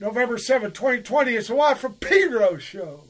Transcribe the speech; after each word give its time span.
November 0.00 0.38
7, 0.38 0.70
2020, 0.70 1.34
it's 1.34 1.48
the 1.48 1.56
Watt 1.56 1.76
from 1.76 1.94
Pedro 1.94 2.56
show. 2.56 3.04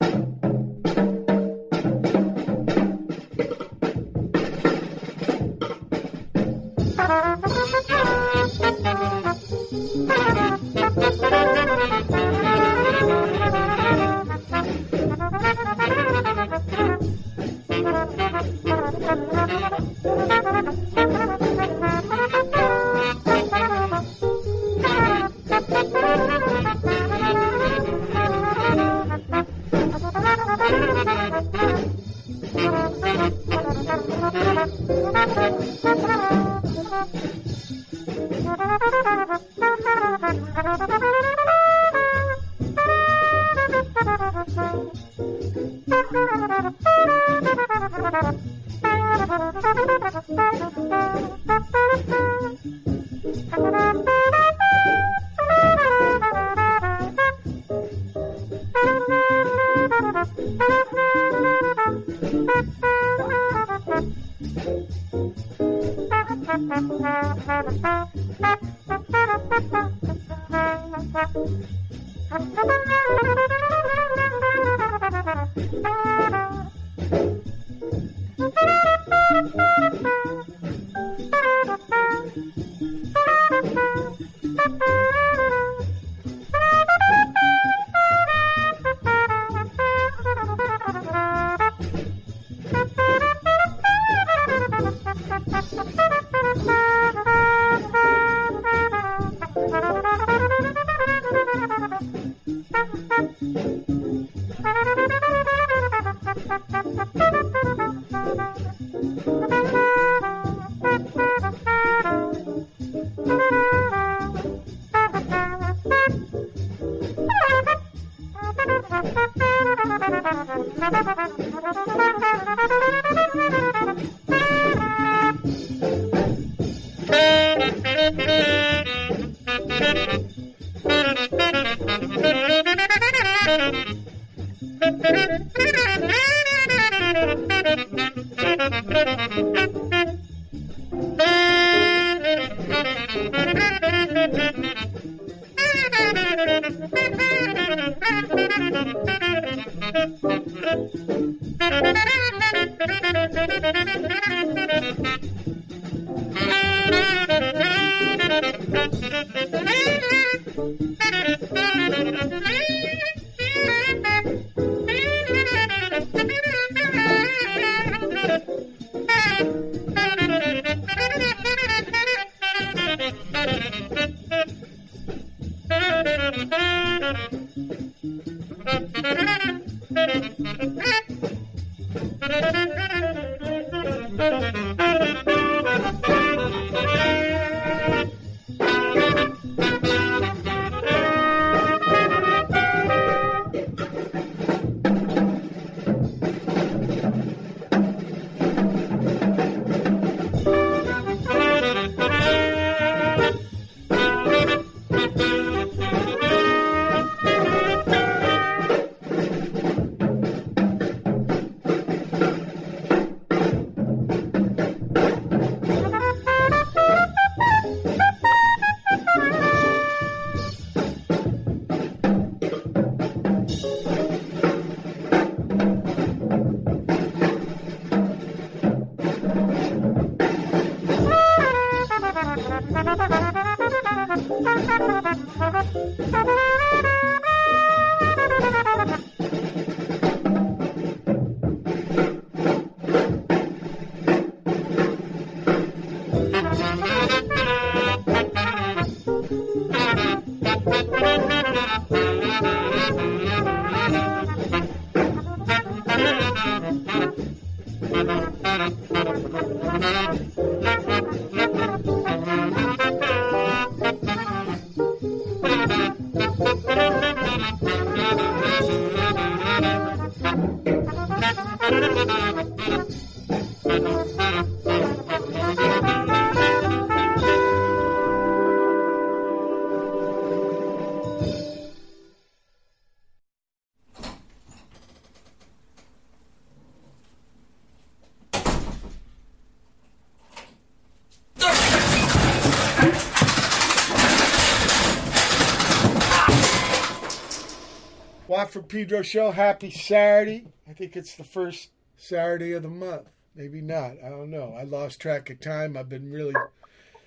Pedro 298.62 299.02
show. 299.02 299.31
Happy 299.31 299.70
Saturday. 299.70 300.46
I 300.69 300.72
think 300.72 300.96
it's 300.96 301.14
the 301.14 301.25
first 301.25 301.70
Saturday 301.96 302.52
of 302.52 302.62
the 302.62 302.69
month. 302.69 303.08
Maybe 303.34 303.60
not. 303.60 303.93
I 304.05 304.08
don't 304.08 304.31
know. 304.31 304.55
I 304.58 304.64
lost 304.64 305.00
track 305.00 305.31
of 305.31 305.40
time. 305.40 305.76
I've 305.76 305.88
been 305.88 306.10
really 306.10 306.34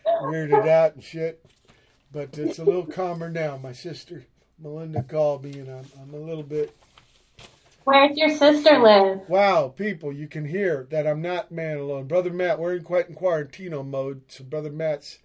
weirded 0.06 0.68
out 0.68 0.96
and 0.96 1.04
shit. 1.04 1.46
But 2.12 2.38
it's 2.38 2.60
a 2.60 2.64
little 2.64 2.86
calmer 2.86 3.30
now. 3.30 3.58
My 3.58 3.74
sister 3.74 4.26
Melinda 4.60 5.04
called 5.04 5.44
me, 5.44 5.54
and 5.54 5.70
I'm, 5.70 5.86
I'm 6.02 6.14
a 6.14 6.18
little 6.18 6.44
bit. 6.44 6.76
Where's 7.84 8.16
your 8.16 8.30
sister 8.30 8.78
live? 8.78 9.28
Wow, 9.28 9.70
people, 9.70 10.14
you 10.14 10.28
can 10.28 10.46
hear 10.46 10.88
that 10.92 11.08
I'm 11.08 11.22
not 11.22 11.52
man 11.52 11.78
alone. 11.78 12.08
Brother 12.08 12.32
Matt, 12.32 12.60
we're 12.60 12.76
in 12.76 12.84
quite 12.84 13.10
in 13.10 13.16
quarantino 13.16 13.86
mode. 13.86 14.22
So 14.28 14.44
Brother 14.44 14.72
Matt's 14.72 15.18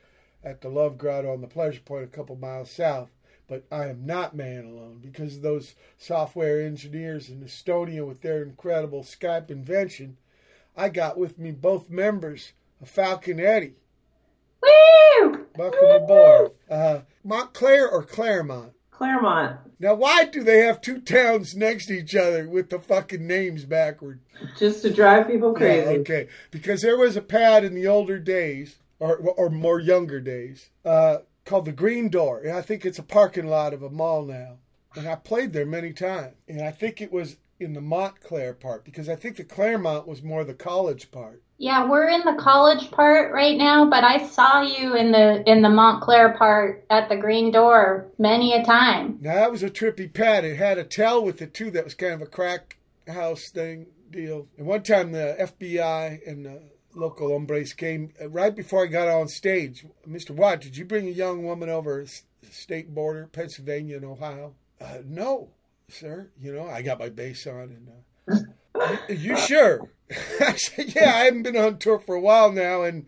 at 0.42 0.62
the 0.62 0.68
Love 0.68 0.96
Grotto 0.96 1.32
on 1.32 1.42
the 1.42 1.48
Pleasure 1.48 1.80
Point, 1.80 2.04
a 2.04 2.08
couple 2.08 2.36
miles 2.36 2.70
south. 2.70 3.10
But 3.48 3.64
I 3.70 3.86
am 3.86 4.04
not 4.04 4.34
man 4.34 4.64
alone 4.64 4.98
because 5.00 5.36
of 5.36 5.42
those 5.42 5.74
software 5.96 6.60
engineers 6.60 7.28
in 7.28 7.42
Estonia 7.42 8.06
with 8.06 8.20
their 8.20 8.42
incredible 8.42 9.02
Skype 9.02 9.50
invention. 9.50 10.16
I 10.76 10.88
got 10.88 11.16
with 11.16 11.38
me 11.38 11.52
both 11.52 11.88
members 11.88 12.52
of 12.80 12.88
Falcon 12.88 13.38
Eddy. 13.38 13.74
Woo! 14.62 15.46
Welcome 15.56 16.02
aboard. 16.02 16.52
Uh, 16.68 17.00
Montclair 17.24 17.88
or 17.88 18.02
Claremont? 18.02 18.72
Claremont. 18.90 19.58
Now, 19.78 19.94
why 19.94 20.24
do 20.24 20.42
they 20.42 20.60
have 20.60 20.80
two 20.80 21.00
towns 21.00 21.54
next 21.54 21.86
to 21.86 21.92
each 21.92 22.16
other 22.16 22.48
with 22.48 22.70
the 22.70 22.78
fucking 22.78 23.26
names 23.26 23.64
backward? 23.64 24.20
Just 24.58 24.82
to 24.82 24.92
drive 24.92 25.28
people 25.28 25.52
crazy. 25.52 25.84
Yeah, 25.84 25.98
okay, 25.98 26.28
because 26.50 26.80
there 26.80 26.96
was 26.96 27.14
a 27.14 27.22
pad 27.22 27.62
in 27.62 27.74
the 27.74 27.86
older 27.86 28.18
days, 28.18 28.76
or 28.98 29.16
or 29.18 29.50
more 29.50 29.80
younger 29.80 30.18
days, 30.20 30.70
uh, 30.84 31.18
called 31.46 31.64
the 31.64 31.72
Green 31.72 32.10
Door, 32.10 32.42
and 32.42 32.52
I 32.52 32.60
think 32.60 32.84
it's 32.84 32.98
a 32.98 33.02
parking 33.02 33.46
lot 33.46 33.72
of 33.72 33.82
a 33.82 33.88
mall 33.88 34.24
now. 34.24 34.58
And 34.94 35.08
I 35.08 35.14
played 35.14 35.52
there 35.52 35.66
many 35.66 35.92
times, 35.92 36.34
and 36.48 36.60
I 36.60 36.70
think 36.70 37.00
it 37.00 37.12
was 37.12 37.36
in 37.58 37.72
the 37.72 37.80
Montclair 37.80 38.52
part 38.52 38.84
because 38.84 39.08
I 39.08 39.16
think 39.16 39.36
the 39.36 39.44
Claremont 39.44 40.06
was 40.06 40.22
more 40.22 40.44
the 40.44 40.54
college 40.54 41.10
part. 41.10 41.42
Yeah, 41.58 41.88
we're 41.88 42.08
in 42.08 42.20
the 42.20 42.36
college 42.38 42.90
part 42.90 43.32
right 43.32 43.56
now, 43.56 43.88
but 43.88 44.04
I 44.04 44.26
saw 44.26 44.60
you 44.60 44.94
in 44.94 45.12
the 45.12 45.42
in 45.50 45.62
the 45.62 45.70
Montclair 45.70 46.36
part 46.36 46.84
at 46.90 47.08
the 47.08 47.16
Green 47.16 47.50
Door 47.50 48.08
many 48.18 48.52
a 48.52 48.62
time. 48.62 49.18
Now 49.22 49.36
that 49.36 49.50
was 49.50 49.62
a 49.62 49.70
trippy 49.70 50.12
pad. 50.12 50.44
It 50.44 50.56
had 50.56 50.76
a 50.76 50.84
tell 50.84 51.24
with 51.24 51.40
it 51.40 51.54
too. 51.54 51.70
That 51.70 51.84
was 51.84 51.94
kind 51.94 52.12
of 52.12 52.20
a 52.20 52.26
crack 52.26 52.76
house 53.08 53.48
thing 53.48 53.86
deal. 54.10 54.48
And 54.58 54.66
one 54.66 54.82
time 54.82 55.12
the 55.12 55.36
FBI 55.38 56.28
and 56.28 56.44
the 56.44 56.62
local 56.96 57.32
hombres 57.32 57.72
came 57.72 58.12
uh, 58.20 58.28
right 58.28 58.54
before 58.54 58.84
I 58.84 58.86
got 58.86 59.08
on 59.08 59.28
stage. 59.28 59.86
Mr. 60.08 60.30
Watt, 60.30 60.60
did 60.60 60.76
you 60.76 60.84
bring 60.84 61.06
a 61.06 61.12
young 61.12 61.44
woman 61.44 61.68
over 61.68 62.04
state 62.50 62.94
border, 62.94 63.28
Pennsylvania 63.32 63.96
and 63.96 64.04
Ohio? 64.04 64.54
Uh, 64.80 64.98
no, 65.04 65.50
sir. 65.88 66.30
You 66.40 66.52
know, 66.54 66.66
I 66.66 66.82
got 66.82 66.98
my 66.98 67.08
bass 67.08 67.46
on 67.46 67.60
and. 67.60 67.88
Uh, 67.88 68.96
you 69.08 69.36
sure? 69.36 69.88
I 70.40 70.56
said, 70.56 70.94
yeah, 70.94 71.14
I 71.14 71.24
haven't 71.24 71.42
been 71.42 71.56
on 71.56 71.78
tour 71.78 71.98
for 71.98 72.14
a 72.14 72.20
while 72.20 72.52
now. 72.52 72.82
And, 72.82 73.06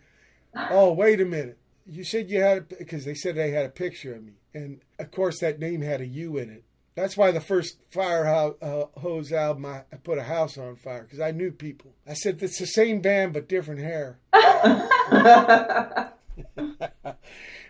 oh, 0.71 0.93
wait 0.93 1.21
a 1.21 1.25
minute. 1.25 1.59
You 1.87 2.05
said 2.05 2.31
you 2.31 2.41
had, 2.41 2.69
because 2.69 3.05
they 3.05 3.15
said 3.15 3.35
they 3.35 3.51
had 3.51 3.67
a 3.67 3.71
picture 3.71 4.15
of 4.15 4.25
me. 4.25 4.35
And, 4.55 4.81
of 4.99 5.11
course, 5.11 5.41
that 5.41 5.59
name 5.59 5.83
had 5.83 6.01
a 6.01 6.07
U 6.07 6.37
in 6.37 6.51
it. 6.51 6.65
That's 6.99 7.17
why 7.17 7.31
the 7.31 7.41
first 7.41 7.79
Fire 7.93 8.27
uh, 8.27 8.87
Hose 8.99 9.33
album, 9.33 9.67
I, 9.67 9.85
I, 9.93 9.97
put 10.03 10.19
a 10.19 10.25
house 10.25 10.59
on 10.59 10.75
fire, 10.75 11.05
because 11.05 11.21
I 11.21 11.31
knew 11.31 11.53
people. 11.53 11.93
I 12.05 12.15
said, 12.15 12.43
it's 12.43 12.59
the 12.59 12.67
same 12.67 13.01
band, 13.01 13.35
but 13.35 13.49
different 13.49 13.81
hair. 13.81 14.19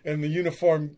and 0.05 0.25
the 0.25 0.29
uniform 0.29 0.97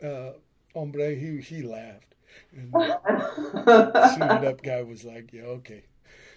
uh, 0.00 0.34
hombre, 0.72 1.16
he, 1.16 1.40
he 1.40 1.62
laughed. 1.62 2.14
And 2.56 2.72
the 2.72 4.10
suited 4.14 4.48
up 4.48 4.62
guy 4.62 4.82
was 4.82 5.04
like, 5.04 5.32
yeah, 5.32 5.42
okay. 5.42 5.82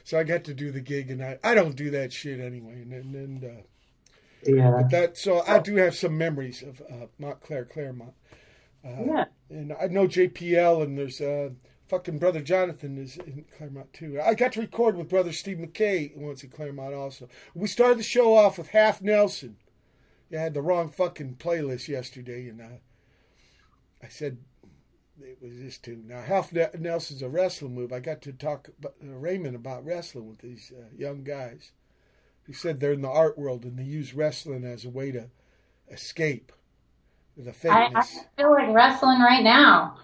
So 0.04 0.18
I 0.18 0.24
got 0.24 0.44
to 0.46 0.56
do 0.56 0.72
the 0.72 0.82
gig, 0.82 1.12
and 1.12 1.24
I, 1.24 1.38
I 1.44 1.54
don't 1.54 1.76
do 1.76 1.92
that 1.92 2.14
shit 2.14 2.40
anyway. 2.40 2.82
And 2.82 2.94
and, 2.94 3.16
and 3.16 3.44
uh, 3.44 3.62
yeah, 4.44 4.72
but 4.72 4.90
that 4.90 5.18
so 5.18 5.44
I 5.48 5.60
do 5.60 5.76
have 5.76 5.96
some 5.96 6.18
memories 6.18 6.64
of 6.64 6.82
uh, 6.82 7.08
Montclair 7.20 7.66
Claremont. 7.66 8.14
Uh, 8.86 9.04
yeah, 9.06 9.26
and 9.50 9.74
I 9.80 9.88
know 9.88 10.08
JPL, 10.08 10.84
and 10.84 10.98
there's 10.98 11.20
uh, 11.20 11.50
fucking 11.88 12.20
brother 12.20 12.42
Jonathan 12.42 12.98
is 12.98 13.18
in 13.18 13.46
Claremont 13.58 13.94
too. 13.94 14.20
I 14.24 14.34
got 14.34 14.54
to 14.54 14.62
record 14.62 14.98
with 14.98 15.10
brother 15.10 15.32
Steve 15.32 15.58
McKay 15.58 16.16
once 16.16 16.44
in 16.44 16.50
Claremont 16.50 16.94
also. 16.94 17.30
We 17.54 17.68
started 17.68 18.00
the 18.00 18.04
show 18.04 18.36
off 18.36 18.58
with 18.58 18.70
Half 18.70 19.02
Nelson. 19.02 19.58
I 20.32 20.38
had 20.38 20.54
the 20.54 20.62
wrong 20.62 20.90
fucking 20.90 21.36
playlist 21.36 21.88
yesterday, 21.88 22.50
and 22.50 22.62
uh, 22.62 22.78
I 24.04 24.10
said 24.10 24.38
it 25.22 25.40
was 25.42 25.58
this 25.58 25.78
tune. 25.78 26.06
Now, 26.08 26.22
Half 26.22 26.54
Nelson's 26.54 27.22
a 27.22 27.30
wrestling 27.30 27.76
move. 27.76 27.92
I 27.92 28.00
got 28.00 28.22
to 28.24 28.34
talk 28.34 28.70
about, 28.78 28.96
uh, 29.04 29.14
Raymond 29.14 29.56
about 29.56 29.86
wrestling 29.86 30.28
with 30.28 30.40
these 30.40 30.72
uh, 30.78 30.86
young 30.96 31.24
guys 31.24 31.72
who 32.44 32.54
said 32.54 32.80
they're 32.80 32.94
in 32.94 33.02
the 33.02 33.10
art 33.10 33.38
world 33.38 33.64
and 33.64 33.78
they 33.78 33.84
use 33.84 34.14
wrestling 34.14 34.64
as 34.64 34.86
a 34.86 34.90
way 34.90 35.12
to 35.12 35.30
escape 35.92 36.52
the 37.38 37.52
fakeness. 37.52 37.96
I, 37.96 38.00
I 38.00 38.42
feel 38.42 38.52
like 38.52 38.74
wrestling 38.74 39.20
right 39.20 39.44
now. 39.44 39.98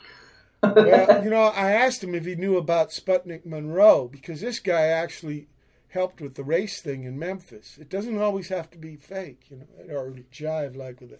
well, 0.62 1.24
you 1.24 1.30
know, 1.30 1.44
I 1.44 1.71
asked 1.71 2.03
him 2.03 2.15
if 2.15 2.25
he 2.25 2.35
knew 2.35 2.57
about 2.57 2.89
Sputnik 2.89 3.45
Monroe 3.45 4.07
because 4.07 4.41
this 4.41 4.59
guy 4.59 4.88
actually 4.88 5.47
helped 5.89 6.21
with 6.21 6.35
the 6.35 6.44
race 6.44 6.81
thing 6.81 7.03
in 7.03 7.19
Memphis. 7.19 7.77
It 7.80 7.89
doesn't 7.89 8.18
always 8.18 8.50
have 8.50 8.69
to 8.71 8.77
be 8.77 8.95
fake, 8.95 9.45
you 9.50 9.57
know, 9.57 9.94
or 9.94 10.12
jive 10.31 10.75
like 10.75 11.00
with 11.00 11.12
the, 11.12 11.19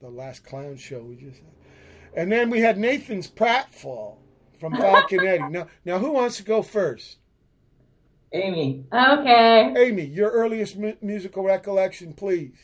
the 0.00 0.08
last 0.08 0.44
clown 0.44 0.76
show 0.76 1.02
we 1.02 1.16
just 1.16 1.36
had. 1.36 1.52
And 2.16 2.30
then 2.30 2.48
we 2.48 2.60
had 2.60 2.78
Nathan's 2.78 3.28
pratfall 3.28 4.18
from 4.58 4.76
Falcon 4.76 5.26
Eddy. 5.26 5.48
Now, 5.50 5.66
now 5.84 5.98
who 5.98 6.12
wants 6.12 6.36
to 6.38 6.42
go 6.44 6.62
first? 6.62 7.18
Amy. 8.32 8.84
Okay. 8.92 9.74
Amy, 9.76 10.04
your 10.04 10.30
earliest 10.30 10.76
mu- 10.76 10.96
musical 11.00 11.44
recollection, 11.44 12.12
please. 12.12 12.58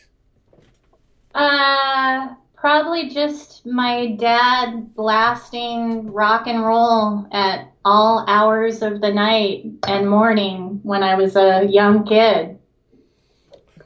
Uh, 1.34 2.34
probably 2.60 3.08
just 3.08 3.64
my 3.66 4.14
dad 4.16 4.94
blasting 4.94 6.12
rock 6.12 6.46
and 6.46 6.64
roll 6.64 7.26
at 7.32 7.72
all 7.84 8.24
hours 8.28 8.82
of 8.82 9.00
the 9.00 9.12
night 9.12 9.64
and 9.88 10.08
morning 10.08 10.80
when 10.82 11.02
I 11.02 11.14
was 11.14 11.36
a 11.36 11.66
young 11.66 12.04
kid. 12.04 12.58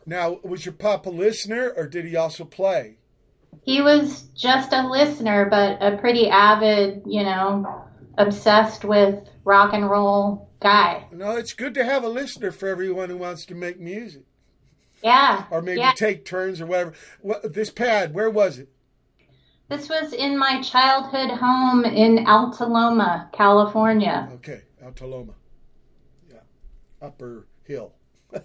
Now, 0.06 0.38
was 0.43 0.67
your 0.67 0.75
papa 0.75 1.09
a 1.09 1.11
listener 1.11 1.73
or 1.76 1.87
did 1.87 2.05
he 2.05 2.17
also 2.17 2.44
play? 2.44 2.99
he 3.65 3.81
was 3.81 4.23
just 4.35 4.73
a 4.73 4.87
listener, 4.87 5.47
but 5.49 5.79
a 5.81 5.97
pretty 5.97 6.29
avid, 6.29 7.03
you 7.06 7.23
know, 7.23 7.85
obsessed 8.19 8.85
with 8.85 9.27
rock 9.44 9.72
and 9.72 9.89
roll 9.89 10.51
guy. 10.60 11.06
No, 11.10 11.37
it's 11.37 11.55
good 11.55 11.75
to 11.75 11.84
have 11.84 12.05
a 12.05 12.08
listener 12.08 12.51
for 12.51 12.69
everyone 12.69 13.08
who 13.08 13.17
wants 13.17 13.46
to 13.46 13.55
make 13.55 13.81
music. 13.81 14.25
Yeah. 15.03 15.44
Or 15.51 15.63
maybe 15.63 15.81
yeah. 15.81 15.93
take 15.93 16.25
turns 16.25 16.60
or 16.60 16.67
whatever. 16.67 16.93
What, 17.20 17.53
this 17.53 17.70
pad, 17.70 18.15
where 18.15 18.31
was 18.31 18.58
it? 18.58 18.69
This 19.74 19.88
was 19.88 20.12
in 20.12 20.38
my 20.38 20.62
childhood 20.62 21.31
home 21.31 21.84
in 21.84 22.28
Alta 22.28 22.64
Loma, 22.64 23.28
California. 23.32 24.28
Okay, 24.34 24.62
Alta 24.84 25.04
Loma. 25.04 25.32
Yeah. 26.31 26.36
Upper 27.02 27.48
Hill. 27.64 27.93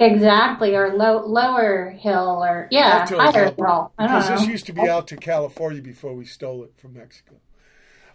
Exactly, 0.00 0.74
or 0.74 0.92
low, 0.96 1.24
lower 1.24 1.90
hill, 1.90 2.42
or 2.44 2.66
yeah, 2.72 3.06
higher 3.06 3.54
hill. 3.56 3.92
Because 3.96 4.28
know. 4.28 4.36
this 4.36 4.48
used 4.48 4.66
to 4.66 4.72
be 4.72 4.88
out 4.88 5.06
to 5.06 5.16
California 5.16 5.80
before 5.80 6.14
we 6.14 6.24
stole 6.24 6.64
it 6.64 6.72
from 6.76 6.94
Mexico. 6.94 7.36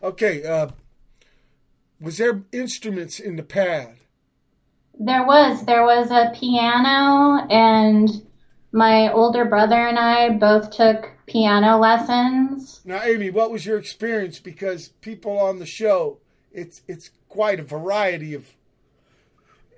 Okay, 0.03 0.43
uh, 0.43 0.71
was 2.01 2.17
there 2.17 2.43
instruments 2.51 3.17
in 3.17 3.37
the 3.37 3.43
pad? 3.43 3.95
There 4.99 5.25
was. 5.25 5.63
There 5.63 5.83
was 5.83 6.11
a 6.11 6.37
piano, 6.37 7.47
and 7.49 8.09
my 8.73 9.11
older 9.13 9.45
brother 9.45 9.87
and 9.87 9.97
I 9.97 10.31
both 10.31 10.71
took 10.71 11.09
piano 11.29 11.77
lessons. 11.77 12.81
Now, 12.83 13.01
Amy, 13.03 13.29
what 13.29 13.51
was 13.51 13.65
your 13.65 13.77
experience? 13.77 14.39
Because 14.39 14.89
people 15.01 15.37
on 15.39 15.59
the 15.59 15.65
show, 15.65 16.17
it's 16.51 16.81
it's 16.87 17.11
quite 17.27 17.59
a 17.59 17.63
variety 17.63 18.33
of 18.33 18.45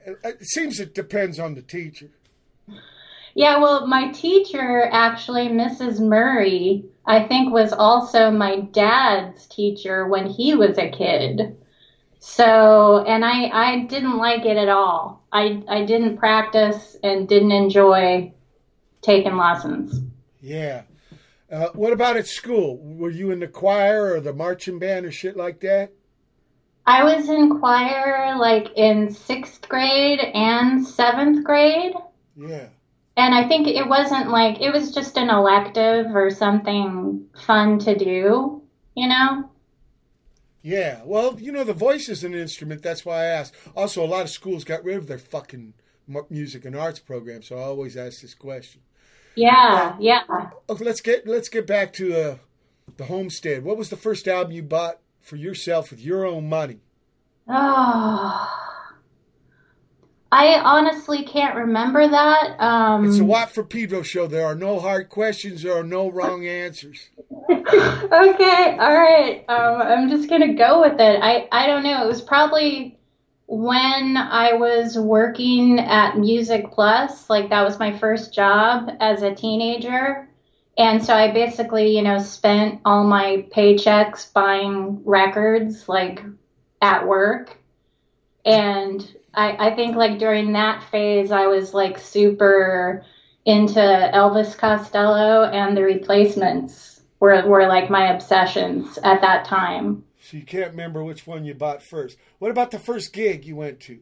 it 0.06 0.44
seems 0.44 0.80
it 0.80 0.96
depends 0.96 1.40
on 1.40 1.56
the 1.56 1.62
teacher. 1.62 2.10
Yeah, 3.34 3.60
well, 3.60 3.88
my 3.88 4.12
teacher, 4.12 4.90
actually, 4.92 5.48
Mrs. 5.48 6.02
Murray, 6.02 6.86
I 7.06 7.28
think 7.28 7.54
was 7.54 7.72
also 7.72 8.30
my 8.30 8.62
dad's 8.62 9.48
teacher 9.48 10.08
when 10.08 10.28
he 10.28 10.54
was 10.54 10.78
a 10.78 10.90
kid. 10.92 11.56
So, 12.20 13.04
and 13.08 13.24
I, 13.24 13.46
I 13.48 13.80
didn't 13.86 14.18
like 14.18 14.46
it 14.46 14.58
at 14.58 14.70
all. 14.70 15.26
I, 15.32 15.64
I 15.68 15.86
didn't 15.86 16.18
practice 16.18 16.98
and 17.04 17.28
didn't 17.28 17.54
enjoy 17.54 18.34
taking 19.02 19.38
lessons. 19.38 20.02
Yeah. 20.42 20.84
Uh, 21.52 21.70
what 21.74 21.92
about 21.92 22.16
at 22.16 22.28
school? 22.28 22.78
Were 22.82 23.10
you 23.10 23.32
in 23.32 23.42
the 23.42 23.48
choir 23.48 24.14
or 24.14 24.22
the 24.22 24.34
marching 24.34 24.80
band 24.80 25.06
or 25.06 25.12
shit 25.12 25.36
like 25.36 25.60
that? 25.60 25.92
I 26.86 27.04
was 27.04 27.30
in 27.30 27.60
choir 27.60 28.38
like 28.38 28.70
in 28.76 29.14
sixth 29.14 29.68
grade 29.68 30.20
and 30.20 30.86
seventh 30.86 31.44
grade. 31.44 31.94
Yeah. 32.38 32.68
And 33.18 33.36
I 33.36 33.48
think 33.48 33.68
it 33.68 33.88
wasn't 33.88 34.30
like, 34.30 34.62
it 34.62 34.72
was 34.72 34.94
just 34.94 35.18
an 35.18 35.30
elective 35.30 36.16
or 36.16 36.30
something 36.30 37.26
fun 37.46 37.78
to 37.80 37.98
do, 37.98 38.62
you 38.96 39.08
know? 39.10 39.50
Yeah, 40.64 41.02
well, 41.04 41.38
you 41.40 41.52
know, 41.52 41.64
the 41.64 41.74
voice 41.74 42.08
is 42.08 42.24
an 42.24 42.34
instrument. 42.34 42.82
That's 42.82 43.06
why 43.06 43.24
I 43.24 43.26
asked. 43.26 43.56
Also, 43.76 44.04
a 44.04 44.08
lot 44.08 44.22
of 44.22 44.30
schools 44.30 44.64
got 44.64 44.84
rid 44.84 44.98
of 44.98 45.08
their 45.08 45.18
fucking 45.18 45.74
music 46.30 46.66
and 46.66 46.76
arts 46.76 47.00
program, 47.00 47.42
so 47.42 47.58
I 47.58 47.64
always 47.64 47.98
ask 47.98 48.22
this 48.22 48.34
question. 48.34 48.82
Yeah, 49.36 49.96
yeah. 50.00 50.22
Okay, 50.70 50.84
let's 50.84 51.02
get 51.02 51.28
let's 51.28 51.50
get 51.50 51.66
back 51.66 51.94
to 51.94 52.14
uh, 52.16 52.36
the 52.98 53.06
homestead. 53.06 53.64
What 53.64 53.78
was 53.78 53.90
the 53.90 53.98
first 53.98 54.28
album 54.28 54.52
you 54.54 54.64
bought 54.64 55.00
for 55.22 55.36
yourself 55.36 55.92
with 55.92 56.02
your 56.02 56.26
own 56.26 56.50
money? 56.50 56.80
Oh. 57.48 58.58
I 60.34 60.62
honestly 60.62 61.26
can't 61.26 61.56
remember 61.56 62.08
that. 62.08 62.56
Um, 62.58 63.06
It's 63.06 63.20
a 63.20 63.26
Watt 63.26 63.52
for 63.52 63.66
Pedro 63.66 64.02
show. 64.02 64.28
There 64.28 64.46
are 64.46 64.56
no 64.56 64.80
hard 64.80 65.10
questions. 65.10 65.64
There 65.64 65.78
are 65.78 65.84
no 65.84 66.10
wrong 66.10 66.48
answers. 66.48 67.10
okay, 67.52 68.08
all 68.80 68.96
right. 68.96 69.44
Um, 69.50 69.82
I'm 69.82 70.10
just 70.10 70.30
gonna 70.30 70.54
go 70.54 70.82
with 70.82 71.00
it. 71.02 71.20
I 71.22 71.50
I 71.52 71.68
don't 71.68 71.84
know. 71.84 72.06
It 72.06 72.08
was 72.08 72.22
probably 72.22 72.98
when 73.52 74.16
I 74.16 74.54
was 74.54 74.98
working 74.98 75.78
at 75.78 76.18
Music 76.18 76.72
Plus. 76.72 77.30
Like 77.30 77.50
that 77.50 77.64
was 77.64 77.80
my 77.80 77.98
first 77.98 78.34
job 78.34 78.90
as 79.02 79.24
a 79.24 79.36
teenager, 79.36 80.30
and 80.78 81.04
so 81.04 81.14
I 81.14 81.32
basically, 81.32 81.94
you 81.94 82.02
know, 82.02 82.18
spent 82.18 82.80
all 82.86 83.04
my 83.04 83.46
paychecks 83.54 84.32
buying 84.32 85.04
records, 85.04 85.90
like 85.90 86.24
at 86.82 87.06
work, 87.06 87.58
and 88.46 89.06
I 89.34 89.68
I 89.72 89.76
think 89.76 89.98
like 89.98 90.18
during 90.18 90.54
that 90.54 90.84
phase, 90.90 91.32
I 91.32 91.48
was 91.48 91.74
like 91.74 92.00
super 92.00 93.06
into 93.44 93.82
Elvis 93.82 94.58
Costello 94.58 95.44
and 95.44 95.76
the 95.76 95.84
Replacements 95.84 97.02
were 97.20 97.46
were 97.46 97.68
like 97.68 97.90
my 97.90 98.14
obsessions 98.14 98.98
at 99.04 99.20
that 99.20 99.44
time. 99.44 100.06
So 100.32 100.38
you 100.38 100.46
can't 100.46 100.72
remember 100.72 101.04
which 101.04 101.28
one 101.28 101.44
you 101.44 101.54
bought 101.54 101.84
first. 101.84 102.18
What 102.40 102.52
about 102.52 102.72
the 102.72 102.80
first 102.80 103.12
gig 103.12 103.44
you 103.44 103.58
went 103.58 103.82
to? 103.82 104.00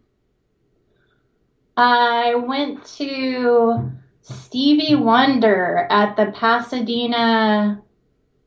I 1.75 2.36
went 2.36 2.86
to 2.98 3.91
Stevie 4.21 4.93
Wonder 4.93 5.88
at 5.89 6.15
the 6.17 6.27
Pasadena 6.27 7.81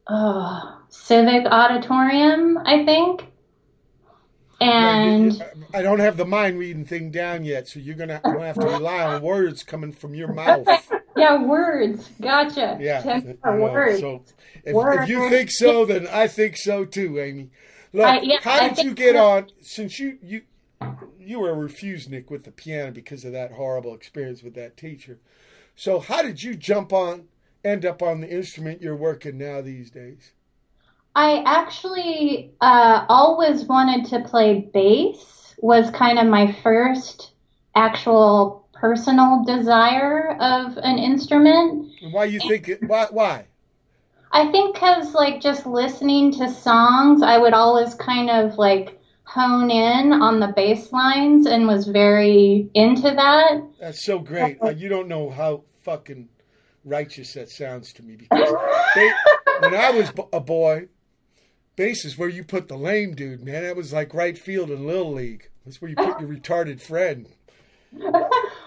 oh, 0.06 0.80
Civic 0.90 1.44
Auditorium, 1.46 2.58
I 2.58 2.84
think. 2.84 3.26
And 4.60 5.42
I 5.74 5.82
don't 5.82 5.98
have 5.98 6.16
the 6.16 6.24
mind 6.24 6.60
reading 6.60 6.84
thing 6.84 7.10
down 7.10 7.44
yet, 7.44 7.66
so 7.66 7.80
you're 7.80 7.96
gonna, 7.96 8.20
gonna 8.22 8.46
have 8.46 8.60
to 8.60 8.66
rely 8.66 9.02
on 9.02 9.22
words 9.22 9.64
coming 9.64 9.90
from 9.90 10.14
your 10.14 10.32
mouth. 10.32 10.68
yeah, 11.16 11.42
words. 11.42 12.09
Gotcha. 12.21 12.78
Yeah, 12.81 13.21
words. 13.45 14.00
so 14.00 14.23
if, 14.64 14.75
Words. 14.75 15.02
if 15.02 15.09
you 15.09 15.28
think 15.28 15.50
so, 15.50 15.85
then 15.85 16.07
I 16.07 16.28
think 16.28 16.57
so 16.57 16.85
too, 16.85 17.19
Amy. 17.19 17.50
Look, 17.92 18.07
I- 18.07 18.21
yeah, 18.23 18.38
how 18.40 18.69
did 18.69 18.85
you 18.85 18.95
get 18.95 19.16
on? 19.16 19.49
Since 19.61 19.99
you 19.99 20.19
you 20.23 20.42
you 21.19 21.40
were 21.40 21.54
refused 21.54 22.11
Nick 22.11 22.31
with 22.31 22.45
the 22.45 22.50
piano 22.50 22.90
because 22.90 23.25
of 23.25 23.33
that 23.33 23.52
horrible 23.52 23.95
experience 23.95 24.42
with 24.42 24.54
that 24.54 24.76
teacher. 24.76 25.19
So 25.76 26.00
how 26.00 26.23
did 26.23 26.42
you 26.42 26.54
jump 26.54 26.92
on, 26.92 27.28
end 27.64 27.85
up 27.87 28.02
on 28.02 28.21
the 28.21 28.28
instrument 28.28 28.83
you're 28.83 28.97
working 28.97 29.38
now 29.38 29.61
these 29.61 29.90
days? 29.90 30.33
I 31.14 31.42
actually 31.47 32.52
uh, 32.61 33.04
always 33.09 33.64
wanted 33.64 34.07
to 34.11 34.28
play 34.28 34.71
bass. 34.73 35.54
Was 35.59 35.90
kind 35.90 36.19
of 36.19 36.26
my 36.26 36.52
first 36.62 37.33
actual 37.76 38.62
personal 38.82 39.44
desire 39.44 40.36
of 40.40 40.76
an 40.78 40.98
instrument. 40.98 41.88
Why 42.10 42.24
you 42.24 42.40
think 42.40 42.68
it? 42.68 42.82
Why? 42.82 43.06
Why? 43.12 43.46
I 44.32 44.50
think 44.50 44.74
because 44.74 45.14
like 45.14 45.40
just 45.40 45.66
listening 45.66 46.32
to 46.32 46.50
songs, 46.50 47.22
I 47.22 47.38
would 47.38 47.54
always 47.54 47.94
kind 47.94 48.28
of 48.28 48.58
like 48.58 49.00
hone 49.22 49.70
in 49.70 50.12
on 50.12 50.40
the 50.40 50.48
bass 50.48 50.90
lines 50.90 51.46
and 51.46 51.68
was 51.68 51.86
very 51.86 52.68
into 52.74 53.02
that. 53.02 53.62
That's 53.80 54.04
so 54.04 54.18
great. 54.18 54.58
Uh, 54.60 54.70
you 54.70 54.88
don't 54.88 55.06
know 55.06 55.30
how 55.30 55.62
fucking 55.82 56.28
righteous 56.84 57.34
that 57.34 57.50
sounds 57.50 57.92
to 57.92 58.02
me 58.02 58.16
because 58.16 58.52
they, 58.96 59.12
when 59.60 59.76
I 59.76 59.92
was 59.92 60.12
a 60.32 60.40
boy, 60.40 60.88
bass 61.76 62.04
is 62.04 62.18
where 62.18 62.28
you 62.28 62.42
put 62.42 62.66
the 62.66 62.76
lame 62.76 63.14
dude, 63.14 63.44
man. 63.44 63.62
That 63.62 63.76
was 63.76 63.92
like 63.92 64.12
right 64.12 64.36
field 64.36 64.72
in 64.72 64.88
Little 64.88 65.12
League. 65.12 65.50
That's 65.64 65.80
where 65.80 65.88
you 65.88 65.94
put 65.94 66.18
your 66.20 66.28
retarded 66.28 66.80
friend. 66.80 67.28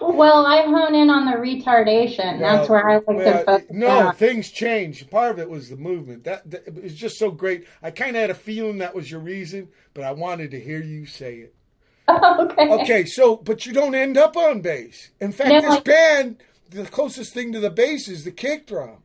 Well, 0.00 0.46
I 0.46 0.62
hone 0.62 0.94
in 0.94 1.10
on 1.10 1.26
the 1.26 1.32
retardation. 1.32 2.38
That's 2.38 2.68
where 2.68 2.88
I 2.88 2.96
like 2.96 3.06
well, 3.08 3.38
to 3.38 3.44
focus 3.44 3.66
No, 3.70 4.08
on. 4.08 4.14
things 4.14 4.50
change. 4.50 5.08
Part 5.10 5.32
of 5.32 5.38
it 5.40 5.50
was 5.50 5.68
the 5.68 5.76
movement. 5.76 6.24
That, 6.24 6.48
that 6.50 6.66
it 6.68 6.82
was 6.82 6.94
just 6.94 7.18
so 7.18 7.30
great. 7.30 7.66
I 7.82 7.90
kind 7.90 8.14
of 8.16 8.20
had 8.20 8.30
a 8.30 8.34
feeling 8.34 8.78
that 8.78 8.94
was 8.94 9.10
your 9.10 9.20
reason, 9.20 9.68
but 9.94 10.04
I 10.04 10.12
wanted 10.12 10.52
to 10.52 10.60
hear 10.60 10.80
you 10.80 11.06
say 11.06 11.38
it. 11.38 11.54
okay. 12.08 12.68
Okay, 12.70 13.04
so 13.04 13.36
but 13.36 13.66
you 13.66 13.72
don't 13.72 13.94
end 13.96 14.16
up 14.16 14.36
on 14.36 14.60
bass. 14.60 15.10
In 15.20 15.32
fact, 15.32 15.50
No, 15.50 15.60
this 15.60 15.76
I- 15.78 15.80
band, 15.80 16.36
the 16.70 16.84
closest 16.84 17.34
thing 17.34 17.52
to 17.52 17.58
the 17.60 17.70
bass 17.70 18.06
is 18.06 18.24
the 18.24 18.30
kick 18.30 18.66
drum. 18.68 18.98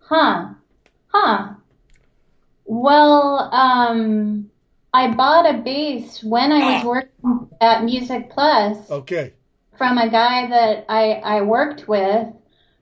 Huh. 0.00 0.50
Huh. 1.08 1.54
Well, 2.66 3.50
um, 3.52 4.50
I 4.94 5.12
bought 5.12 5.44
a 5.52 5.58
bass 5.58 6.22
when 6.22 6.52
I 6.52 6.74
was 6.74 6.84
Ah. 6.84 6.86
working 6.88 7.48
at 7.60 7.82
Music 7.84 8.30
Plus 8.30 8.88
Okay. 8.90 9.32
from 9.76 9.98
a 9.98 10.08
guy 10.08 10.46
that 10.46 10.84
I, 10.88 11.14
I 11.14 11.40
worked 11.42 11.88
with, 11.88 12.28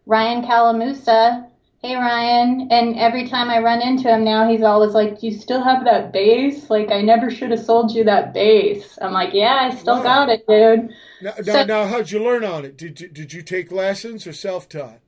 Ryan 0.05 0.43
Calamusa. 0.45 1.47
Hey, 1.81 1.97
Ryan. 1.97 2.69
And 2.71 2.99
every 2.99 3.27
time 3.29 3.49
I 3.49 3.61
run 3.61 3.81
into 3.81 4.09
him 4.09 4.25
now, 4.25 4.47
he's 4.49 4.63
always 4.63 4.93
like, 4.93 5.21
Do 5.21 5.27
you 5.27 5.33
still 5.33 5.63
have 5.65 5.85
that 5.87 6.13
bass? 6.13 6.69
Like, 6.69 6.91
I 6.93 7.01
never 7.01 7.31
should 7.31 7.51
have 7.51 7.65
sold 7.65 7.93
you 7.93 8.05
that 8.05 8.35
bass. 8.35 8.99
I'm 9.01 9.13
like, 9.13 9.33
Yeah, 9.33 9.57
I 9.71 9.75
still 9.75 9.97
Wow. 9.97 10.03
got 10.03 10.29
it, 10.29 10.47
dude. 10.47 10.91
Now, 11.23 11.33
now, 11.45 11.53
So- 11.55 11.65
now, 11.65 11.87
how'd 11.87 12.11
you 12.11 12.23
learn 12.23 12.45
on 12.45 12.65
it? 12.67 12.77
Did 12.77 13.01
you, 13.01 13.09
did 13.09 13.33
you 13.33 13.41
take 13.43 13.73
lessons 13.73 14.27
or 14.27 14.33
self 14.35 14.69
taught? 14.69 14.99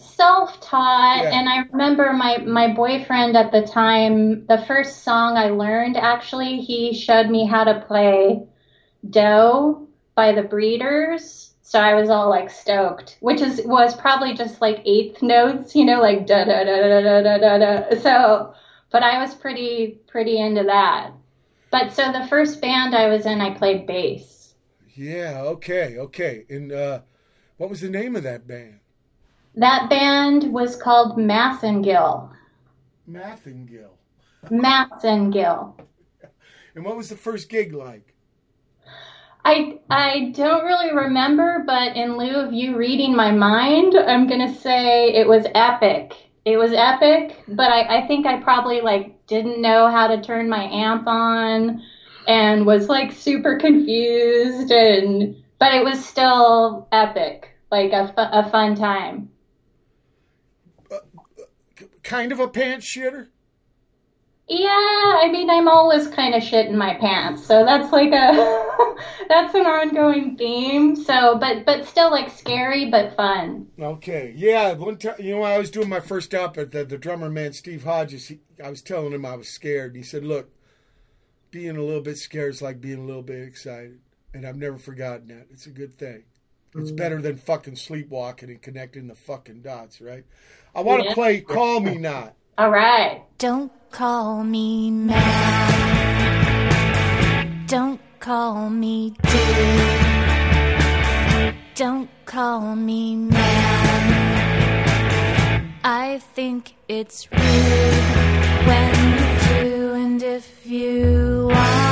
Self-taught 0.00 1.22
Yeah. 1.22 1.38
and 1.38 1.48
i 1.48 1.58
remember 1.72 2.12
my 2.12 2.38
my 2.38 2.72
boyfriend 2.72 3.36
at 3.36 3.52
the 3.52 3.62
time 3.66 4.46
the 4.46 4.64
first 4.66 5.02
song 5.04 5.36
i 5.36 5.48
learned 5.50 5.96
actually 5.96 6.60
he 6.60 6.94
showed 6.94 7.28
me 7.28 7.46
how 7.46 7.64
to 7.64 7.80
play 7.86 8.42
doe 9.08 9.86
by 10.14 10.32
the 10.32 10.42
breeders 10.42 11.54
so 11.62 11.78
i 11.80 11.94
was 11.94 12.10
all 12.10 12.28
like 12.28 12.50
stoked 12.50 13.16
which 13.20 13.40
is 13.40 13.60
was 13.64 13.94
probably 13.96 14.34
just 14.34 14.60
like 14.60 14.80
eighth 14.84 15.22
notes 15.22 15.74
you 15.74 15.84
know 15.84 16.00
like 16.00 16.26
da 16.26 16.44
da 16.44 16.64
da 16.64 16.76
da 16.76 17.00
da 17.00 17.22
da 17.22 17.38
da 17.38 17.58
da 17.58 18.00
so 18.00 18.54
but 18.90 19.02
i 19.02 19.20
was 19.20 19.34
pretty 19.34 19.98
pretty 20.08 20.38
into 20.40 20.64
that 20.64 21.12
but 21.70 21.92
so 21.92 22.10
the 22.12 22.26
first 22.28 22.60
band 22.60 22.94
i 22.94 23.06
was 23.08 23.26
in 23.26 23.40
i 23.40 23.50
played 23.54 23.86
bass 23.86 24.54
Yeah. 24.96 25.42
Okay. 25.54 25.96
Okay. 25.98 26.44
And 26.50 26.72
uh, 26.72 27.00
what 27.56 27.70
was 27.70 27.80
the 27.82 27.88
name 27.90 28.16
of 28.16 28.24
that 28.24 28.48
band? 28.48 28.80
That 29.58 29.90
band 29.90 30.52
was 30.52 30.76
called 30.76 31.18
massengill 31.18 32.30
Mathingill. 33.08 33.90
massengill 34.50 35.74
And 36.74 36.84
what 36.84 36.96
was 36.96 37.08
the 37.08 37.16
first 37.16 37.48
gig 37.48 37.72
like? 37.72 38.14
I 39.44 39.80
I 39.90 40.32
don't 40.36 40.64
really 40.64 40.94
remember, 40.94 41.64
but 41.66 41.96
in 41.96 42.16
lieu 42.16 42.36
of 42.36 42.52
you 42.52 42.76
reading 42.76 43.16
my 43.16 43.32
mind, 43.32 43.94
I'm 43.96 44.28
gonna 44.28 44.54
say 44.54 45.14
it 45.14 45.26
was 45.26 45.46
epic. 45.54 46.14
It 46.44 46.56
was 46.56 46.72
epic, 46.72 47.42
but 47.48 47.70
I, 47.70 47.98
I 47.98 48.06
think 48.06 48.26
I 48.26 48.40
probably 48.40 48.80
like 48.80 49.26
didn't 49.26 49.60
know 49.60 49.90
how 49.90 50.06
to 50.06 50.20
turn 50.20 50.48
my 50.48 50.64
amp 50.64 51.06
on 51.06 51.82
and 52.28 52.66
was 52.66 52.88
like 52.88 53.10
super 53.12 53.58
confused 53.58 54.70
and 54.70 55.34
but 55.58 55.74
it 55.74 55.82
was 55.82 56.04
still 56.04 56.86
epic, 56.92 57.48
like 57.72 57.92
a, 57.92 58.08
fu- 58.08 58.38
a 58.38 58.48
fun 58.50 58.76
time. 58.76 59.30
Kind 62.08 62.32
of 62.32 62.40
a 62.40 62.48
pants 62.48 62.90
shitter. 62.90 63.26
Yeah, 64.48 64.70
I 65.22 65.28
mean 65.30 65.50
I'm 65.50 65.68
always 65.68 66.08
kind 66.08 66.34
of 66.34 66.42
shit 66.42 66.64
in 66.64 66.78
my 66.78 66.94
pants, 66.94 67.44
so 67.44 67.66
that's 67.66 67.92
like 67.92 68.10
a 68.12 68.94
that's 69.28 69.54
an 69.54 69.66
ongoing 69.66 70.34
theme. 70.38 70.96
So, 70.96 71.36
but 71.36 71.66
but 71.66 71.84
still 71.84 72.10
like 72.10 72.30
scary 72.30 72.90
but 72.90 73.14
fun. 73.14 73.66
Okay. 73.78 74.32
Yeah. 74.34 74.72
One 74.72 74.96
time, 74.96 75.16
you 75.18 75.34
know, 75.34 75.42
when 75.42 75.52
I 75.52 75.58
was 75.58 75.70
doing 75.70 75.90
my 75.90 76.00
first 76.00 76.34
op 76.34 76.56
at 76.56 76.72
the, 76.72 76.82
the 76.82 76.96
drummer 76.96 77.28
man, 77.28 77.52
Steve 77.52 77.84
Hodges. 77.84 78.28
He, 78.28 78.40
I 78.64 78.70
was 78.70 78.80
telling 78.80 79.12
him 79.12 79.26
I 79.26 79.36
was 79.36 79.50
scared. 79.50 79.94
He 79.94 80.02
said, 80.02 80.24
"Look, 80.24 80.50
being 81.50 81.76
a 81.76 81.82
little 81.82 82.00
bit 82.00 82.16
scared 82.16 82.54
is 82.54 82.62
like 82.62 82.80
being 82.80 83.00
a 83.00 83.06
little 83.06 83.20
bit 83.20 83.46
excited," 83.46 84.00
and 84.32 84.46
I've 84.46 84.56
never 84.56 84.78
forgotten 84.78 85.28
that. 85.28 85.48
It's 85.50 85.66
a 85.66 85.70
good 85.70 85.98
thing. 85.98 86.24
It's 86.74 86.90
mm. 86.90 86.96
better 86.96 87.20
than 87.20 87.36
fucking 87.36 87.76
sleepwalking 87.76 88.48
and 88.48 88.62
connecting 88.62 89.08
the 89.08 89.14
fucking 89.14 89.60
dots, 89.60 90.00
right? 90.00 90.24
I 90.78 90.80
want 90.80 91.02
to 91.02 91.08
Yeah. 91.08 91.14
play 91.14 91.40
"Call 91.40 91.80
Me 91.80 91.96
Not." 91.98 92.34
All 92.56 92.70
right. 92.70 93.22
Don't 93.38 93.72
call 93.90 94.44
me 94.44 94.92
mad. 94.92 95.74
Don't 97.66 98.00
call 98.20 98.70
me 98.70 99.14
dude. 99.24 101.54
Don't 101.74 102.08
call 102.26 102.76
me 102.76 103.16
man. 103.16 104.44
I 105.82 106.20
think 106.36 106.74
it's 106.86 107.26
rude 107.32 108.04
when 108.68 108.94
you 109.14 109.26
do 109.48 109.94
And 109.94 110.22
if 110.22 110.64
you 110.64 111.48
wanna 111.50 111.87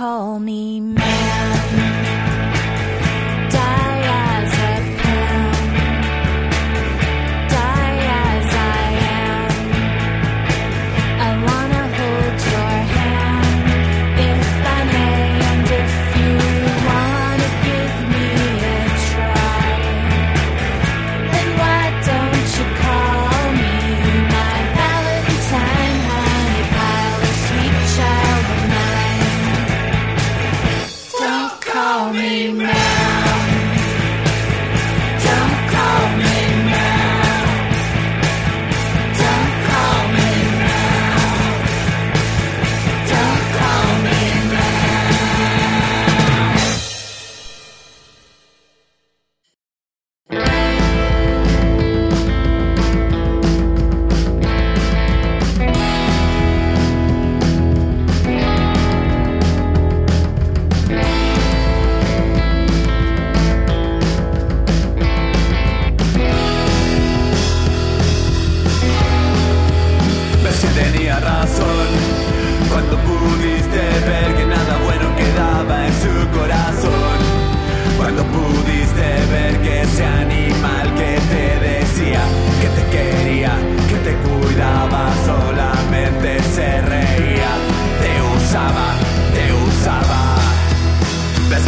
call 0.00 0.38
me 0.40 0.80
man. 0.80 1.19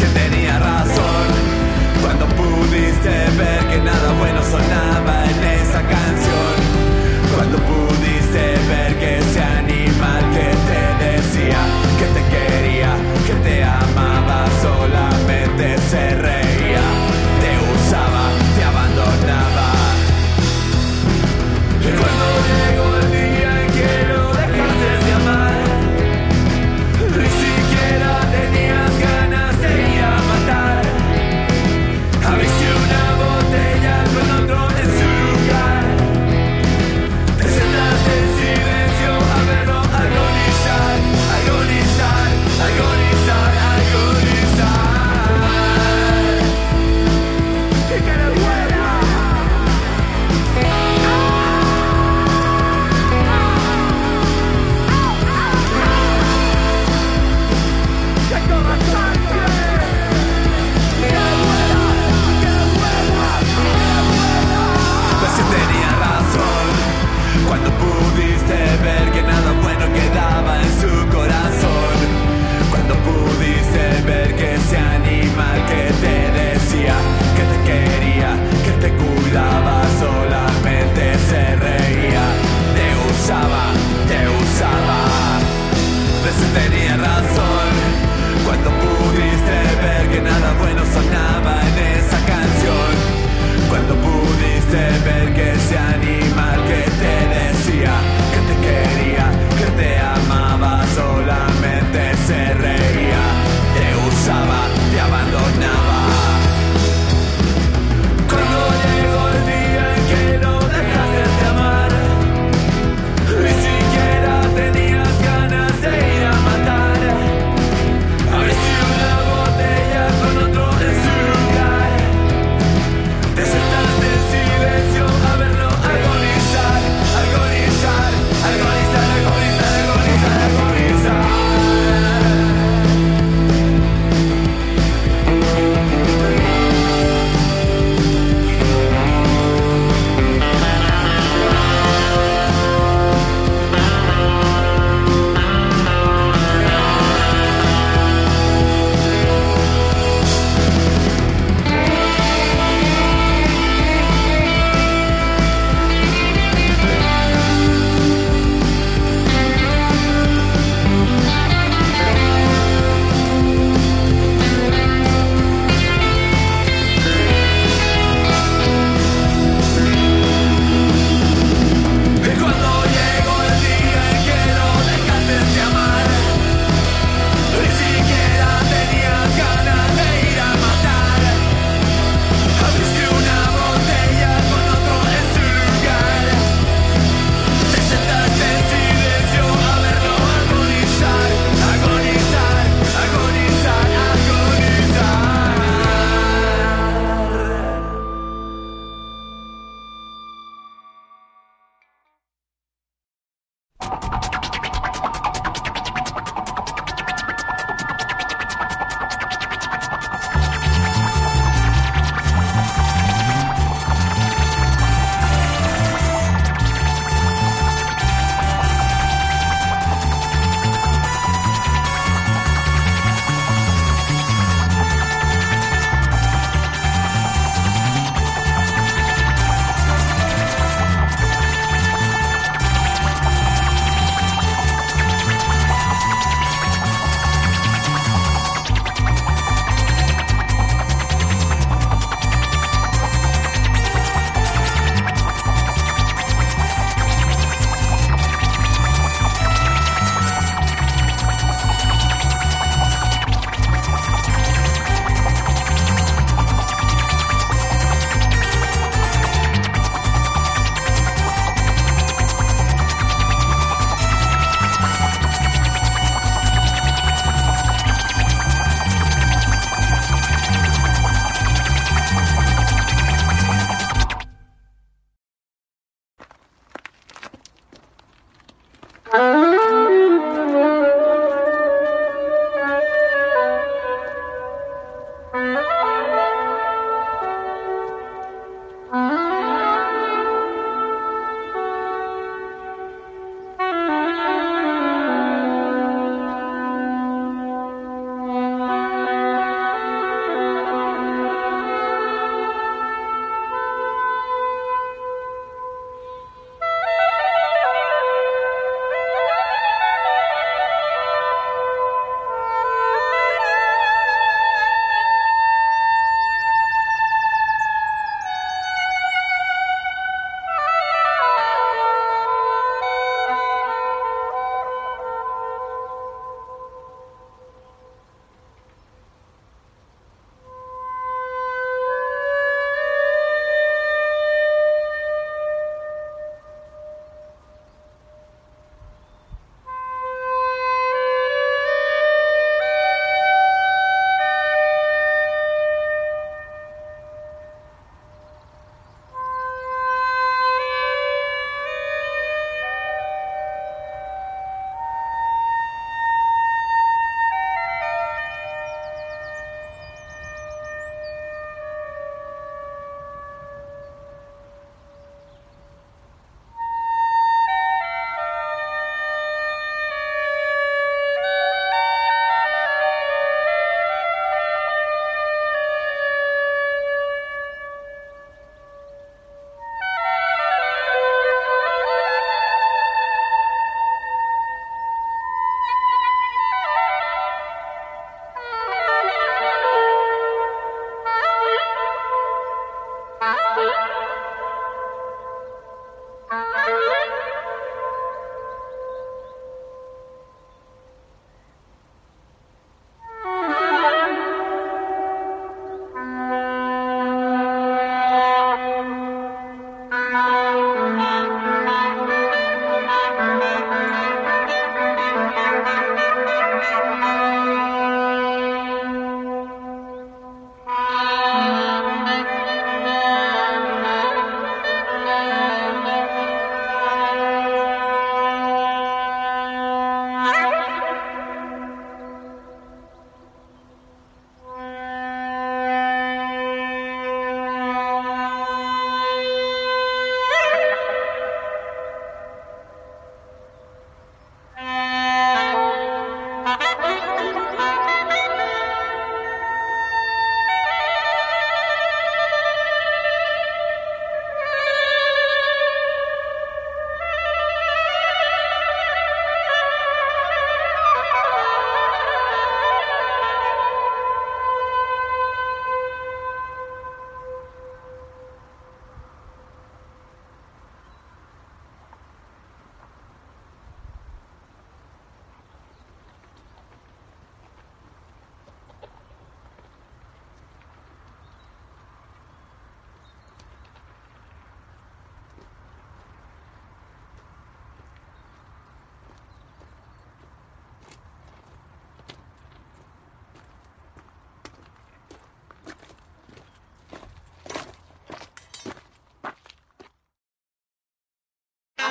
Ves 0.02 0.41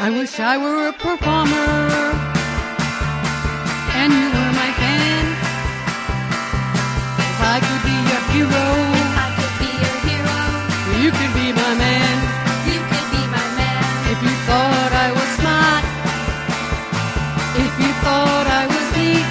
I 0.04 0.10
wish 0.10 0.40
I 0.40 0.58
were 0.58 0.90
a 0.90 0.94
performer 0.94 1.78
and 4.02 4.10
you 4.10 4.28
were 4.34 4.54
my 4.58 4.72
fan. 4.82 5.26
If 7.30 7.38
I 7.54 7.58
could 7.62 7.84
be 7.86 7.98
your 8.10 8.24
hero, 8.34 8.66
I 9.22 9.30
could 9.38 9.56
be 9.62 9.70
your 9.78 9.98
hero. 10.10 10.40
You 11.06 11.10
could 11.14 11.34
be 11.38 11.54
my 11.54 11.74
man. 11.78 12.16
You 12.66 12.82
could 12.90 13.08
be 13.14 13.24
my 13.30 13.48
man. 13.62 13.84
If 14.10 14.18
you 14.26 14.34
thought 14.50 14.92
I 15.06 15.10
was 15.14 15.30
smart, 15.38 15.84
if 17.62 17.74
you 17.78 17.92
thought 18.02 18.48
I 18.50 18.64
was 18.74 18.86
neat, 18.98 19.28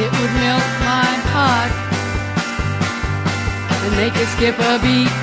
it 0.00 0.08
would 0.08 0.32
melt 0.40 0.68
my 0.88 1.12
heart 1.36 1.72
and 3.84 3.92
make 4.00 4.16
it 4.16 4.28
skip 4.32 4.56
a 4.56 4.80
beat. 4.80 5.19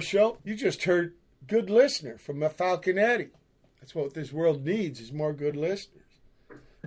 Show. 0.00 0.38
You 0.42 0.54
just 0.54 0.84
heard 0.84 1.14
good 1.46 1.68
listener 1.68 2.16
from 2.16 2.42
a 2.42 2.48
Falcon 2.48 2.96
Eddy. 2.96 3.28
That's 3.78 3.94
what 3.94 4.14
this 4.14 4.32
world 4.32 4.64
needs 4.64 5.00
is 5.00 5.12
more 5.12 5.34
good 5.34 5.54
listeners. 5.54 6.02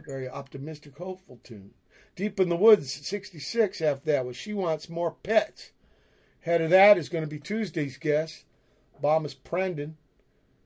Very 0.08 0.28
optimistic, 0.28 0.98
hopeful 0.98 1.40
tune. 1.44 1.72
Deep 2.16 2.40
in 2.40 2.50
the 2.50 2.56
Woods, 2.56 2.92
66 3.08 3.80
after 3.82 4.12
that 4.12 4.26
was 4.26 4.36
She 4.36 4.54
Wants 4.54 4.90
More 4.90 5.12
Pets. 5.12 5.72
Head 6.42 6.62
of 6.62 6.72
that 6.72 6.98
is 6.98 7.10
going 7.10 7.24
to 7.24 7.30
be 7.30 7.40
Tuesday's 7.40 7.98
guest, 7.98 8.46
Bomis 9.00 9.36
Prendin, 9.36 9.94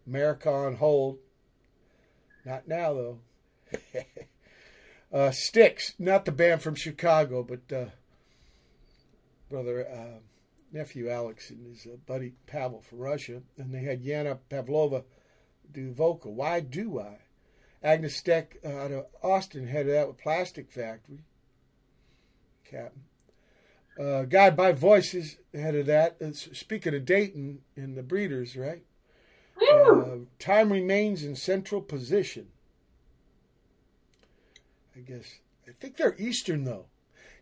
America 0.07 0.49
on 0.49 0.75
Hold. 0.75 1.17
Not 2.45 2.67
now, 2.69 2.93
though. 2.93 3.19
uh, 5.13 5.31
Styx, 5.31 5.93
not 5.99 6.23
the 6.23 6.31
band 6.31 6.61
from 6.61 6.75
Chicago, 6.75 7.43
but 7.43 7.75
uh, 7.75 7.89
brother, 9.49 9.85
uh, 9.87 10.19
nephew 10.73 11.09
Alex 11.09 11.49
and 11.49 11.65
his 11.65 11.85
uh, 11.85 11.95
buddy 12.05 12.33
Pavel 12.47 12.81
from 12.81 12.99
Russia. 12.99 13.41
And 13.57 13.73
they 13.73 13.83
had 13.83 14.03
Yana 14.03 14.39
Pavlova 14.49 15.03
do 15.71 15.93
vocal. 15.93 16.33
Why 16.33 16.59
do 16.59 16.99
I? 16.99 17.19
Agnes 17.81 18.15
Steck 18.15 18.57
uh, 18.65 18.69
out 18.69 18.91
of 18.91 19.05
Austin 19.21 19.67
headed 19.67 19.93
that 19.93 20.07
with 20.07 20.17
Plastic 20.17 20.71
Factory. 20.71 21.19
Captain. 22.69 23.03
Uh, 23.99 24.23
Guided 24.23 24.57
by 24.57 24.71
Voices 24.71 25.37
headed 25.53 25.85
that. 25.85 26.17
Uh, 26.21 26.27
s- 26.27 26.49
speaking 26.53 26.95
of 26.95 27.05
Dayton 27.05 27.59
and 27.75 27.95
the 27.95 28.01
Breeders, 28.01 28.55
right? 28.55 28.83
Uh, 29.71 30.25
time 30.39 30.71
remains 30.71 31.23
in 31.23 31.35
central 31.35 31.81
position. 31.81 32.47
I 34.95 34.99
guess. 35.01 35.39
I 35.67 35.71
think 35.71 35.97
they're 35.97 36.15
Eastern, 36.17 36.63
though. 36.63 36.85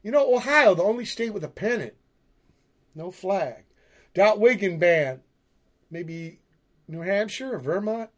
You 0.04 0.12
know, 0.12 0.36
Ohio, 0.36 0.76
the 0.76 0.84
only 0.84 1.06
state 1.06 1.34
with 1.34 1.44
a 1.44 1.50
pennant. 1.50 1.94
No 2.96 3.12
flag. 3.12 3.64
Dot 4.14 4.40
Wiggin 4.40 4.78
band, 4.78 5.22
maybe 5.90 6.40
New 6.88 7.02
Hampshire 7.02 7.56
or 7.56 7.60
Vermont. 7.60 8.10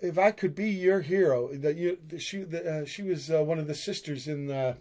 If 0.00 0.18
I 0.18 0.32
could 0.32 0.54
be 0.54 0.70
your 0.70 1.00
hero, 1.00 1.54
that 1.54 1.76
you, 1.76 1.98
the, 2.06 2.18
she, 2.18 2.42
the, 2.42 2.82
uh, 2.82 2.84
she 2.84 3.02
was 3.02 3.30
uh, 3.30 3.42
one 3.42 3.58
of 3.58 3.66
the 3.66 3.74
sisters 3.74 4.26
in 4.26 4.46
the 4.48 4.76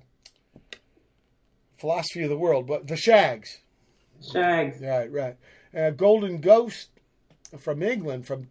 philosophy 1.77 2.23
of 2.23 2.29
the 2.29 2.37
world, 2.37 2.67
but 2.67 2.87
the 2.87 2.97
Shaggs. 2.97 3.59
Shaggs. 4.21 4.81
Right, 4.81 5.11
right. 5.11 5.37
Uh, 5.75 5.91
Golden 5.91 6.39
Ghost 6.39 6.89
from 7.57 7.83
England, 7.83 8.25
from 8.25 8.47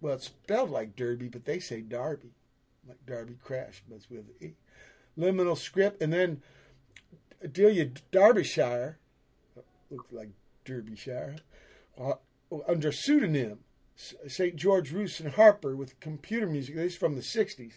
well, 0.00 0.14
it's 0.14 0.26
spelled 0.26 0.70
like 0.70 0.96
Derby, 0.96 1.28
but 1.28 1.46
they 1.46 1.58
say 1.58 1.80
Darby, 1.80 2.28
like 2.86 3.04
Darby 3.06 3.36
Crash, 3.42 3.82
but 3.88 3.96
it's 3.96 4.10
with 4.10 4.26
E. 4.42 4.52
Liminal 5.18 5.56
script, 5.56 6.02
and 6.02 6.12
then 6.12 6.42
Delia 7.50 7.86
Derbyshire, 8.12 8.98
like 10.10 10.30
Derbyshire, 10.64 11.36
uh, 11.98 12.14
under 12.68 12.92
pseudonym 12.92 13.60
St. 13.96 14.56
George 14.56 14.90
Russe 14.92 15.20
and 15.20 15.32
Harper 15.32 15.76
with 15.76 16.00
computer 16.00 16.46
music. 16.46 16.74
This 16.74 16.92
is 16.92 16.98
from 16.98 17.14
the 17.14 17.20
'60s. 17.20 17.74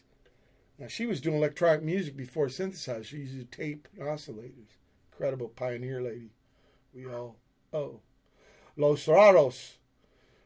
Now 0.80 0.88
she 0.88 1.06
was 1.06 1.22
doing 1.22 1.38
electronic 1.38 1.84
music 1.84 2.16
before 2.16 2.48
synthesizer. 2.48 3.06
She 3.06 3.18
used 3.18 3.52
tape 3.52 3.88
and 3.98 4.08
oscillators. 4.08 4.78
Incredible 5.12 5.50
pioneer 5.50 6.02
lady. 6.02 6.32
We 6.94 7.08
all 7.08 7.38
owe. 7.74 8.02
Los 8.76 9.06
Raros, 9.06 9.78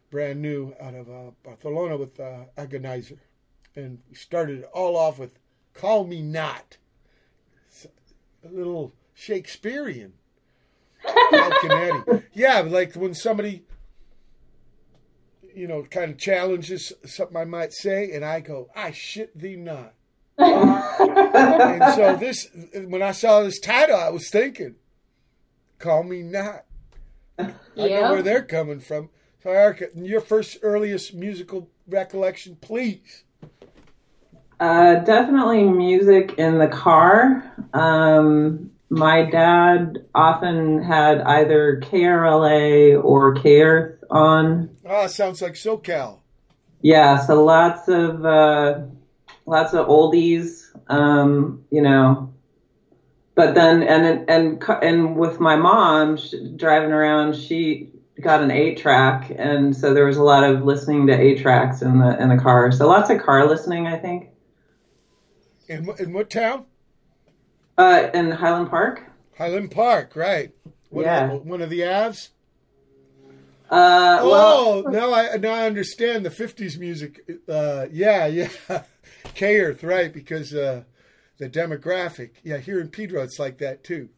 brand 0.10 0.42
new 0.42 0.74
out 0.80 0.94
of 0.94 1.10
uh, 1.10 1.32
Barcelona 1.44 1.98
with 1.98 2.20
uh, 2.20 2.46
Agonizar. 2.58 3.20
And 3.76 4.00
we 4.10 4.16
started 4.16 4.60
it 4.60 4.70
all 4.74 4.98
off 4.98 5.20
with 5.20 5.40
Call 5.74 6.06
Me 6.06 6.22
Not. 6.22 6.78
It's 7.68 7.88
a 8.44 8.50
little 8.50 8.94
Shakespearean. 9.14 10.14
Falcon 11.32 11.72
Eddy. 11.72 12.24
Yeah, 12.34 12.60
like 12.62 12.96
when 12.96 13.14
somebody, 13.14 13.64
you 15.56 15.68
know, 15.68 15.84
kind 15.84 16.12
of 16.12 16.18
challenges 16.18 16.94
something 17.06 17.38
I 17.38 17.46
might 17.46 17.74
say, 17.74 18.12
and 18.12 18.24
I 18.24 18.40
go, 18.40 18.70
I 18.76 18.92
shit 18.92 19.38
thee 19.38 19.56
not. 19.56 19.94
and 20.38 21.94
so 21.94 22.16
this, 22.16 22.48
when 22.74 23.02
I 23.02 23.12
saw 23.12 23.42
this 23.42 23.60
title, 23.60 23.96
I 23.96 24.10
was 24.10 24.30
thinking, 24.30 24.76
"Call 25.78 26.04
me 26.04 26.24
not." 26.24 26.66
I 27.38 27.54
know 27.76 28.12
where 28.12 28.24
they're 28.24 28.44
coming 28.44 28.80
from. 28.80 29.10
So, 29.44 29.50
Erica, 29.50 29.88
your 29.96 30.22
first 30.22 30.58
earliest 30.62 31.14
musical 31.14 31.70
recollection, 31.88 32.56
please. 32.56 33.24
Uh, 34.60 34.96
definitely 34.96 35.64
music 35.64 36.36
in 36.38 36.60
the 36.60 36.68
car. 36.68 37.52
Um, 37.74 38.71
my 38.92 39.24
dad 39.24 40.06
often 40.14 40.84
had 40.84 41.22
either 41.22 41.80
KRLA 41.82 43.02
or 43.02 43.34
K 43.36 43.64
on. 44.10 44.70
Ah, 44.86 45.08
sounds 45.08 45.42
like 45.42 45.54
SoCal. 45.54 46.20
Yeah, 46.82 47.18
so 47.20 47.44
lots 47.44 47.88
of 47.88 48.26
uh, 48.26 48.82
lots 49.46 49.74
of 49.74 49.88
oldies. 49.88 50.66
Um, 50.88 51.64
you 51.72 51.82
know, 51.82 52.34
but 53.34 53.56
then 53.56 53.82
and 53.82 54.30
and 54.30 54.64
and 54.84 55.16
with 55.16 55.40
my 55.40 55.56
mom 55.56 56.18
sh 56.18 56.34
driving 56.58 56.92
around, 56.92 57.38
she 57.38 57.92
got 58.20 58.44
an 58.44 58.52
eight 58.52 58.78
track, 58.78 59.32
and 59.34 59.74
so 59.74 59.94
there 59.94 60.06
was 60.06 60.18
a 60.18 60.24
lot 60.24 60.44
of 60.44 60.66
listening 60.66 61.08
to 61.08 61.18
eight 61.18 61.40
tracks 61.40 61.82
in 61.82 62.00
the 62.00 62.22
in 62.22 62.28
the 62.28 62.38
car. 62.38 62.74
So 62.74 62.90
lots 62.90 63.10
of 63.10 63.22
car 63.22 63.48
listening, 63.48 63.88
I 63.88 63.98
think. 63.98 64.32
In, 65.70 65.90
in 65.98 66.12
what 66.12 66.30
town? 66.30 66.66
Uh, 67.78 68.10
in 68.14 68.32
Highland 68.32 68.70
Park. 68.70 69.04
Highland 69.38 69.72
Park, 69.72 70.16
right? 70.16 70.52
One 70.90 71.06
Yeah. 71.06 71.26
Of 71.32 71.44
the, 71.44 71.50
one 71.50 71.62
of 71.62 71.70
the 71.70 71.80
Avs. 71.82 72.30
Uh, 73.70 74.18
Oh, 74.22 74.84
well, 74.84 74.92
now 74.92 75.14
I 75.14 75.38
now 75.38 75.54
I 75.54 75.66
understand 75.66 76.26
the 76.26 76.30
'50s 76.30 76.78
music. 76.78 77.22
Uh, 77.48 77.86
yeah, 77.92 78.26
yeah, 78.26 78.50
K 79.34 79.62
Earth, 79.62 79.84
right? 79.84 80.12
Because 80.12 80.54
uh, 80.54 80.84
the 81.38 81.50
demographic. 81.50 82.32
Yeah, 82.44 82.58
here 82.58 82.82
in 82.82 82.90
Pedro, 82.90 83.24
it's 83.24 83.40
like 83.40 83.60
that 83.60 83.84
too. 83.84 84.10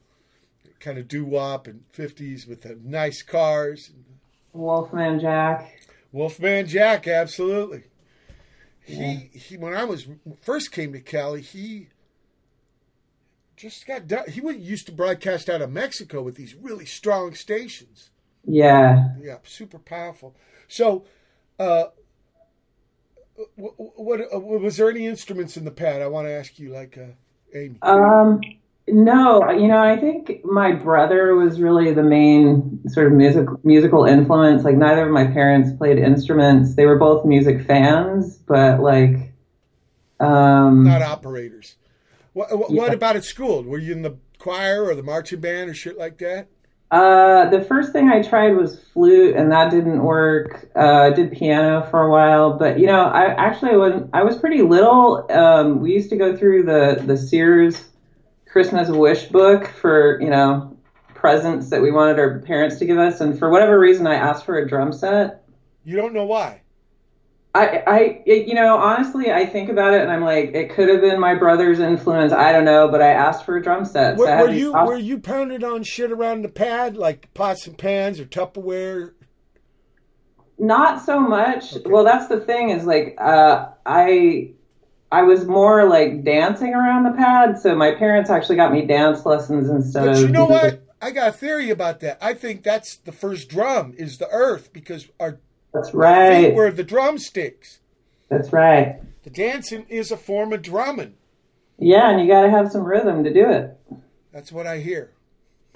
Kind 0.80 0.98
of 0.98 1.08
doo 1.08 1.24
wop 1.24 1.68
and 1.68 1.84
'50s 1.96 2.48
with 2.48 2.64
the 2.64 2.80
nice 2.84 3.22
cars. 3.22 3.92
Wolfman 4.54 5.20
Jack. 5.20 5.88
Wolfman 6.12 6.68
Jack, 6.68 7.08
absolutely. 7.08 7.84
He 8.82 9.30
he. 9.34 9.56
When 9.58 9.76
I 9.76 9.84
was 9.84 10.08
first 10.42 10.72
came 10.72 10.94
to 10.94 11.00
Cali, 11.00 11.42
he 11.42 11.90
just 13.64 13.88
got 13.88 14.08
done. 14.08 14.30
He 14.30 14.42
was 14.42 14.58
used 14.58 14.88
to 14.88 14.92
broadcast 14.92 15.50
out 15.50 15.62
of 15.62 15.72
Mexico 15.72 16.22
with 16.22 16.36
these 16.36 16.54
really 16.54 16.86
strong 16.86 17.34
stations. 17.34 18.10
Yeah. 18.46 19.12
Yeah, 19.22 19.38
super 19.44 19.80
powerful. 19.80 20.36
So, 20.68 21.06
uh, 21.58 21.86
what, 23.56 23.74
what 23.78 24.20
uh, 24.34 24.40
was 24.40 24.76
there 24.76 24.90
any 24.90 25.08
instruments 25.08 25.56
in 25.56 25.64
the 25.64 25.72
pad? 25.72 26.02
I 26.02 26.08
want 26.08 26.28
to 26.28 26.32
ask 26.32 26.60
you, 26.60 26.74
like 26.74 26.98
uh, 26.98 27.14
Amy. 27.58 27.78
Um, 27.82 28.42
no, 28.90 29.50
you 29.50 29.70
know, 29.70 29.82
I 29.82 29.96
think 29.96 30.44
my 30.44 30.74
brother 30.74 31.34
was 31.36 31.62
really 31.62 31.94
the 31.94 32.04
main 32.04 32.82
sort 32.90 33.08
of 33.08 33.14
music 33.14 33.48
musical 33.64 34.04
influence. 34.04 34.66
Like 34.66 34.76
neither 34.76 35.06
of 35.06 35.12
my 35.12 35.26
parents 35.26 35.72
played 35.78 35.98
instruments. 35.98 36.76
They 36.76 36.86
were 36.86 36.98
both 36.98 37.26
music 37.26 37.66
fans, 37.66 38.36
but 38.40 38.82
like, 38.82 39.32
um, 40.20 40.84
Not 40.84 41.02
operators. 41.02 41.78
What, 42.34 42.58
what, 42.58 42.72
what 42.72 42.94
about 42.94 43.16
at 43.16 43.24
school? 43.24 43.64
Were 43.64 43.78
you 43.78 43.92
in 43.92 44.02
the 44.02 44.18
choir 44.40 44.84
or 44.86 44.96
the 44.96 45.04
marching 45.04 45.40
band 45.40 45.70
or 45.70 45.74
shit 45.74 45.98
like 45.98 46.18
that? 46.18 46.48
Uh, 46.94 47.50
the 47.50 47.62
first 47.62 47.92
thing 47.92 48.10
I 48.10 48.22
tried 48.22 48.56
was 48.56 48.80
flute, 48.94 49.36
and 49.36 49.52
that 49.52 49.72
didn't 49.72 50.04
work. 50.04 50.70
Uh, 50.76 50.80
I 50.80 51.10
did 51.10 51.32
piano 51.32 51.88
for 51.90 52.02
a 52.02 52.12
while, 52.12 52.58
but 52.58 52.80
you 52.80 52.86
know, 52.86 53.06
I 53.06 53.34
actually 53.34 53.76
when 53.78 54.10
I 54.14 54.24
was 54.24 54.38
pretty 54.38 54.62
little, 54.62 55.26
um, 55.32 55.82
we 55.82 55.92
used 55.92 56.12
to 56.12 56.18
go 56.18 56.38
through 56.38 56.64
the 56.64 57.02
the 57.04 57.18
Sears 57.18 57.84
Christmas 58.46 58.90
wish 58.90 59.26
book 59.26 59.68
for 59.68 60.22
you 60.22 60.30
know 60.30 60.78
presents 61.16 61.70
that 61.72 61.82
we 61.82 61.92
wanted 61.92 62.20
our 62.20 62.40
parents 62.42 62.78
to 62.78 62.86
give 62.86 63.00
us, 63.00 63.22
and 63.22 63.40
for 63.40 63.50
whatever 63.50 63.80
reason, 63.80 64.06
I 64.06 64.16
asked 64.16 64.46
for 64.46 64.60
a 64.60 64.68
drum 64.68 64.94
set. 64.94 65.44
You 65.84 65.96
don't 65.96 66.14
know 66.14 66.26
why. 66.26 66.62
I, 67.56 67.84
I, 67.86 68.24
it, 68.26 68.48
you 68.48 68.56
know, 68.56 68.78
honestly, 68.78 69.32
I 69.32 69.46
think 69.46 69.70
about 69.70 69.94
it, 69.94 70.02
and 70.02 70.12
I'm 70.12 70.24
like, 70.24 70.56
it 70.56 70.72
could 70.72 70.90
have 70.90 71.02
been 71.02 71.20
my 71.20 71.36
brother's 71.36 71.80
influence. 71.80 72.34
I 72.34 72.52
don't 72.52 72.66
know, 72.66 72.88
but 72.88 73.00
I 73.00 73.10
asked 73.10 73.46
for 73.46 73.56
a 73.58 73.62
drum 73.62 73.86
set. 73.86 74.18
so 74.18 74.24
Were, 74.26 74.48
were 74.48 74.54
you 74.54 74.74
off- 74.74 74.88
were 74.88 74.98
you 74.98 75.20
pounded 75.20 75.64
on 75.64 75.84
shit 75.84 76.12
around 76.12 76.42
the 76.42 76.50
pad 76.50 76.98
like 76.98 77.32
pots 77.36 77.68
and 77.68 77.78
pans 77.78 78.20
or 78.20 78.26
Tupperware? 78.26 79.14
Not 80.58 81.04
so 81.04 81.20
much. 81.20 81.76
Okay. 81.76 81.90
Well, 81.90 82.04
that's 82.04 82.28
the 82.28 82.40
thing 82.40 82.70
is 82.70 82.86
like 82.86 83.16
uh, 83.20 83.70
I 83.86 84.54
I 85.12 85.22
was 85.22 85.46
more 85.46 85.88
like 85.88 86.24
dancing 86.24 86.74
around 86.74 87.04
the 87.04 87.12
pad, 87.12 87.60
so 87.60 87.76
my 87.76 87.92
parents 87.92 88.32
actually 88.32 88.56
got 88.56 88.72
me 88.72 88.84
dance 88.86 89.28
lessons 89.28 89.70
instead 89.70 90.06
But 90.06 90.16
of 90.16 90.22
you 90.22 90.30
know 90.30 90.46
what? 90.46 90.84
I 91.00 91.12
got 91.12 91.30
a 91.30 91.32
theory 91.34 91.70
about 91.70 92.00
that. 92.00 92.18
I 92.20 92.34
think 92.34 92.64
that's 92.64 92.96
the 92.96 93.12
first 93.12 93.50
drum 93.50 93.94
is 93.96 94.18
the 94.18 94.30
earth 94.30 94.74
because 94.74 95.10
our 95.20 95.40
That's 95.74 95.90
feet 95.90 95.98
right. 95.98 96.54
were 96.54 96.72
the 96.72 96.84
drumsticks. 96.84 97.80
That's 98.30 98.54
right. 98.54 99.02
The 99.24 99.30
dancing 99.30 99.86
is 99.90 100.12
a 100.12 100.18
form 100.18 100.54
of 100.54 100.62
drumming. 100.62 101.16
Yeah, 101.80 102.12
and 102.12 102.22
you 102.22 102.28
got 102.28 102.44
to 102.44 102.52
have 102.52 102.72
some 102.72 102.84
rhythm 102.84 103.24
to 103.24 103.34
do 103.34 103.50
it. 103.50 103.78
That's 104.32 104.52
what 104.52 104.68
I 104.68 104.80
hear. 104.80 105.12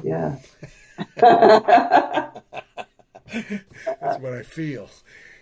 Yeah. 0.03 0.37
That's 1.15 2.41
what 4.19 4.33
I 4.33 4.43
feel. 4.43 4.89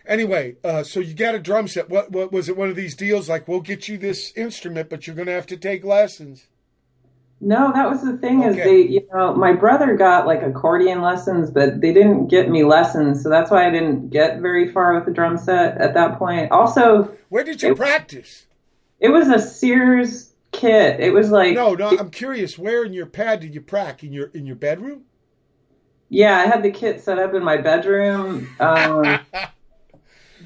Anyway, 0.08 0.56
uh, 0.64 0.84
so 0.84 1.00
you 1.00 1.14
got 1.14 1.36
a 1.36 1.40
drum 1.40 1.68
set. 1.68 1.90
What, 1.90 2.12
what 2.12 2.32
was 2.32 2.48
it? 2.48 2.58
One 2.58 2.70
of 2.70 2.76
these 2.76 2.96
deals 2.96 3.28
like 3.28 3.48
we'll 3.48 3.62
get 3.62 3.88
you 3.88 3.98
this 3.98 4.32
instrument, 4.36 4.90
but 4.90 5.08
you're 5.08 5.16
going 5.16 5.28
to 5.28 5.34
have 5.34 5.48
to 5.48 5.58
take 5.58 5.84
lessons. 5.84 6.48
No, 7.42 7.72
that 7.74 7.90
was 7.90 8.02
the 8.02 8.18
thing 8.18 8.44
is 8.44 8.56
they, 8.56 8.80
you 8.82 9.06
know, 9.14 9.36
my 9.36 9.52
brother 9.54 9.96
got 9.96 10.26
like 10.26 10.42
accordion 10.42 11.02
lessons, 11.02 11.52
but 11.52 11.82
they 11.82 11.94
didn't 11.94 12.28
get 12.28 12.50
me 12.50 12.64
lessons, 12.64 13.22
so 13.22 13.30
that's 13.30 13.52
why 13.52 13.68
I 13.68 13.70
didn't 13.70 14.10
get 14.10 14.40
very 14.40 14.72
far 14.72 14.96
with 14.96 15.06
the 15.06 15.12
drum 15.12 15.38
set 15.38 15.78
at 15.80 15.94
that 15.96 16.18
point. 16.18 16.52
Also, 16.52 17.14
Where 17.30 17.44
did 17.44 17.62
you 17.62 17.72
It- 17.72 17.78
practice? 17.78 18.48
it 19.00 19.10
was 19.10 19.28
a 19.28 19.38
Sears 19.40 20.32
kit. 20.54 21.00
It 21.02 21.14
was 21.14 21.30
like 21.30 21.54
No, 21.54 21.74
no. 21.76 21.90
I'm 21.98 22.10
curious. 22.10 22.58
Where 22.58 22.84
in 22.86 22.94
your 22.94 23.06
pad 23.06 23.42
did 23.42 23.54
you 23.54 23.62
prac? 23.62 24.04
In 24.04 24.14
your 24.14 24.28
in 24.34 24.46
your 24.46 24.56
bedroom? 24.56 25.02
Yeah, 26.10 26.38
I 26.40 26.46
had 26.46 26.64
the 26.64 26.72
kit 26.72 27.02
set 27.02 27.20
up 27.20 27.34
in 27.34 27.44
my 27.44 27.58
bedroom. 27.58 28.48
Um, 28.60 29.20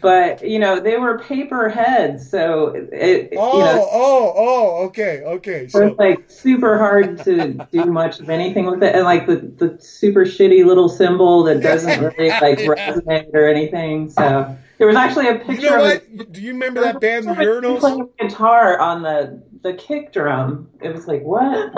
but 0.02 0.48
you 0.48 0.60
know, 0.60 0.80
they 0.80 0.98
were 0.98 1.20
paper 1.20 1.70
heads, 1.70 2.30
so 2.30 2.68
it, 2.92 3.34
Oh, 3.36 3.58
you 3.58 3.64
know, 3.64 3.88
oh, 3.92 4.34
oh. 4.36 4.80
oh 4.82 4.86
okay, 4.88 5.22
okay. 5.24 5.68
So 5.68 5.88
was 5.88 5.98
like 5.98 6.30
super 6.30 6.78
hard 6.78 7.24
to 7.24 7.54
do 7.72 7.86
much 7.86 8.20
of 8.20 8.30
anything 8.30 8.66
with 8.66 8.82
it, 8.84 8.96
and 8.96 9.04
like 9.04 9.28
the 9.28 9.38
the 9.38 9.78
super 9.82 10.26
shitty 10.26 10.66
little 10.66 10.90
symbol 10.90 11.44
that 11.44 11.62
doesn't 11.62 12.00
really 12.00 12.30
like 12.42 12.60
Yeah. 12.60 12.68
resonate 12.68 13.34
or 13.34 13.48
anything. 13.48 14.10
So 14.10 14.56
there 14.78 14.88
was 14.88 14.96
actually 14.96 15.28
a 15.28 15.34
you 15.34 15.40
picture 15.40 15.62
know 15.70 15.76
of 15.76 15.82
what? 15.82 16.32
Do 16.32 16.42
you 16.42 16.54
remember 16.54 16.82
that 16.82 17.00
band, 17.02 17.26
the 17.26 17.32
Urinals? 17.32 17.80
playing 17.80 18.10
guitar 18.20 18.80
on 18.80 19.02
the 19.02 19.44
the 19.62 19.74
kick 19.74 20.14
drum. 20.14 20.70
It 20.82 20.94
was 20.94 21.08
like 21.08 21.22
what? 21.22 21.74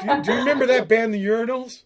Do 0.00 0.06
you, 0.06 0.22
do 0.22 0.32
you 0.32 0.38
remember 0.38 0.66
that 0.66 0.88
band, 0.88 1.12
the 1.14 1.24
Urinals? 1.24 1.82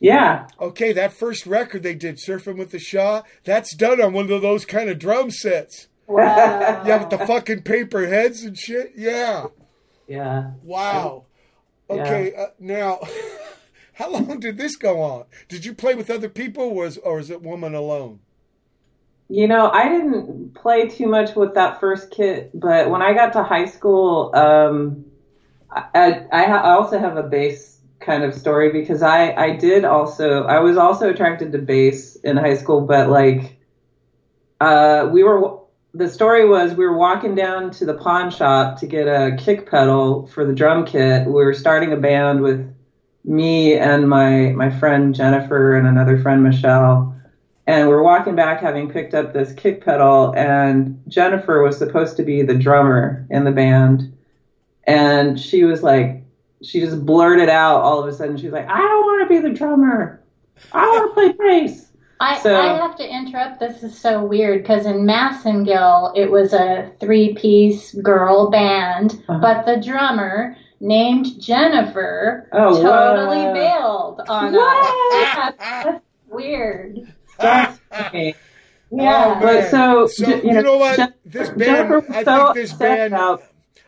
Yeah. 0.00 0.46
Okay, 0.60 0.92
that 0.92 1.12
first 1.12 1.46
record 1.46 1.82
they 1.82 1.94
did, 1.94 2.16
Surfing 2.16 2.56
with 2.56 2.70
the 2.70 2.78
Shaw, 2.78 3.22
that's 3.44 3.74
done 3.74 4.00
on 4.00 4.12
one 4.12 4.30
of 4.30 4.42
those 4.42 4.64
kind 4.64 4.88
of 4.88 4.98
drum 4.98 5.30
sets. 5.30 5.88
Wow. 6.06 6.84
Yeah, 6.86 6.98
with 6.98 7.10
the 7.10 7.26
fucking 7.26 7.62
paper 7.62 8.06
heads 8.06 8.42
and 8.42 8.56
shit. 8.56 8.92
Yeah. 8.96 9.46
Yeah. 10.06 10.52
Wow. 10.62 11.24
Okay, 11.90 12.34
uh, 12.34 12.46
now, 12.58 13.00
how 13.94 14.10
long 14.10 14.40
did 14.40 14.56
this 14.58 14.76
go 14.76 15.00
on? 15.00 15.24
Did 15.48 15.64
you 15.64 15.74
play 15.74 15.94
with 15.94 16.10
other 16.10 16.28
people, 16.28 16.64
or 16.64 16.74
was 16.74 16.98
or 16.98 17.18
is 17.18 17.30
it 17.30 17.42
woman 17.42 17.74
alone? 17.74 18.20
You 19.30 19.48
know, 19.48 19.70
I 19.70 19.88
didn't 19.88 20.54
play 20.54 20.88
too 20.88 21.06
much 21.06 21.34
with 21.34 21.54
that 21.54 21.80
first 21.80 22.10
kit, 22.10 22.50
but 22.54 22.90
when 22.90 23.02
I 23.02 23.12
got 23.12 23.32
to 23.34 23.42
high 23.42 23.66
school, 23.66 24.34
um, 24.34 25.04
I, 25.70 25.84
I, 25.94 26.26
I 26.32 26.44
I 26.44 26.70
also 26.70 26.98
have 26.98 27.16
a 27.16 27.22
bass 27.22 27.77
kind 28.00 28.24
of 28.24 28.34
story 28.34 28.70
because 28.70 29.02
I, 29.02 29.34
I 29.34 29.56
did 29.56 29.84
also, 29.84 30.44
I 30.44 30.60
was 30.60 30.76
also 30.76 31.10
attracted 31.10 31.52
to 31.52 31.58
bass 31.58 32.16
in 32.16 32.36
high 32.36 32.54
school, 32.54 32.82
but 32.82 33.08
like, 33.08 33.58
uh, 34.60 35.08
we 35.12 35.22
were, 35.22 35.58
the 35.94 36.08
story 36.08 36.46
was 36.46 36.74
we 36.74 36.86
were 36.86 36.96
walking 36.96 37.34
down 37.34 37.70
to 37.72 37.84
the 37.84 37.94
pawn 37.94 38.30
shop 38.30 38.78
to 38.80 38.86
get 38.86 39.06
a 39.06 39.36
kick 39.36 39.70
pedal 39.70 40.26
for 40.26 40.44
the 40.44 40.52
drum 40.52 40.84
kit. 40.84 41.26
We 41.26 41.32
were 41.32 41.54
starting 41.54 41.92
a 41.92 41.96
band 41.96 42.42
with 42.42 42.74
me 43.24 43.76
and 43.76 44.08
my, 44.08 44.50
my 44.50 44.70
friend 44.70 45.14
Jennifer 45.14 45.76
and 45.76 45.86
another 45.86 46.18
friend 46.18 46.42
Michelle 46.42 47.14
and 47.68 47.86
we're 47.86 48.02
walking 48.02 48.34
back 48.34 48.60
having 48.60 48.88
picked 48.88 49.12
up 49.12 49.34
this 49.34 49.52
kick 49.52 49.84
pedal 49.84 50.34
and 50.34 51.00
jennifer 51.06 51.62
was 51.62 51.76
supposed 51.76 52.16
to 52.16 52.22
be 52.22 52.42
the 52.42 52.54
drummer 52.54 53.26
in 53.30 53.44
the 53.44 53.52
band 53.52 54.10
and 54.84 55.38
she 55.38 55.62
was 55.62 55.82
like 55.82 56.22
she 56.62 56.80
just 56.80 57.04
blurted 57.06 57.48
out 57.48 57.80
all 57.82 58.00
of 58.02 58.08
a 58.08 58.12
sudden 58.12 58.36
she's 58.36 58.50
like 58.52 58.68
i 58.68 58.78
don't 58.78 59.04
want 59.06 59.28
to 59.28 59.34
be 59.34 59.40
the 59.40 59.54
drummer 59.54 60.22
i 60.72 60.84
want 60.86 61.10
to 61.10 61.14
play 61.14 61.32
bass 61.38 61.84
I, 62.20 62.36
So- 62.40 62.60
I 62.60 62.76
have 62.78 62.96
to 62.96 63.08
interrupt. 63.08 63.60
This 63.60 63.84
is 63.84 63.96
so 63.96 64.24
weird 64.24 64.62
because 64.64 64.86
in 64.86 65.06
Massengill 65.06 66.10
it 66.16 66.28
was 66.28 66.52
a 66.52 66.90
three-piece 66.98 67.94
girl 67.94 68.50
band, 68.50 69.22
Uh-huh. 69.28 69.38
but 69.38 69.64
the 69.66 69.80
drummer 69.80 70.56
named 70.80 71.40
Jennifer 71.40 72.48
Oh, 72.52 72.82
totally 72.82 73.36
wow. 73.44 73.54
bailed 73.54 74.20
on 74.28 74.52
What? 74.52 74.84
us. 74.84 75.54
That's 75.84 76.04
weird. 76.28 77.12
That's 77.38 77.78
funny. 77.88 78.34
Yeah. 78.90 79.34
Oh, 79.36 79.40
but 79.40 79.70
so, 79.70 80.06
So, 80.08 80.24
J- 80.24 80.42
you, 80.42 80.54
you, 80.54 80.62
know 80.62 80.76
what? 80.78 80.96
Jen- 80.96 81.14
This 81.24 81.50
Jennifer 81.50 82.00
band, 82.00 82.08
was 82.08 82.16
I 82.16 82.24
so 82.24 82.44
think 82.46 82.54
this 82.56 82.72
band, 82.72 83.14
about- 83.14 83.42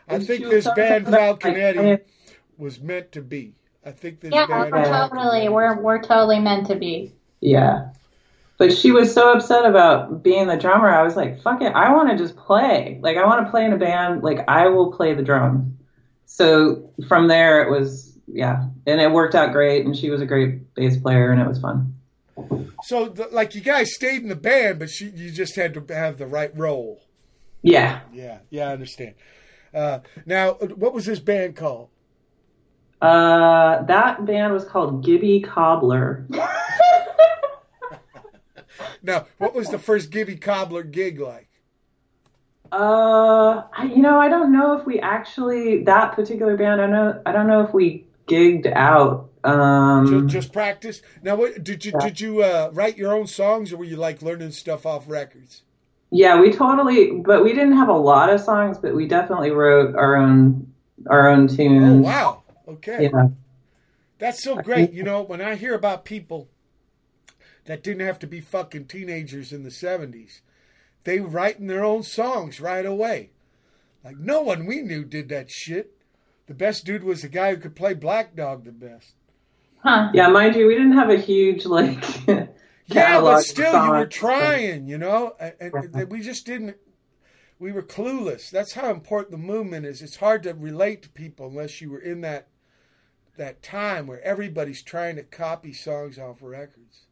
I 0.07 0.19
think 0.19 0.49
this 0.49 0.63
so 0.63 0.73
band 0.73 1.05
upset 1.05 1.07
about, 1.07 1.11
like, 1.11 1.41
Falcon 1.41 1.55
Eddy 1.61 2.03
was 2.61 2.79
meant 2.79 3.11
to 3.13 3.21
be. 3.21 3.55
I 3.85 3.91
think 3.91 4.21
this 4.21 4.31
yeah, 4.31 4.45
band. 4.45 4.71
we're 4.71 4.85
totally 4.85 5.49
we're 5.49 5.81
we're 5.81 6.01
totally 6.01 6.39
meant 6.39 6.67
to 6.67 6.75
be. 6.75 7.11
Yeah. 7.41 7.89
But 8.57 8.71
she 8.71 8.91
was 8.91 9.11
so 9.11 9.33
upset 9.33 9.65
about 9.65 10.21
being 10.21 10.45
the 10.45 10.55
drummer. 10.55 10.87
I 10.87 11.01
was 11.01 11.15
like, 11.15 11.41
fuck 11.41 11.63
it. 11.63 11.73
I 11.73 11.91
want 11.91 12.11
to 12.11 12.15
just 12.15 12.35
play. 12.35 12.99
Like, 13.01 13.17
I 13.17 13.25
want 13.25 13.43
to 13.43 13.49
play 13.49 13.65
in 13.65 13.73
a 13.73 13.77
band. 13.77 14.21
Like, 14.21 14.47
I 14.47 14.67
will 14.67 14.93
play 14.93 15.15
the 15.15 15.23
drums. 15.23 15.73
So 16.27 16.91
from 17.07 17.27
there, 17.27 17.63
it 17.63 17.71
was, 17.71 18.15
yeah. 18.27 18.67
And 18.85 19.01
it 19.01 19.11
worked 19.11 19.33
out 19.33 19.51
great. 19.51 19.83
And 19.83 19.97
she 19.97 20.11
was 20.11 20.21
a 20.21 20.27
great 20.27 20.75
bass 20.75 20.95
player, 20.97 21.31
and 21.31 21.41
it 21.41 21.47
was 21.47 21.59
fun. 21.59 21.95
So, 22.83 23.09
the, 23.09 23.29
like, 23.31 23.55
you 23.55 23.61
guys 23.61 23.95
stayed 23.95 24.21
in 24.21 24.29
the 24.29 24.35
band, 24.35 24.77
but 24.77 24.91
she, 24.91 25.09
you 25.09 25.31
just 25.31 25.55
had 25.55 25.73
to 25.73 25.83
have 25.91 26.19
the 26.19 26.27
right 26.27 26.55
role. 26.55 27.01
Yeah. 27.63 28.01
Yeah, 28.13 28.39
yeah, 28.51 28.69
I 28.69 28.73
understand. 28.73 29.15
Uh, 29.73 29.99
now, 30.27 30.53
what 30.53 30.93
was 30.93 31.07
this 31.07 31.19
band 31.19 31.55
called? 31.55 31.89
Uh, 33.01 33.83
that 33.83 34.25
band 34.25 34.53
was 34.53 34.65
called 34.65 35.03
Gibby 35.03 35.41
Cobbler. 35.41 36.27
Now, 39.03 39.27
what 39.37 39.53
was 39.53 39.69
the 39.69 39.79
first 39.79 40.09
Gibby 40.11 40.37
Cobbler 40.37 40.83
gig 40.83 41.19
like? 41.19 41.49
Uh, 42.71 43.63
I, 43.73 43.91
you 43.93 44.01
know, 44.01 44.19
I 44.19 44.29
don't 44.29 44.51
know 44.51 44.77
if 44.79 44.85
we 44.85 44.99
actually, 44.99 45.83
that 45.83 46.13
particular 46.13 46.55
band, 46.55 46.81
I 46.81 46.87
know, 46.87 47.21
I 47.25 47.31
don't 47.33 47.47
know 47.47 47.65
if 47.65 47.73
we 47.73 48.07
gigged 48.27 48.71
out. 48.73 49.29
Um, 49.43 50.05
Just, 50.05 50.27
just 50.27 50.53
practice. 50.53 51.01
Now, 51.23 51.35
what 51.35 51.63
did 51.63 51.83
you 51.83 51.91
did 51.93 52.19
you 52.19 52.43
uh, 52.43 52.69
write 52.73 52.97
your 52.97 53.13
own 53.13 53.25
songs, 53.27 53.73
or 53.73 53.77
were 53.77 53.83
you 53.85 53.97
like 53.97 54.21
learning 54.21 54.51
stuff 54.51 54.85
off 54.85 55.09
records? 55.09 55.63
Yeah, 56.11 56.39
we 56.41 56.51
totally, 56.51 57.11
but 57.11 57.43
we 57.43 57.53
didn't 57.53 57.77
have 57.77 57.89
a 57.89 57.93
lot 57.97 58.29
of 58.29 58.41
songs, 58.41 58.77
but 58.77 58.93
we 58.95 59.07
definitely 59.07 59.51
wrote 59.51 59.95
our 59.95 60.15
own 60.15 60.73
our 61.09 61.29
own 61.29 61.47
Oh 61.77 61.95
tunes. 61.95 61.95
wow! 61.97 62.40
Okay, 62.71 63.09
Yeah, 63.11 63.29
that's 64.19 64.43
so 64.43 64.55
great. 64.55 64.93
You 64.93 65.03
know, 65.03 65.21
when 65.21 65.41
I 65.41 65.55
hear 65.55 65.73
about 65.73 66.05
people 66.05 66.49
that 67.65 67.83
didn't 67.83 68.05
have 68.05 68.19
to 68.19 68.27
be 68.27 68.41
fucking 68.41 68.85
teenagers 68.85 69.51
in 69.51 69.63
the 69.63 69.71
seventies, 69.71 70.41
they 71.03 71.19
writing 71.19 71.67
their 71.67 71.83
own 71.83 72.03
songs 72.03 72.61
right 72.61 72.85
away. 72.85 73.31
Like 74.03 74.17
no 74.17 74.41
one 74.41 74.65
we 74.65 74.81
knew 74.81 75.03
did 75.03 75.29
that 75.29 75.49
shit. 75.49 75.95
The 76.47 76.53
best 76.53 76.85
dude 76.85 77.03
was 77.03 77.21
the 77.21 77.29
guy 77.29 77.51
who 77.51 77.61
could 77.61 77.75
play 77.75 77.93
Black 77.93 78.35
Dog 78.35 78.65
the 78.65 78.71
best. 78.71 79.13
Huh. 79.83 80.11
yeah. 80.13 80.27
Mind 80.27 80.55
you, 80.55 80.67
we 80.67 80.75
didn't 80.75 80.93
have 80.93 81.09
a 81.09 81.17
huge 81.17 81.65
like. 81.65 82.03
Yeah, 82.93 83.21
but 83.21 83.37
of 83.37 83.43
still, 83.43 83.85
you 83.85 83.91
were 83.91 84.05
trying, 84.05 84.87
you 84.87 84.97
know, 84.97 85.33
and, 85.39 85.53
and, 85.59 85.95
and 85.95 86.11
we 86.11 86.21
just 86.21 86.45
didn't. 86.45 86.77
We 87.59 87.71
were 87.71 87.83
clueless. 87.83 88.49
That's 88.49 88.73
how 88.73 88.89
important 88.89 89.31
the 89.31 89.37
movement 89.37 89.85
is. 89.85 90.01
It's 90.01 90.15
hard 90.15 90.43
to 90.43 90.53
relate 90.53 91.03
to 91.03 91.09
people 91.09 91.47
unless 91.47 91.79
you 91.79 91.91
were 91.91 91.99
in 91.99 92.21
that 92.21 92.47
that 93.41 93.61
time 93.61 94.07
where 94.07 94.21
everybody's 94.23 94.81
trying 94.81 95.15
to 95.17 95.23
copy 95.23 95.73
songs 95.73 96.17
off 96.17 96.37
records. 96.41 97.05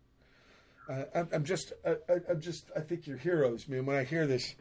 Uh, 0.89 1.03
I'm, 1.13 1.27
I'm 1.31 1.43
just, 1.43 1.73
I, 1.85 1.91
I- 2.11 2.21
I'm 2.29 2.41
just, 2.41 2.71
I 2.75 2.79
think 2.81 3.05
you're 3.05 3.17
heroes, 3.17 3.67
man. 3.67 3.85
When 3.85 3.95
I 3.95 4.03
hear 4.03 4.25
this, 4.25 4.55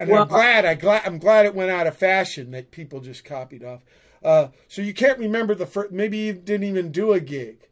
and 0.00 0.08
Well- 0.08 0.22
I'm 0.22 0.28
glad, 0.28 0.64
I 0.64 0.74
glad, 0.74 1.02
I'm 1.04 1.18
glad 1.18 1.46
it 1.46 1.54
went 1.54 1.70
out 1.70 1.86
of 1.86 1.96
fashion 1.96 2.50
that 2.52 2.70
people 2.70 3.00
just 3.00 3.24
copied 3.24 3.64
off. 3.64 3.82
Uh, 4.22 4.48
so 4.68 4.80
you 4.80 4.94
can't 4.94 5.18
remember 5.18 5.54
the 5.54 5.66
first. 5.66 5.92
Maybe 5.92 6.16
you 6.18 6.32
didn't 6.32 6.66
even 6.66 6.90
do 6.92 7.12
a 7.12 7.20
gig 7.20 7.68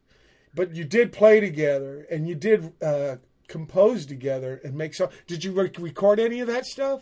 but 0.53 0.75
you 0.75 0.83
did 0.83 1.11
play 1.11 1.39
together 1.39 2.05
and 2.11 2.27
you 2.27 2.35
did 2.35 2.73
uh, 2.81 3.15
compose 3.47 4.05
together 4.05 4.61
and 4.63 4.75
make 4.75 4.93
songs. 4.93 5.13
Did 5.27 5.43
you 5.43 5.51
rec- 5.51 5.79
record 5.79 6.19
any 6.19 6.39
of 6.39 6.47
that 6.47 6.65
stuff? 6.65 7.01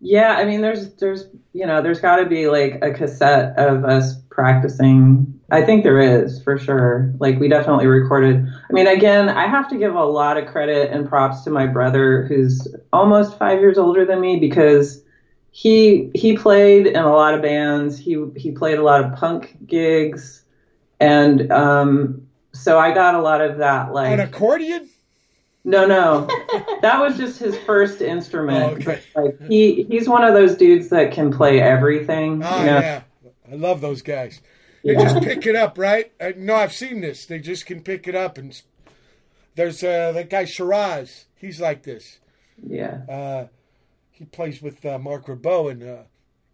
Yeah, 0.00 0.32
I 0.32 0.44
mean, 0.44 0.60
there's 0.60 0.94
there's 0.94 1.26
you 1.52 1.66
know 1.66 1.80
there's 1.80 2.00
got 2.00 2.16
to 2.16 2.26
be 2.26 2.48
like 2.48 2.80
a 2.82 2.92
cassette 2.92 3.56
of 3.56 3.84
us 3.84 4.16
practicing. 4.32 5.40
I 5.50 5.62
think 5.62 5.84
there 5.84 6.00
is 6.00 6.42
for 6.42 6.58
sure. 6.58 7.12
Like 7.18 7.38
we 7.38 7.48
definitely 7.48 7.86
recorded. 7.86 8.46
I 8.46 8.72
mean, 8.72 8.86
again, 8.86 9.28
I 9.28 9.46
have 9.46 9.68
to 9.68 9.76
give 9.76 9.94
a 9.94 10.04
lot 10.04 10.36
of 10.36 10.46
credit 10.46 10.90
and 10.90 11.08
props 11.08 11.42
to 11.44 11.50
my 11.50 11.66
brother, 11.66 12.24
who's 12.26 12.66
almost 12.92 13.38
five 13.38 13.60
years 13.60 13.78
older 13.78 14.04
than 14.04 14.20
me, 14.20 14.38
because 14.38 15.02
he 15.50 16.10
he 16.14 16.36
played 16.36 16.86
in 16.86 16.96
a 16.96 17.12
lot 17.12 17.34
of 17.34 17.42
bands. 17.42 17.98
He 17.98 18.24
he 18.36 18.50
played 18.52 18.78
a 18.78 18.82
lot 18.82 19.04
of 19.04 19.14
punk 19.14 19.56
gigs, 19.66 20.42
and 20.98 21.52
um, 21.52 22.26
so 22.52 22.78
I 22.78 22.94
got 22.94 23.14
a 23.14 23.20
lot 23.20 23.42
of 23.42 23.58
that. 23.58 23.92
Like 23.92 24.12
An 24.12 24.20
accordion? 24.20 24.88
no, 25.64 25.86
no, 25.86 26.26
that 26.80 26.98
was 26.98 27.18
just 27.18 27.38
his 27.38 27.58
first 27.58 28.00
instrument. 28.00 28.64
Oh, 28.64 28.76
okay. 28.76 29.02
But, 29.14 29.24
like 29.24 29.42
he, 29.48 29.82
he's 29.84 30.08
one 30.08 30.24
of 30.24 30.32
those 30.32 30.56
dudes 30.56 30.88
that 30.88 31.12
can 31.12 31.30
play 31.30 31.60
everything. 31.60 32.42
Oh, 32.42 32.60
you 32.60 32.66
know? 32.66 32.80
yeah. 32.80 33.02
I 33.52 33.56
love 33.56 33.80
those 33.82 34.00
guys. 34.02 34.40
They 34.82 34.94
Yeah. 34.94 35.02
just 35.04 35.22
pick 35.22 35.46
it 35.46 35.54
up, 35.54 35.76
right? 35.78 36.10
I, 36.20 36.34
no, 36.36 36.54
I've 36.56 36.72
seen 36.72 37.02
this. 37.02 37.26
They 37.26 37.38
just 37.38 37.66
can 37.66 37.82
pick 37.82 38.08
it 38.08 38.14
up. 38.14 38.38
And 38.38 38.60
there's 39.54 39.84
uh, 39.84 40.12
that 40.12 40.30
guy 40.30 40.44
Shahzad. 40.44 41.24
He's 41.36 41.60
like 41.60 41.82
this. 41.82 42.18
yeah. 42.66 43.02
Uh, 43.08 43.46
he 44.10 44.24
plays 44.24 44.62
with 44.62 44.84
uh, 44.86 44.98
Marc 44.98 45.26
Ribot, 45.26 45.72
and 45.72 45.82
uh, 45.82 45.96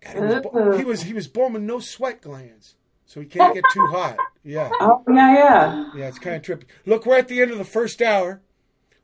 God, 0.00 0.14
he, 0.14 0.20
was 0.20 0.42
bo- 0.42 0.76
he 0.78 0.84
was 0.84 1.02
he 1.02 1.12
was 1.12 1.28
born 1.28 1.52
with 1.52 1.62
no 1.62 1.80
sweat 1.80 2.22
glands, 2.22 2.76
so 3.06 3.20
he 3.20 3.26
can't 3.26 3.54
get 3.54 3.64
too 3.72 3.86
hot. 3.88 4.16
Yeah. 4.42 4.70
Oh 4.80 5.02
yeah, 5.08 5.34
yeah. 5.34 5.90
Yeah, 5.96 6.08
it's 6.08 6.18
kind 6.18 6.36
of 6.36 6.42
trippy. 6.42 6.64
Look, 6.86 7.04
we're 7.06 7.18
at 7.18 7.28
the 7.28 7.40
end 7.42 7.50
of 7.50 7.58
the 7.58 7.64
first 7.64 8.00
hour. 8.02 8.40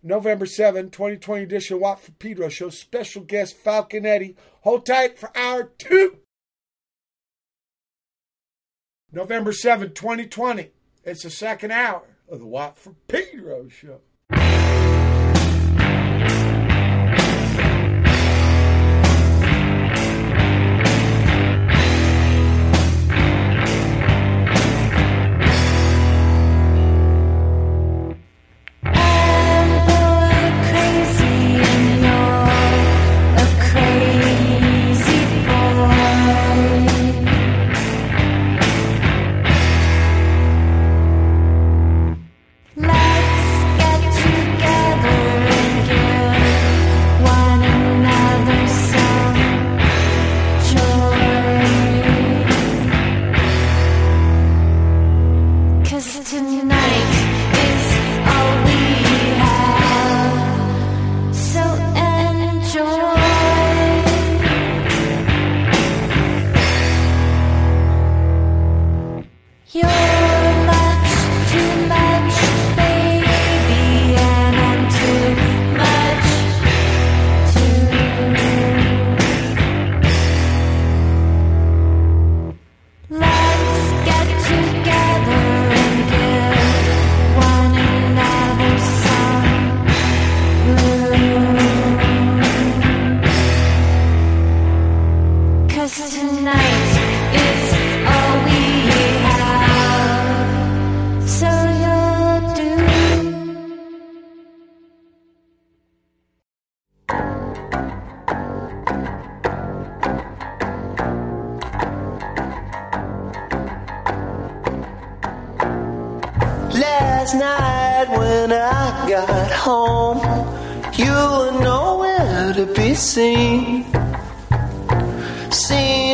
November 0.03 0.45
7, 0.47 0.91
2020 0.91 1.43
edition 1.45 1.75
of 1.77 1.81
Watt 1.81 1.99
for 2.01 2.13
Pedro 2.13 2.49
show. 2.51 2.69
Special 2.71 3.23
guest 3.23 3.57
Falcon 3.57 4.05
Eddy. 4.07 4.37
Hold 4.61 4.85
tight 4.87 5.19
for 5.19 5.31
hour 5.37 5.73
two. 5.79 6.19
November 9.15 9.53
7, 9.53 9.93
2020. 9.93 10.71
It's 11.05 11.23
the 11.23 11.31
second 11.31 11.71
hour 11.71 12.03
of 12.29 12.41
the 12.41 12.47
Watt 12.47 12.77
for 12.77 12.95
Pedro 13.07 13.69
show. 13.69 14.01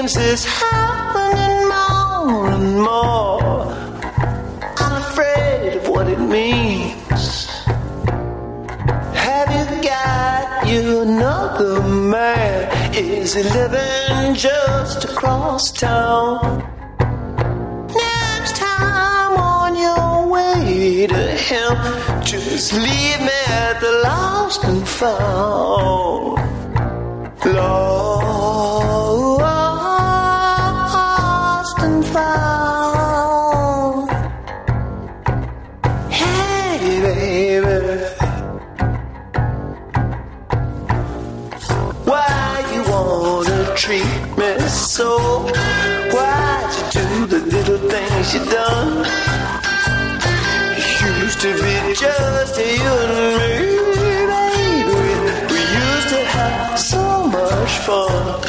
Seems 0.01 0.17
it's 0.17 0.45
happening 0.47 1.69
more 1.69 2.47
and 2.53 2.81
more. 2.81 3.71
I'm 4.79 5.03
afraid 5.03 5.77
of 5.77 5.89
what 5.89 6.09
it 6.09 6.19
means. 6.19 7.45
Have 9.27 9.51
you 9.59 9.83
got 9.83 10.67
you 10.67 11.03
another 11.03 11.83
man? 11.83 12.95
Is 12.95 13.35
he 13.35 13.43
living 13.43 14.37
just 14.37 15.05
across 15.05 15.71
town? 15.71 16.65
Next 17.89 18.57
time 18.57 19.35
on 19.37 19.77
your 19.77 20.29
way 20.29 21.09
to 21.09 21.25
him, 21.49 22.23
just 22.23 22.73
leave 22.73 23.21
me 23.21 23.41
at 23.49 23.79
the 23.81 23.93
lost 24.03 24.65
and 24.65 24.89
found. 24.89 26.39
Lost 27.45 29.00
treat 43.81 44.05
me 44.37 44.59
so? 44.69 45.17
Why'd 46.13 46.71
you 46.77 47.01
do 47.01 47.27
the 47.33 47.41
little 47.55 47.79
things 47.89 48.35
you 48.35 48.45
done? 48.45 49.07
You 51.01 51.09
used 51.25 51.41
to 51.41 51.51
be 51.55 51.95
just 51.95 52.59
you 52.59 52.93
and 53.05 53.13
me, 53.17 53.57
baby. 53.97 54.97
We 55.53 55.61
used 55.85 56.09
to 56.15 56.21
have 56.37 56.79
so 56.79 57.25
much 57.25 57.73
fun. 57.87 58.43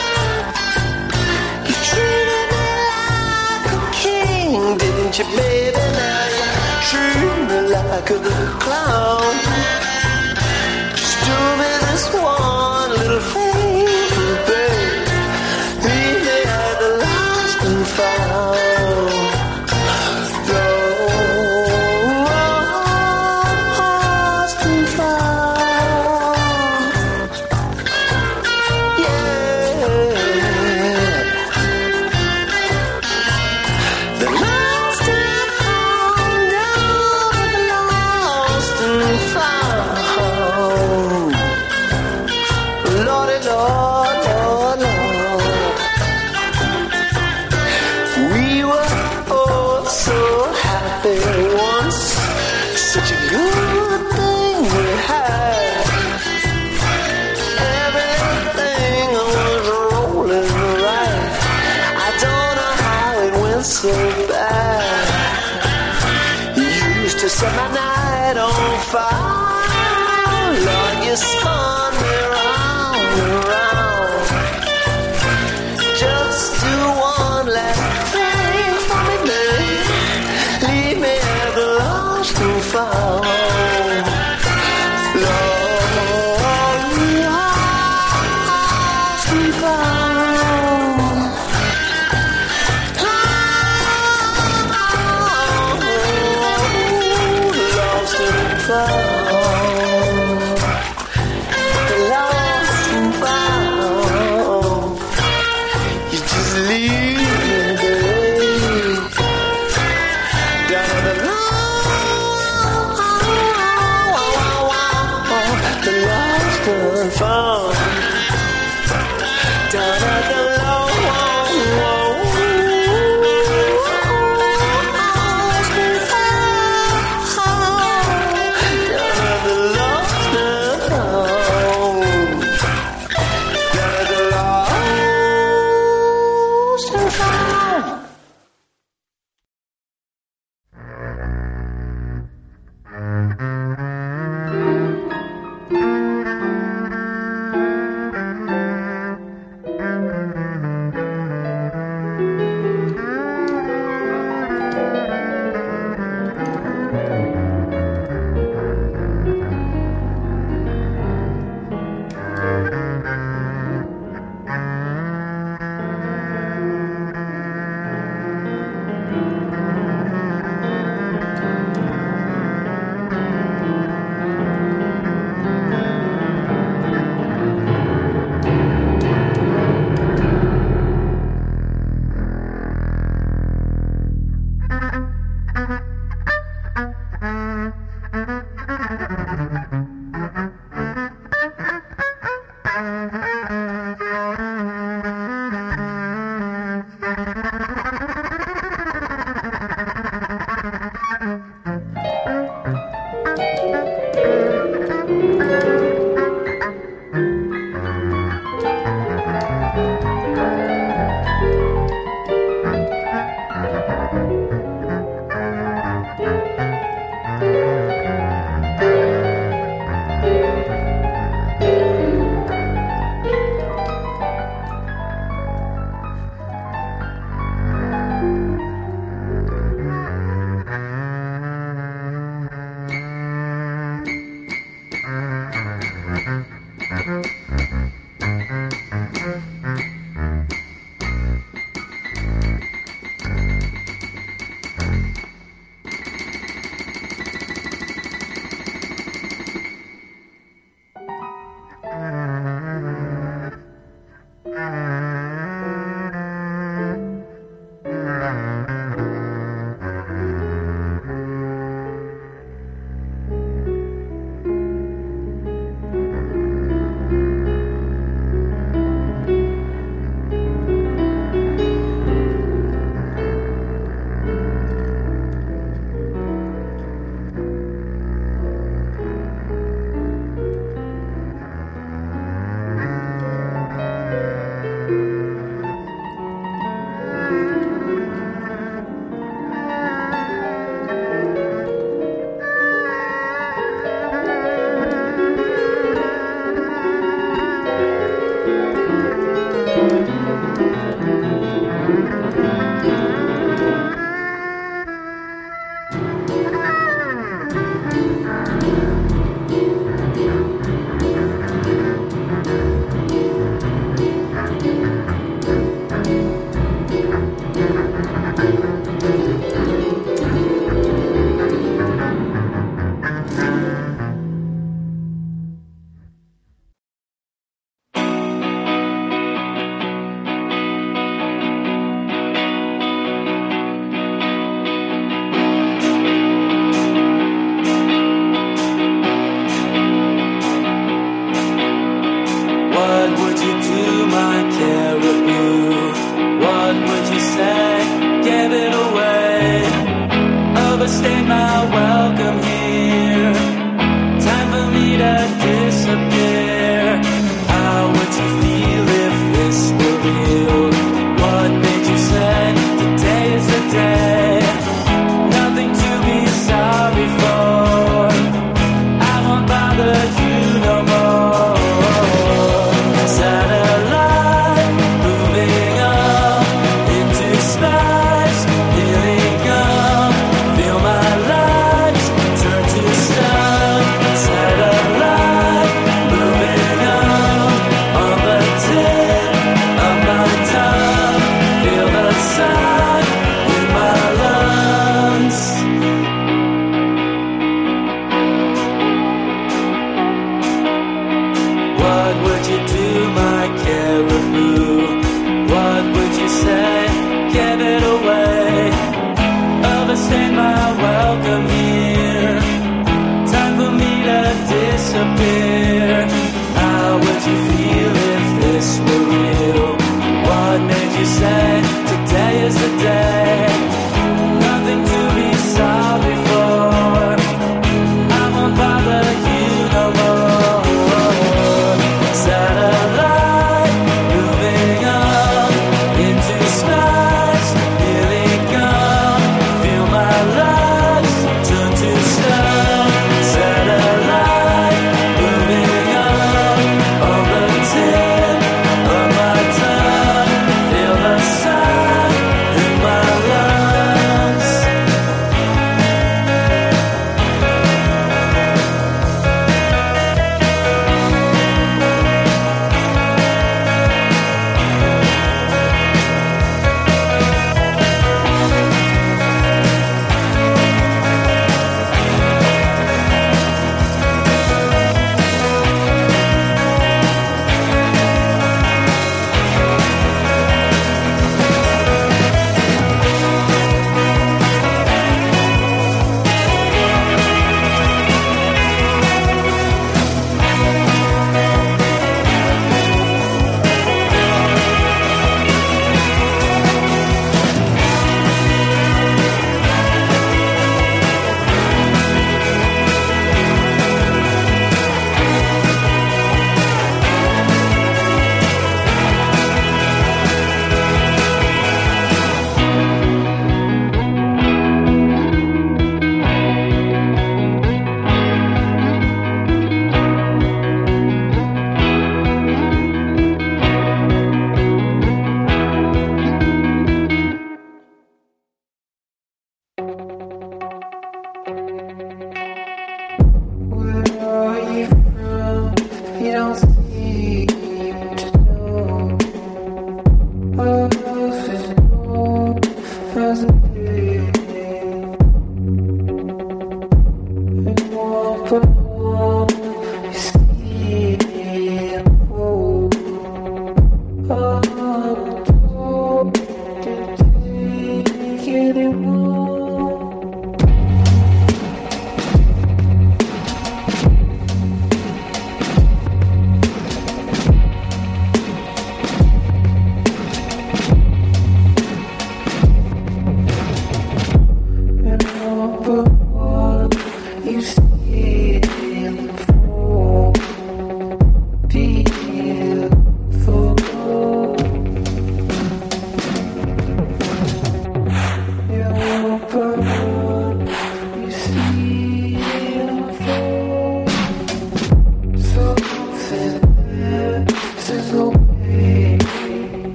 You 1.67 1.75
treated 1.89 2.45
me 2.51 2.67
like 2.91 3.67
a 3.71 3.81
king, 4.03 4.77
didn't 4.83 5.17
you, 5.17 5.25
baby? 5.37 5.85
Now 5.97 6.27
you 6.35 6.45
treat 6.89 7.37
me 7.47 7.59
like 7.71 8.09
a 8.09 8.19
clown. 8.59 9.90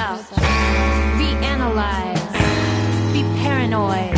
yourself. 0.00 0.30
Be 1.18 1.28
analyzed. 1.44 2.32
Be 3.12 3.22
paranoid. 3.42 4.16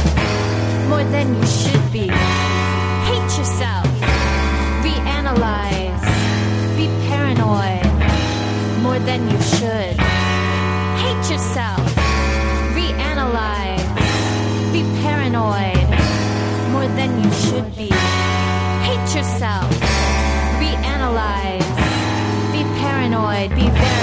More 0.89 1.05
than 1.05 1.35
you 1.35 1.47
should 1.47 1.93
be. 1.93 2.07
Hate 3.09 3.33
yourself. 3.39 3.87
Be 4.83 4.95
analyzed. 5.19 6.07
Be 6.77 6.87
paranoid. 7.09 7.87
More 8.83 8.99
than 9.01 9.29
you 9.31 9.41
should. 9.43 9.97
Hate 11.03 11.25
yourself. 11.31 11.85
Be 12.77 12.87
analyzed. 13.11 13.95
Be 14.73 14.83
paranoid. 15.03 15.89
More 16.71 16.89
than 16.99 17.11
you 17.23 17.31
should 17.45 17.77
be. 17.77 17.91
Hate 18.87 19.09
yourself. 19.17 19.71
Be 20.61 20.71
analyzed. 20.95 21.75
Be 22.53 22.63
paranoid. 22.81 23.51
Be 23.51 23.69
very 23.69 24.02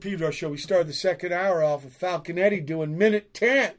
Pedro 0.00 0.30
show. 0.30 0.50
We 0.50 0.56
started 0.56 0.88
the 0.88 0.92
second 0.92 1.32
hour 1.32 1.62
off 1.62 1.84
with 1.84 1.94
Falcon 1.94 2.38
Eddy 2.38 2.60
doing 2.60 2.96
minute 2.96 3.34
10. 3.34 3.72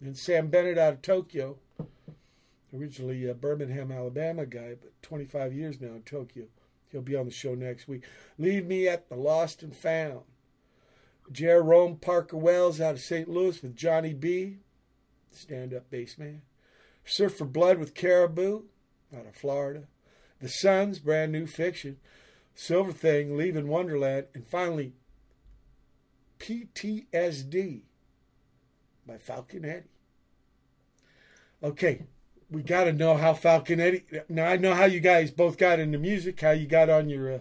And 0.00 0.14
Samm 0.14 0.50
Bennett 0.50 0.78
out 0.78 0.92
of 0.92 1.02
Tokyo. 1.02 1.58
Originally 2.76 3.26
a 3.28 3.34
Birmingham, 3.34 3.92
Alabama 3.92 4.46
guy, 4.46 4.74
but 4.80 5.00
25 5.02 5.52
years 5.52 5.80
now 5.80 5.94
in 5.94 6.02
Tokyo. 6.02 6.46
He'll 6.90 7.02
be 7.02 7.16
on 7.16 7.26
the 7.26 7.32
show 7.32 7.54
next 7.54 7.88
week. 7.88 8.04
Leave 8.38 8.66
me 8.66 8.86
at 8.88 9.08
the 9.08 9.16
Lost 9.16 9.62
and 9.62 9.74
Found. 9.76 10.22
Jair-Rohm 11.32 12.00
Parker 12.00 12.36
Wells 12.36 12.80
out 12.80 12.94
of 12.94 13.00
St. 13.00 13.28
Louis 13.28 13.62
with 13.62 13.76
Johnny 13.76 14.12
B, 14.12 14.58
stand 15.30 15.72
up 15.72 15.90
bass 15.90 16.18
man. 16.18 16.42
Surfer 17.04 17.44
Blood 17.44 17.78
with 17.78 17.94
Cariboo 17.94 18.64
out 19.16 19.26
of 19.26 19.34
Florida. 19.34 19.84
The 20.40 20.48
Suuns, 20.48 21.02
brand 21.02 21.32
new 21.32 21.46
fiction. 21.46 21.98
Silverthing, 22.54 23.36
Leaving 23.36 23.68
Wonderland. 23.68 24.26
And 24.34 24.46
finally, 24.46 24.92
PTSD 26.44 27.80
by 29.06 29.16
Falcon 29.16 29.64
Eddy. 29.64 29.86
Okay, 31.62 32.02
we 32.50 32.62
got 32.62 32.84
to 32.84 32.92
know 32.92 33.16
how 33.16 33.32
Falcon 33.32 33.80
Eddy. 33.80 34.04
Now 34.28 34.48
I 34.48 34.58
know 34.58 34.74
how 34.74 34.84
you 34.84 35.00
guys 35.00 35.30
both 35.30 35.56
got 35.56 35.80
into 35.80 35.96
music, 35.96 36.38
how 36.38 36.50
you 36.50 36.66
got 36.66 36.90
on 36.90 37.08
your 37.08 37.32
uh, 37.32 37.38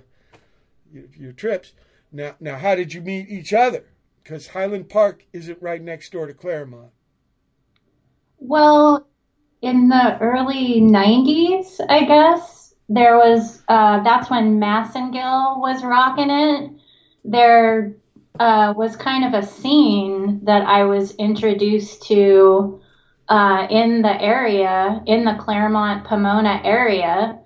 your, 0.94 1.04
your 1.18 1.32
trips. 1.34 1.74
Now, 2.14 2.36
now, 2.40 2.58
how 2.58 2.76
did 2.76 2.94
you 2.94 3.02
meet 3.02 3.30
each 3.30 3.52
other? 3.52 3.86
Because 4.24 4.48
Highland 4.48 4.88
Park 4.88 5.26
isn't 5.34 5.62
right 5.62 5.82
next 5.82 6.12
door 6.14 6.28
to 6.28 6.34
Claremont. 6.34 6.92
Well, 8.38 9.08
in 9.62 9.90
the 9.90 10.18
early 10.20 10.80
90s, 10.80 11.82
I 11.90 12.06
guess, 12.06 12.74
there 12.88 13.18
was, 13.18 13.64
uh, 13.68 14.04
that's 14.04 14.30
when 14.30 14.60
Massengill 14.60 15.60
was 15.60 15.84
rocking 15.84 16.30
it. 16.30 16.72
There 17.26 17.96
uh, 18.40 18.74
was 18.76 18.96
kind 18.96 19.26
of 19.26 19.34
a 19.44 19.46
scene 19.46 20.42
that 20.44 20.64
I 20.64 20.86
was 20.86 21.16
introduced 21.16 22.04
to 22.08 22.82
uh, 23.30 23.68
in 23.70 24.02
the 24.02 24.22
area, 24.22 25.02
in 25.06 25.24
the 25.24 25.36
Claremont 25.36 26.06
Pomona 26.06 26.62
area. 26.64 27.40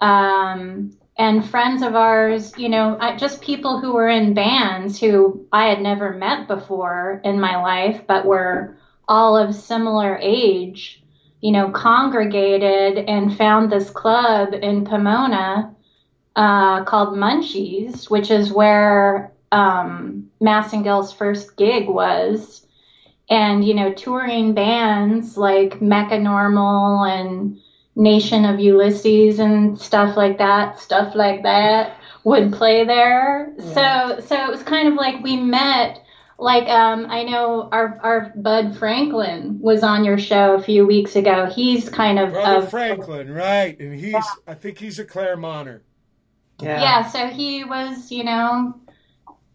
Um, 0.00 0.96
and 1.16 1.48
friends 1.48 1.82
of 1.82 1.94
ours, 1.94 2.56
you 2.58 2.68
know, 2.68 2.96
I- 3.00 3.16
just 3.16 3.40
people 3.42 3.80
who 3.80 3.94
were 3.94 4.08
in 4.08 4.34
bands 4.34 5.00
who 5.00 5.46
I 5.52 5.66
had 5.66 5.80
never 5.80 6.12
met 6.12 6.48
before 6.48 7.20
in 7.24 7.40
my 7.40 7.56
life, 7.62 8.02
but 8.06 8.26
were 8.26 8.76
all 9.08 9.36
of 9.36 9.54
similar 9.54 10.18
age, 10.20 11.02
you 11.40 11.52
know, 11.52 11.70
congregated 11.70 12.98
and 13.08 13.36
found 13.36 13.70
this 13.70 13.90
club 13.90 14.54
in 14.54 14.84
Pomona 14.84 15.74
uh, 16.36 16.84
called 16.84 17.16
Munchies, 17.16 18.10
which 18.10 18.30
is 18.30 18.52
where 18.52 19.33
um, 19.54 20.30
Massengill's 20.40 21.12
first 21.12 21.56
gig 21.56 21.88
was. 21.88 22.66
And, 23.30 23.64
you 23.64 23.72
know, 23.72 23.92
touring 23.94 24.52
bands 24.52 25.38
like 25.38 25.80
Mecca 25.80 26.18
Normal 26.18 27.04
and 27.04 27.58
Nation 27.96 28.44
of 28.44 28.60
Ulysses 28.60 29.38
and 29.38 29.80
stuff 29.80 30.16
like 30.16 30.36
that, 30.38 30.78
stuff 30.78 31.14
like 31.14 31.42
that 31.44 31.96
would 32.24 32.52
play 32.52 32.84
there. 32.84 33.54
So 33.58 34.20
so 34.26 34.44
it 34.44 34.50
was 34.50 34.62
kind 34.62 34.88
of 34.88 34.94
like 34.94 35.22
we 35.22 35.36
met 35.36 36.02
like 36.38 36.68
um 36.68 37.06
I 37.08 37.22
know 37.22 37.68
our 37.70 37.98
our 38.02 38.32
Bud 38.34 38.76
Franklin 38.76 39.58
was 39.60 39.82
on 39.82 40.04
your 40.04 40.18
show 40.18 40.54
a 40.54 40.62
few 40.62 40.86
weeks 40.86 41.16
ago. 41.16 41.46
He's 41.46 41.88
kind 41.88 42.18
of 42.18 42.32
Brother 42.32 42.64
of- 42.64 42.70
Franklin, 42.70 43.32
right? 43.32 43.78
And 43.78 43.98
he's, 43.98 44.24
I 44.46 44.54
think 44.54 44.78
he's 44.78 44.98
a 44.98 45.04
Claremonter. 45.04 45.80
Yeah. 46.60 46.80
yeah, 46.80 47.08
so 47.08 47.26
he 47.28 47.64
was, 47.64 48.12
you 48.12 48.22
know, 48.24 48.74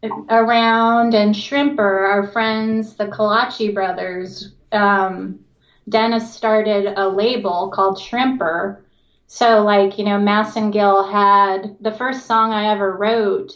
around 0.03 1.13
and 1.13 1.35
Shrimper, 1.35 2.07
our 2.07 2.27
friends, 2.27 2.95
the 2.95 3.07
Callaci 3.07 3.73
brothers. 3.73 4.53
Um, 4.71 5.39
Dennis 5.87 6.33
started 6.33 6.93
a 6.97 7.07
label 7.07 7.71
called 7.73 7.97
Shrimper. 7.97 8.81
So, 9.27 9.63
like, 9.63 9.97
you 9.97 10.05
know, 10.05 10.17
Massengill 10.17 11.11
had 11.11 11.77
the 11.81 11.91
first 11.91 12.25
song 12.25 12.51
I 12.51 12.71
ever 12.71 12.95
wrote 12.95 13.53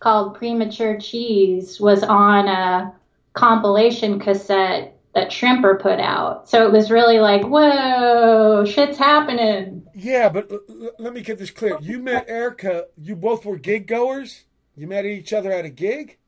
called 0.00 0.36
Premature 0.36 0.98
Cheese 0.98 1.80
was 1.80 2.02
on 2.02 2.46
a 2.46 2.94
compilation 3.32 4.20
cassette 4.20 4.98
that 5.14 5.30
Shrimper 5.30 5.80
put 5.80 6.00
out. 6.00 6.48
So 6.48 6.66
it 6.66 6.72
was 6.72 6.90
really 6.90 7.20
like, 7.20 7.42
whoa, 7.42 8.64
shit's 8.66 8.98
happening. 8.98 9.86
Yeah, 9.94 10.28
but 10.28 10.50
l- 10.50 10.60
l- 10.68 10.90
let 10.98 11.12
me 11.14 11.20
get 11.22 11.38
this 11.38 11.50
clear. 11.50 11.78
You 11.80 12.00
met 12.00 12.28
Erica. 12.28 12.86
You 13.00 13.16
both 13.16 13.46
were 13.46 13.56
gig 13.56 13.86
goers. 13.86 14.44
You 14.76 14.86
met 14.86 15.04
each 15.04 15.32
other 15.32 15.52
at 15.52 15.64
a 15.64 15.70
gig. 15.70 16.18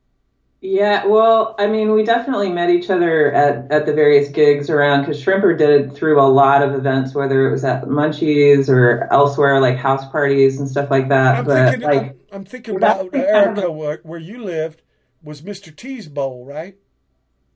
Yeah, 0.59 1.05
well, 1.05 1.55
I 1.59 1.67
mean, 1.67 1.91
we 1.91 2.03
definitely 2.03 2.51
met 2.51 2.71
each 2.71 2.89
other 2.89 3.31
at, 3.31 3.71
at 3.71 3.85
the 3.85 3.93
various 3.93 4.29
gigs 4.29 4.71
around 4.71 5.01
because 5.01 5.23
Shrimper 5.23 5.55
did 5.55 5.69
it 5.69 5.93
through 5.93 6.19
a 6.19 6.25
lot 6.25 6.63
of 6.63 6.73
events, 6.73 7.13
whether 7.13 7.47
it 7.47 7.51
was 7.51 7.63
at 7.63 7.83
Munchies 7.83 8.67
or 8.67 9.07
elsewhere, 9.11 9.61
like 9.61 9.77
house 9.77 10.09
parties 10.09 10.59
and 10.59 10.67
stuff 10.67 10.89
like 10.89 11.09
that. 11.09 11.35
I'm 11.35 11.45
but 11.45 11.71
thinking. 11.71 11.87
like, 11.87 12.01
I'm, 12.01 12.19
I'm 12.31 12.45
thinking 12.45 12.75
about 12.75 13.13
Erica, 13.13 13.71
where, 13.71 13.99
where 14.01 14.19
you 14.19 14.43
lived, 14.43 14.81
was 15.21 15.43
Mr. 15.43 15.75
T's 15.75 16.07
bowl, 16.07 16.43
right? 16.43 16.75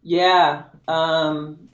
yeah, 0.03 0.63
um, 0.88 1.69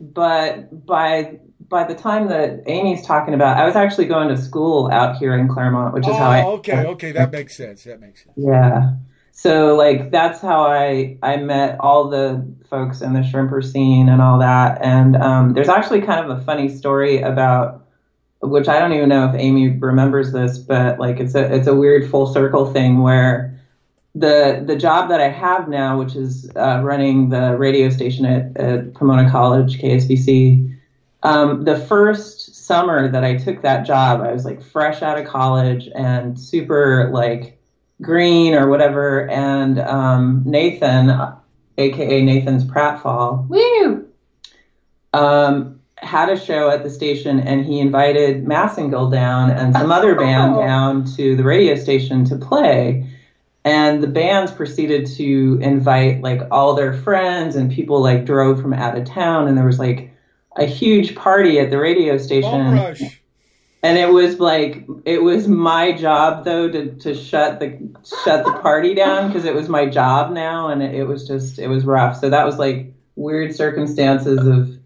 but 0.00 0.86
by 0.86 1.38
by 1.68 1.84
the 1.84 1.94
time 1.94 2.28
that 2.28 2.62
Amy's 2.66 3.04
talking 3.04 3.34
about, 3.34 3.56
I 3.56 3.66
was 3.66 3.76
actually 3.76 4.06
going 4.06 4.28
to 4.28 4.36
school 4.36 4.90
out 4.90 5.16
here 5.16 5.36
in 5.36 5.48
Claremont, 5.48 5.94
which 5.94 6.06
is 6.06 6.12
oh, 6.12 6.14
how 6.14 6.30
I 6.30 6.44
okay, 6.44 6.86
okay, 6.86 7.12
that 7.12 7.30
makes 7.30 7.56
sense. 7.56 7.84
That 7.84 8.00
makes 8.00 8.24
sense. 8.24 8.34
Yeah. 8.36 8.94
So 9.32 9.76
like 9.76 10.10
that's 10.10 10.40
how 10.40 10.62
I 10.62 11.18
I 11.22 11.36
met 11.36 11.78
all 11.80 12.08
the 12.08 12.44
folks 12.68 13.00
in 13.02 13.12
the 13.12 13.20
shrimper 13.20 13.64
scene 13.64 14.08
and 14.08 14.20
all 14.20 14.38
that. 14.38 14.80
And 14.82 15.16
um, 15.16 15.52
there's 15.54 15.68
actually 15.68 16.00
kind 16.00 16.28
of 16.28 16.38
a 16.38 16.42
funny 16.42 16.68
story 16.68 17.20
about 17.20 17.84
which 18.40 18.68
I 18.68 18.78
don't 18.78 18.92
even 18.92 19.08
know 19.08 19.28
if 19.28 19.34
Amy 19.34 19.68
remembers 19.68 20.32
this, 20.32 20.58
but 20.58 20.98
like 20.98 21.20
it's 21.20 21.34
a 21.34 21.54
it's 21.54 21.66
a 21.66 21.74
weird 21.74 22.08
full 22.08 22.32
circle 22.32 22.72
thing 22.72 23.02
where 23.02 23.60
the 24.14 24.62
the 24.66 24.76
job 24.76 25.08
that 25.10 25.20
I 25.20 25.28
have 25.28 25.68
now, 25.68 25.98
which 25.98 26.14
is 26.14 26.50
uh, 26.56 26.80
running 26.82 27.28
the 27.28 27.56
radio 27.56 27.90
station 27.90 28.24
at, 28.24 28.56
at 28.56 28.94
Pomona 28.94 29.30
College 29.30 29.78
KSPC, 29.80 30.77
um, 31.22 31.64
the 31.64 31.78
first 31.78 32.54
summer 32.54 33.08
that 33.08 33.24
I 33.24 33.36
took 33.36 33.62
that 33.62 33.86
job, 33.86 34.20
I 34.20 34.32
was 34.32 34.44
like 34.44 34.62
fresh 34.62 35.02
out 35.02 35.18
of 35.18 35.26
college 35.26 35.88
and 35.94 36.38
super 36.38 37.10
like 37.12 37.58
green 38.00 38.54
or 38.54 38.68
whatever. 38.68 39.28
And 39.28 39.80
um, 39.80 40.42
Nathan, 40.46 41.10
aka 41.76 42.22
Nathan's 42.22 42.64
pratfall, 42.64 43.48
Woo! 43.48 44.06
um, 45.12 45.80
had 45.96 46.28
a 46.28 46.38
show 46.38 46.70
at 46.70 46.84
the 46.84 46.90
station 46.90 47.40
and 47.40 47.64
he 47.64 47.80
invited 47.80 48.44
Massengill 48.44 49.10
down 49.10 49.50
and 49.50 49.74
some 49.74 49.90
other 49.90 50.14
band 50.14 50.54
down 50.54 51.04
to 51.16 51.34
the 51.34 51.42
radio 51.42 51.74
station 51.74 52.24
to 52.26 52.36
play. 52.36 53.08
And 53.64 54.00
the 54.00 54.06
bands 54.06 54.52
proceeded 54.52 55.06
to 55.16 55.58
invite 55.60 56.22
like 56.22 56.42
all 56.52 56.74
their 56.74 56.92
friends 56.92 57.56
and 57.56 57.72
people 57.72 58.00
like 58.00 58.24
drove 58.24 58.62
from 58.62 58.72
out 58.72 58.96
of 58.96 59.04
town 59.04 59.48
and 59.48 59.58
there 59.58 59.66
was 59.66 59.80
like 59.80 60.12
a 60.58 60.64
huge 60.66 61.14
party 61.14 61.58
at 61.58 61.70
the 61.70 61.78
radio 61.78 62.18
station. 62.18 62.50
And 63.80 63.96
it 63.96 64.12
was 64.12 64.40
like 64.40 64.86
it 65.04 65.22
was 65.22 65.46
my 65.46 65.92
job 65.92 66.44
though 66.44 66.68
to, 66.68 66.94
to 66.96 67.14
shut 67.14 67.60
the 67.60 67.78
shut 68.24 68.44
the 68.44 68.52
party 68.60 68.92
down 68.92 69.28
because 69.28 69.44
it 69.44 69.54
was 69.54 69.68
my 69.68 69.86
job 69.86 70.32
now 70.32 70.68
and 70.68 70.82
it, 70.82 70.94
it 70.96 71.04
was 71.04 71.26
just 71.28 71.60
it 71.60 71.68
was 71.68 71.84
rough. 71.84 72.18
So 72.18 72.28
that 72.30 72.44
was 72.44 72.58
like 72.58 72.92
weird 73.14 73.54
circumstances 73.54 74.44
of 74.46 74.76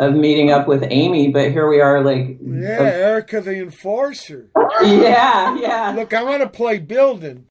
of 0.00 0.14
meeting 0.16 0.50
up 0.50 0.66
with 0.66 0.84
Amy, 0.90 1.28
but 1.28 1.52
here 1.52 1.68
we 1.68 1.80
are 1.80 2.02
like 2.02 2.36
Yeah, 2.44 2.80
Erica 2.82 3.40
the 3.40 3.58
enforcer. 3.58 4.50
yeah, 4.82 5.56
yeah. 5.60 5.92
Look, 5.94 6.12
I 6.12 6.24
want 6.24 6.42
to 6.42 6.48
play 6.48 6.78
building. 6.78 7.46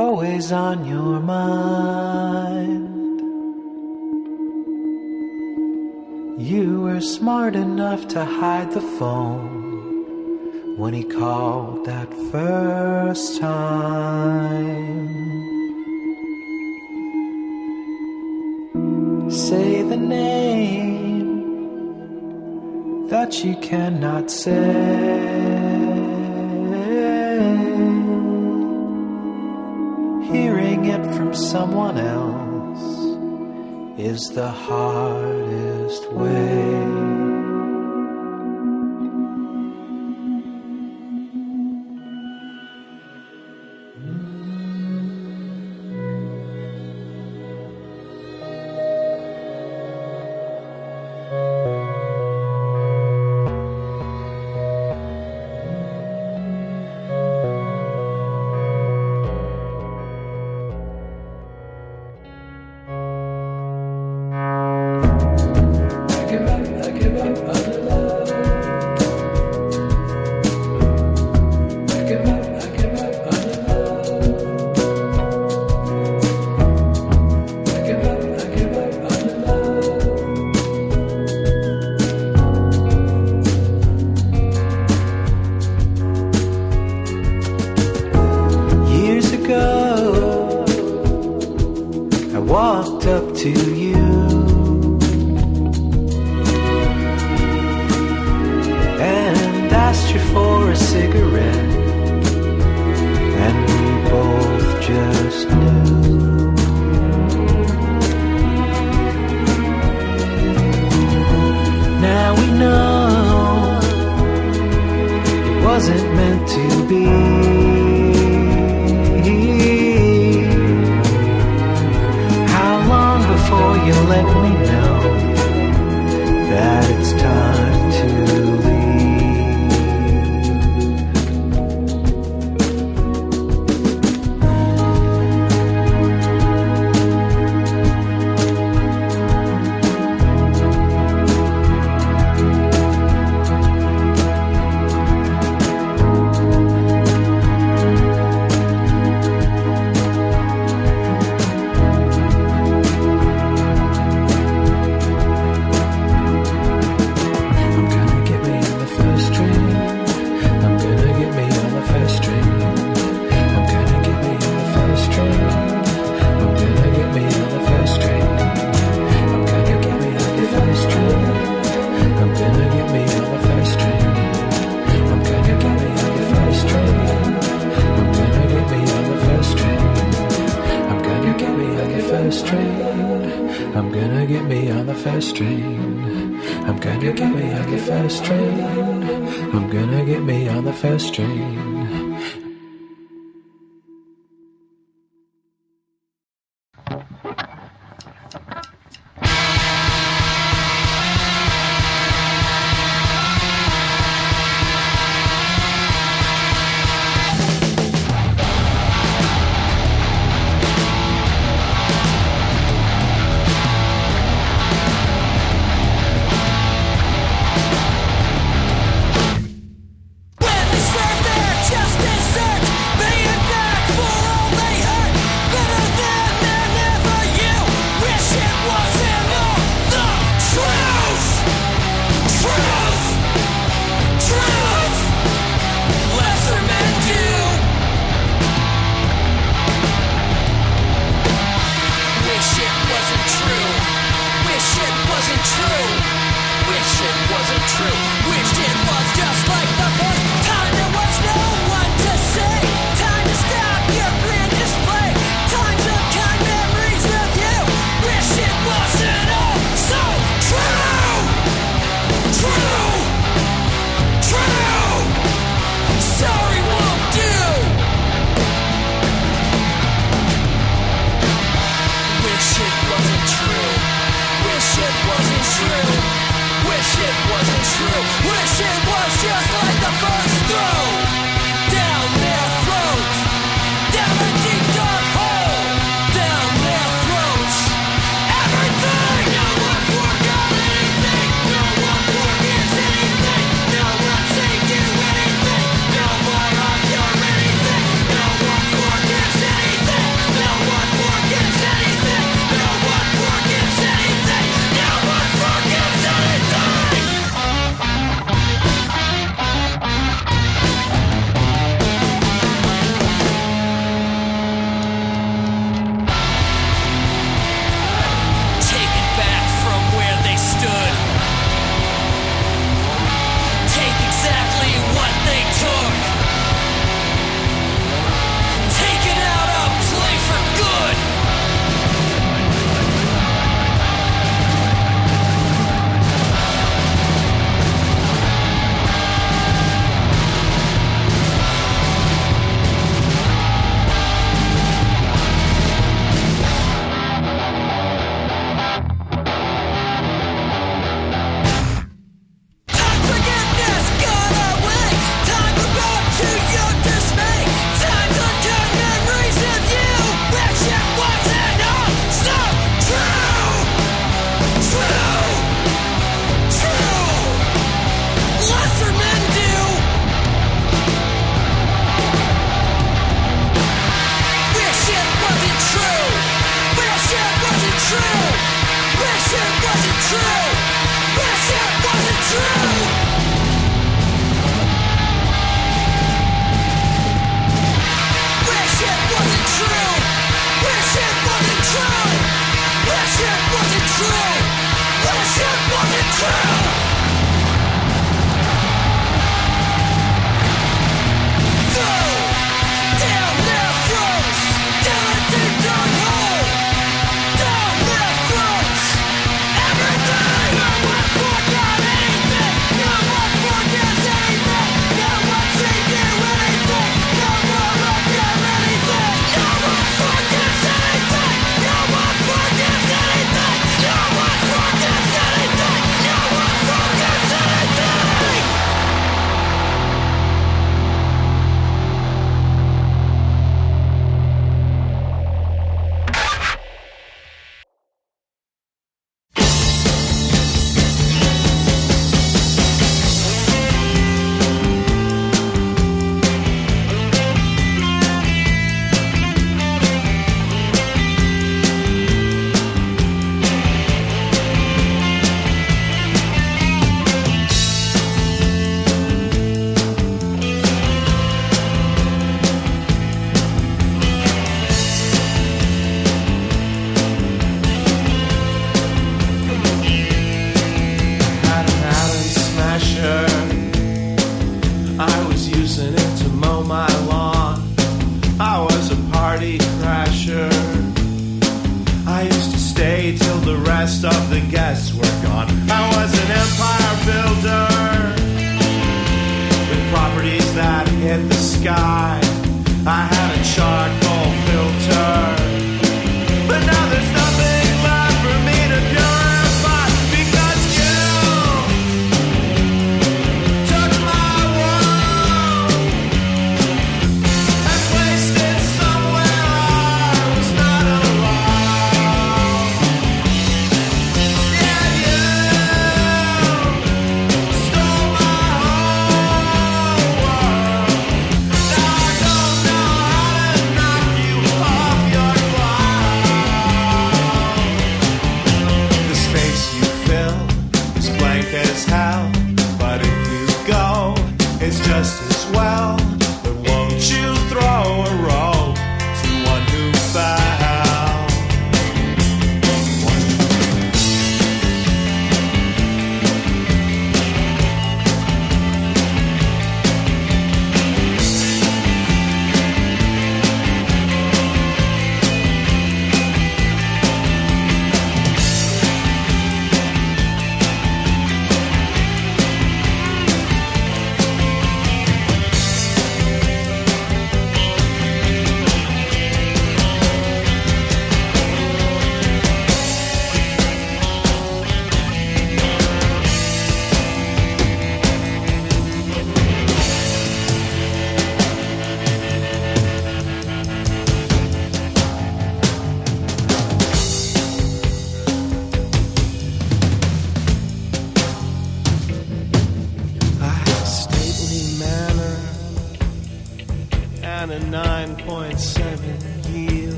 always 0.00 0.52
on 0.52 0.84
your 0.84 1.20
mind. 1.20 2.88
You 6.40 6.82
were 6.82 7.00
smart 7.00 7.56
enough 7.56 8.06
to 8.08 8.24
hide 8.24 8.70
the 8.72 8.80
phone 8.80 10.76
when 10.78 10.94
he 10.94 11.02
called 11.02 11.84
that 11.86 12.14
first 12.30 13.40
time. 13.40 15.08
Say 19.30 19.82
the 19.82 19.96
name 19.96 21.48
that 23.08 23.42
you 23.44 23.56
cannot 23.56 24.30
say. 24.30 25.37
someone 31.58 31.98
else 31.98 32.86
is 33.98 34.20
the 34.32 34.48
hardest 34.48 36.12
way. 36.12 37.07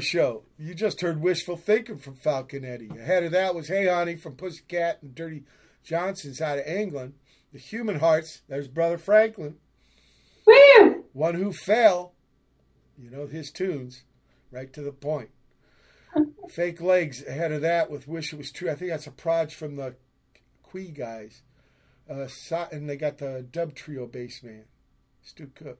Show. 0.00 0.42
You 0.58 0.74
just 0.74 1.00
heard 1.00 1.20
Wishful 1.20 1.56
Thinking 1.56 1.98
from 1.98 2.14
Falcon 2.14 2.64
Eddy. 2.64 2.88
Ahead 2.88 3.24
of 3.24 3.32
that 3.32 3.54
was 3.54 3.68
Hey 3.68 3.86
Honey 3.86 4.16
from 4.16 4.36
Pussycat 4.36 5.02
and 5.02 5.14
Dirty 5.14 5.44
Johnson's 5.82 6.40
out 6.40 6.58
of 6.58 6.66
England. 6.66 7.14
The 7.52 7.58
Human 7.58 8.00
Hearts, 8.00 8.42
there's 8.48 8.68
Brother 8.68 8.98
Franklin. 8.98 9.56
Woo! 10.46 11.04
One 11.12 11.34
Who 11.34 11.52
Fell, 11.52 12.14
you 12.98 13.10
know 13.10 13.26
his 13.26 13.50
tunes, 13.50 14.02
right 14.50 14.72
to 14.72 14.82
the 14.82 14.92
point. 14.92 15.30
Fake 16.48 16.80
Legs 16.80 17.24
ahead 17.26 17.52
of 17.52 17.62
that 17.62 17.90
with 17.90 18.08
Wish 18.08 18.32
It 18.32 18.36
Was 18.36 18.52
True. 18.52 18.70
I 18.70 18.74
think 18.74 18.90
that's 18.90 19.06
a 19.06 19.10
proj 19.10 19.54
from 19.54 19.76
the 19.76 19.96
Quee 20.62 20.88
guys. 20.88 21.42
Uh, 22.08 22.28
and 22.70 22.88
they 22.88 22.96
got 22.96 23.18
the 23.18 23.46
dub 23.50 23.74
trio 23.74 24.06
bass 24.06 24.42
man, 24.42 24.64
Stu 25.22 25.50
Cook. 25.54 25.78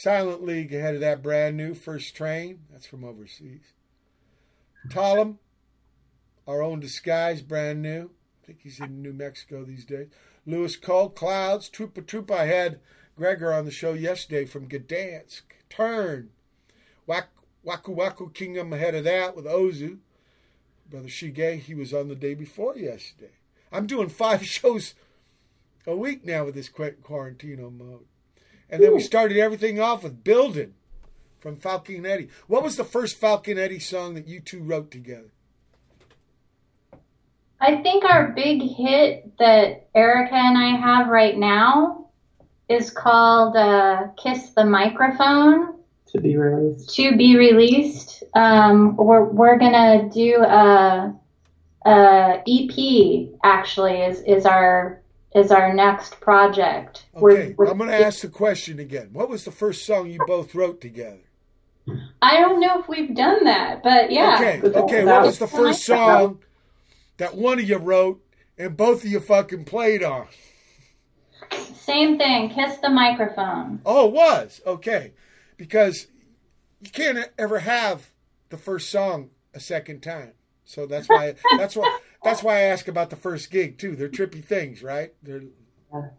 Silent 0.00 0.42
League 0.42 0.72
ahead 0.72 0.94
of 0.94 1.02
that 1.02 1.22
brand 1.22 1.58
new 1.58 1.74
First 1.74 2.16
Train. 2.16 2.60
That's 2.72 2.86
from 2.86 3.04
overseas. 3.04 3.74
Thollem, 4.88 5.36
our 6.48 6.62
own 6.62 6.80
disguise, 6.80 7.42
brand 7.42 7.82
new. 7.82 8.08
I 8.42 8.46
think 8.46 8.60
he's 8.62 8.80
in 8.80 9.02
New 9.02 9.12
Mexico 9.12 9.62
these 9.62 9.84
days. 9.84 10.08
Louis 10.46 10.74
Cole, 10.76 11.10
Clouds, 11.10 11.68
Trupa 11.68 12.02
Trupa. 12.02 12.30
I 12.30 12.46
had 12.46 12.80
Gregor 13.14 13.52
on 13.52 13.66
the 13.66 13.70
show 13.70 13.92
yesterday 13.92 14.46
from 14.46 14.70
Gdansk. 14.70 15.42
Turn, 15.68 16.30
Wak, 17.06 17.28
Waku 17.62 17.94
Waku 17.94 18.32
Kingdom 18.32 18.72
ahead 18.72 18.94
of 18.94 19.04
that 19.04 19.36
with 19.36 19.44
Ozu. 19.44 19.98
Brother 20.88 21.08
Shige, 21.08 21.58
he 21.58 21.74
was 21.74 21.92
on 21.92 22.08
the 22.08 22.14
day 22.14 22.32
before 22.32 22.74
yesterday. 22.74 23.32
I'm 23.70 23.86
doing 23.86 24.08
five 24.08 24.46
shows 24.46 24.94
a 25.86 25.94
week 25.94 26.24
now 26.24 26.46
with 26.46 26.54
this 26.54 26.70
qu- 26.70 26.96
quarantino 27.04 27.70
mode. 27.70 28.06
And 28.70 28.82
then 28.82 28.94
we 28.94 29.00
started 29.00 29.36
everything 29.38 29.80
off 29.80 30.04
with 30.04 30.22
Building 30.22 30.74
from 31.40 31.56
Falcon 31.56 32.06
Eddy. 32.06 32.28
What 32.46 32.62
was 32.62 32.76
the 32.76 32.84
first 32.84 33.18
Falcon 33.18 33.58
Eddy 33.58 33.78
song 33.78 34.14
that 34.14 34.28
you 34.28 34.40
two 34.40 34.62
wrote 34.62 34.90
together? 34.90 35.32
I 37.60 37.76
think 37.82 38.04
our 38.04 38.28
big 38.28 38.62
hit 38.62 39.36
that 39.38 39.88
Erica 39.94 40.34
and 40.34 40.56
I 40.56 40.76
have 40.80 41.08
right 41.08 41.36
now 41.36 42.08
is 42.68 42.90
called 42.90 43.56
uh, 43.56 44.08
Kiss 44.16 44.50
the 44.50 44.64
Microphone 44.64 45.74
To 46.12 46.20
be 46.20 46.36
released. 46.36 46.94
to 46.94 47.16
be 47.16 47.36
released. 47.36 48.22
Um, 48.34 48.96
we're, 48.96 49.24
we're 49.24 49.58
going 49.58 49.72
to 49.72 50.08
do 50.14 50.36
a, 50.42 51.14
a 51.84 52.42
EP 52.48 53.28
actually 53.44 54.02
is, 54.02 54.20
is 54.22 54.46
our 54.46 54.99
is 55.34 55.50
our 55.50 55.72
next 55.72 56.20
project. 56.20 57.06
Okay, 57.14 57.54
I'm 57.58 57.78
going 57.78 57.90
to 57.90 58.04
ask 58.04 58.20
the 58.20 58.28
question 58.28 58.78
again. 58.78 59.10
What 59.12 59.28
was 59.28 59.44
the 59.44 59.50
first 59.50 59.86
song 59.86 60.10
you 60.10 60.18
both 60.26 60.54
wrote 60.54 60.80
together? 60.80 61.20
I 62.22 62.40
don't 62.40 62.60
know 62.60 62.80
if 62.80 62.88
we've 62.88 63.14
done 63.14 63.44
that, 63.44 63.82
but 63.82 64.10
yeah. 64.10 64.34
Okay, 64.36 64.78
okay. 64.78 65.04
What 65.04 65.22
was 65.22 65.38
the 65.38 65.46
first 65.46 65.84
song 65.84 66.40
that 67.16 67.34
one 67.34 67.58
of 67.58 67.68
you 67.68 67.78
wrote 67.78 68.22
and 68.58 68.76
both 68.76 69.04
of 69.04 69.10
you 69.10 69.20
fucking 69.20 69.64
played 69.64 70.02
on? 70.02 70.26
Same 71.74 72.18
thing. 72.18 72.50
Kiss 72.50 72.76
the 72.78 72.90
microphone. 72.90 73.80
Oh, 73.84 74.08
it 74.08 74.12
was 74.12 74.60
okay, 74.66 75.14
because 75.56 76.06
you 76.80 76.90
can't 76.90 77.28
ever 77.38 77.60
have 77.60 78.10
the 78.50 78.58
first 78.58 78.90
song 78.90 79.30
a 79.54 79.60
second 79.60 80.02
time. 80.02 80.32
So 80.64 80.86
that's 80.86 81.08
why 81.08 81.34
that's 81.58 81.74
why 81.74 81.98
that's 82.22 82.42
why 82.42 82.56
I 82.56 82.60
ask 82.62 82.88
about 82.88 83.10
the 83.10 83.16
first 83.16 83.50
gig 83.50 83.78
too. 83.78 83.96
They're 83.96 84.08
trippy 84.08 84.44
things, 84.44 84.82
right? 84.82 85.14
They're 85.22 85.42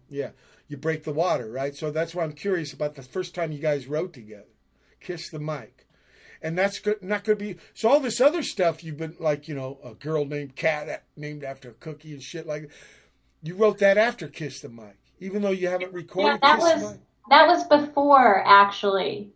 yeah. 0.10 0.32
You 0.68 0.78
break 0.78 1.04
the 1.04 1.14
water, 1.14 1.52
right? 1.52 1.76
So 1.76 1.92
that's 1.92 2.16
why 2.16 2.24
I'm 2.24 2.34
curious 2.34 2.72
about 2.74 2.96
the 2.96 3.04
first 3.04 3.36
time 3.36 3.52
you 3.52 3.60
guys 3.60 3.88
wrote 3.88 4.14
together. 4.14 4.46
Kiss 5.02 5.30
the 5.30 5.40
mic. 5.40 5.86
And 6.42 6.58
that's 6.58 6.80
good, 6.80 7.04
not 7.04 7.24
going 7.24 7.38
to 7.38 7.44
be. 7.46 7.60
So 7.74 7.90
all 7.90 8.00
this 8.00 8.20
other 8.22 8.42
stuff 8.42 8.84
you've 8.84 8.98
been 8.98 9.16
like, 9.20 9.48
you 9.48 9.54
know, 9.54 9.80
a 9.84 9.94
girl 9.94 10.26
named 10.26 10.56
Cat 10.56 11.04
named 11.16 11.44
after 11.44 11.70
a 11.70 11.74
cookie 11.74 12.14
and 12.14 12.22
shit 12.24 12.48
like. 12.48 12.70
You 13.44 13.56
wrote 13.56 13.80
that 13.80 13.98
after 13.98 14.28
Kiss 14.28 14.62
the 14.62 14.70
Mic, 14.70 14.98
even 15.20 15.42
though 15.42 15.52
you 15.52 15.68
haven't 15.68 15.92
Yeah, 15.92 15.98
recorded 15.98 16.42
that 16.42 16.60
Kiss 16.60 16.74
the 16.74 16.80
was 16.80 16.92
Mic. 16.94 17.02
that 17.30 17.48
was 17.48 17.64
before 17.66 18.44
actually. 18.46 19.32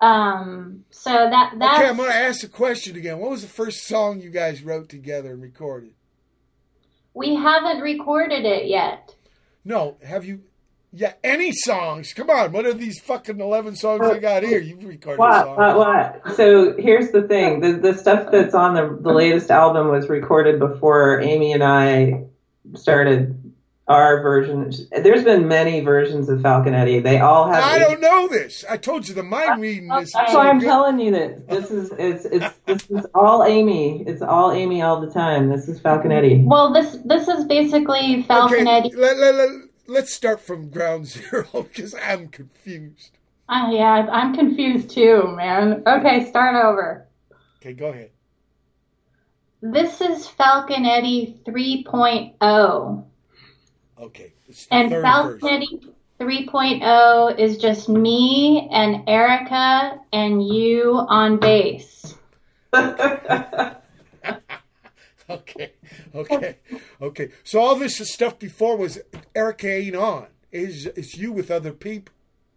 Um, 0.00 0.84
so 0.90 1.10
that 1.10 1.54
that. 1.58 1.80
Okay, 1.80 1.88
I'm 1.88 1.96
going 1.96 2.10
to 2.10 2.16
ask 2.16 2.40
the 2.40 2.48
question 2.48 2.96
again. 2.96 3.18
What 3.18 3.30
was 3.30 3.42
the 3.42 3.48
first 3.48 3.86
song 3.86 4.20
you 4.20 4.30
guys 4.30 4.62
wrote 4.62 4.88
together 4.88 5.32
and 5.32 5.42
recorded? 5.42 5.94
We 7.18 7.34
haven't 7.34 7.80
recorded 7.82 8.44
it 8.46 8.66
yet. 8.68 9.14
No, 9.64 9.96
have 10.02 10.24
you 10.24 10.40
Yeah, 10.92 11.12
any 11.22 11.52
songs. 11.52 12.14
Come 12.14 12.30
on, 12.30 12.52
what 12.52 12.64
are 12.64 12.72
these 12.72 12.98
fucking 13.00 13.40
eleven 13.40 13.76
songs 13.76 14.06
I 14.06 14.18
got 14.18 14.42
here? 14.42 14.58
You've 14.60 14.84
recorded 14.84 15.18
What? 15.18 15.44
songs. 15.44 15.58
What? 15.58 15.76
What? 16.24 16.36
So 16.36 16.74
here's 16.78 17.10
the 17.10 17.22
thing: 17.22 17.60
the 17.60 17.72
the 17.72 17.94
stuff 17.94 18.30
that's 18.32 18.54
on 18.54 18.74
the 18.74 18.98
the 19.02 19.12
latest 19.12 19.50
album 19.50 19.88
was 19.88 20.08
recorded 20.08 20.58
before 20.58 21.20
Amy 21.20 21.52
and 21.52 21.62
I 21.62 22.24
started 22.74 23.47
our 23.88 24.20
version. 24.20 24.70
There's 24.90 25.24
been 25.24 25.48
many 25.48 25.80
versions 25.80 26.28
of 26.28 26.42
Falcon 26.42 26.74
Eddy. 26.74 27.00
They 27.00 27.18
all 27.18 27.50
have. 27.50 27.64
I 27.64 27.78
don't 27.78 28.00
know 28.00 28.28
this. 28.28 28.64
I 28.68 28.76
told 28.76 29.08
you 29.08 29.14
the 29.14 29.22
mind 29.22 29.60
reading 29.60 29.90
is. 29.92 30.12
That's 30.12 30.34
why 30.34 30.48
I'm 30.48 30.60
telling 30.60 31.00
you 31.00 31.10
that 31.12 31.48
this 31.48 31.70
is 31.70 31.90
it's 31.98 32.24
it's 32.26 32.54
this 32.66 32.90
is 32.90 33.06
all 33.14 33.44
Amy. 33.44 34.04
It's 34.06 34.22
all 34.22 34.52
Amy 34.52 34.82
all 34.82 35.00
the 35.00 35.10
time. 35.10 35.48
This 35.48 35.68
is 35.68 35.80
Falcon 35.80 36.12
Eddy. 36.12 36.44
Well, 36.46 36.72
this 36.72 36.98
this 37.04 37.28
is 37.28 37.44
basically 37.44 38.22
Falcon 38.24 38.68
Eddy. 38.68 38.88
Okay, 38.88 38.96
let, 38.96 39.16
let, 39.16 39.34
let, 39.34 39.48
let's 39.86 40.12
start 40.12 40.40
from 40.40 40.68
ground 40.68 41.06
zero 41.08 41.46
because 41.52 41.94
I'm 41.94 42.28
confused. 42.28 43.12
Oh, 43.50 43.70
yeah, 43.70 44.06
I'm 44.12 44.34
confused 44.34 44.90
too, 44.90 45.34
man. 45.34 45.82
Okay, 45.86 46.28
start 46.28 46.54
over. 46.62 47.06
Okay, 47.60 47.72
go 47.72 47.86
ahead. 47.86 48.10
This 49.62 50.02
is 50.02 50.28
Falcon 50.28 50.84
Eddy 50.84 51.40
3.0. 51.46 53.04
Okay, 54.00 54.32
And 54.70 54.90
verse. 54.90 55.02
Falcon 55.02 55.48
Eddy 55.48 55.80
3.0 56.20 57.38
is 57.38 57.58
just 57.58 57.88
me 57.88 58.68
and 58.72 59.08
Erica 59.08 59.98
and 60.12 60.46
you 60.46 60.94
on 61.08 61.38
bass. 61.38 62.14
Okay, 65.30 65.72
okay, 66.14 66.56
okay. 67.02 67.28
So 67.44 67.60
all 67.60 67.76
this 67.76 67.98
stuff 67.98 68.38
before 68.38 68.78
was 68.78 68.98
Erica 69.34 69.70
ain't 69.70 69.94
on. 69.94 70.26
Is 70.50 70.86
it's 70.86 71.18
you 71.18 71.32
with 71.32 71.50
other 71.50 71.72
people? 71.72 72.14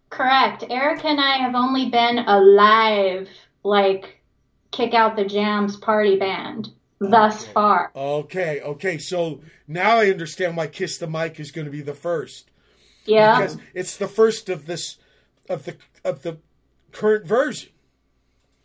Correct. 0.08 0.64
Erica 0.70 1.08
and 1.08 1.20
I 1.20 1.36
have 1.36 1.54
only 1.54 1.90
been 1.90 2.20
alive 2.20 3.28
like, 3.62 4.22
kick 4.70 4.94
out 4.94 5.16
the 5.16 5.24
jams 5.24 5.76
party 5.76 6.16
band 6.16 6.70
thus 7.10 7.46
far. 7.46 7.90
Okay, 7.94 8.60
okay. 8.60 8.98
So 8.98 9.40
now 9.66 9.98
I 9.98 10.10
understand 10.10 10.56
why 10.56 10.66
Kiss 10.66 10.98
the 10.98 11.06
Mic 11.06 11.38
is 11.40 11.50
going 11.50 11.64
to 11.64 11.70
be 11.70 11.82
the 11.82 11.94
first. 11.94 12.50
Yeah. 13.04 13.40
because 13.40 13.58
it's 13.74 13.96
the 13.96 14.06
first 14.06 14.48
of 14.48 14.66
this 14.66 14.98
of 15.48 15.64
the 15.64 15.76
of 16.04 16.22
the 16.22 16.38
current 16.92 17.26
version. 17.26 17.70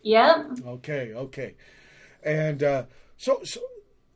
Yep. 0.02 0.60
Okay, 0.66 1.12
okay. 1.12 1.54
And 2.22 2.62
uh, 2.62 2.84
so 3.16 3.40
so 3.44 3.60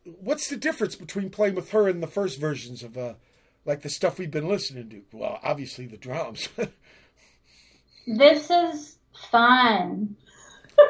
what's 0.04 0.48
the 0.48 0.56
difference 0.56 0.94
between 0.94 1.30
playing 1.30 1.54
with 1.54 1.70
her 1.70 1.88
and 1.88 2.02
the 2.02 2.06
first 2.06 2.40
versions 2.40 2.82
of 2.82 2.96
uh 2.96 3.14
like 3.64 3.82
the 3.82 3.88
stuff 3.88 4.18
we've 4.18 4.30
been 4.30 4.48
listening 4.48 4.88
to? 4.90 5.02
Well, 5.12 5.38
obviously 5.42 5.86
the 5.86 5.96
drums. 5.96 6.48
This 8.06 8.50
is 8.50 8.96
fun. 9.30 10.16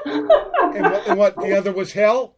and, 0.06 0.28
what, 0.28 1.08
and 1.08 1.18
what 1.18 1.36
the 1.36 1.56
other 1.56 1.72
was 1.72 1.92
hell? 1.92 2.36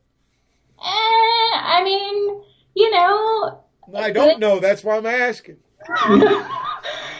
Eh, 0.80 1.56
I 1.56 1.82
mean, 1.84 2.42
you 2.74 2.90
know, 2.90 3.64
I 3.96 4.10
don't 4.10 4.40
know. 4.40 4.60
That's 4.60 4.82
why 4.82 4.96
I'm 4.96 5.06
asking. 5.06 5.56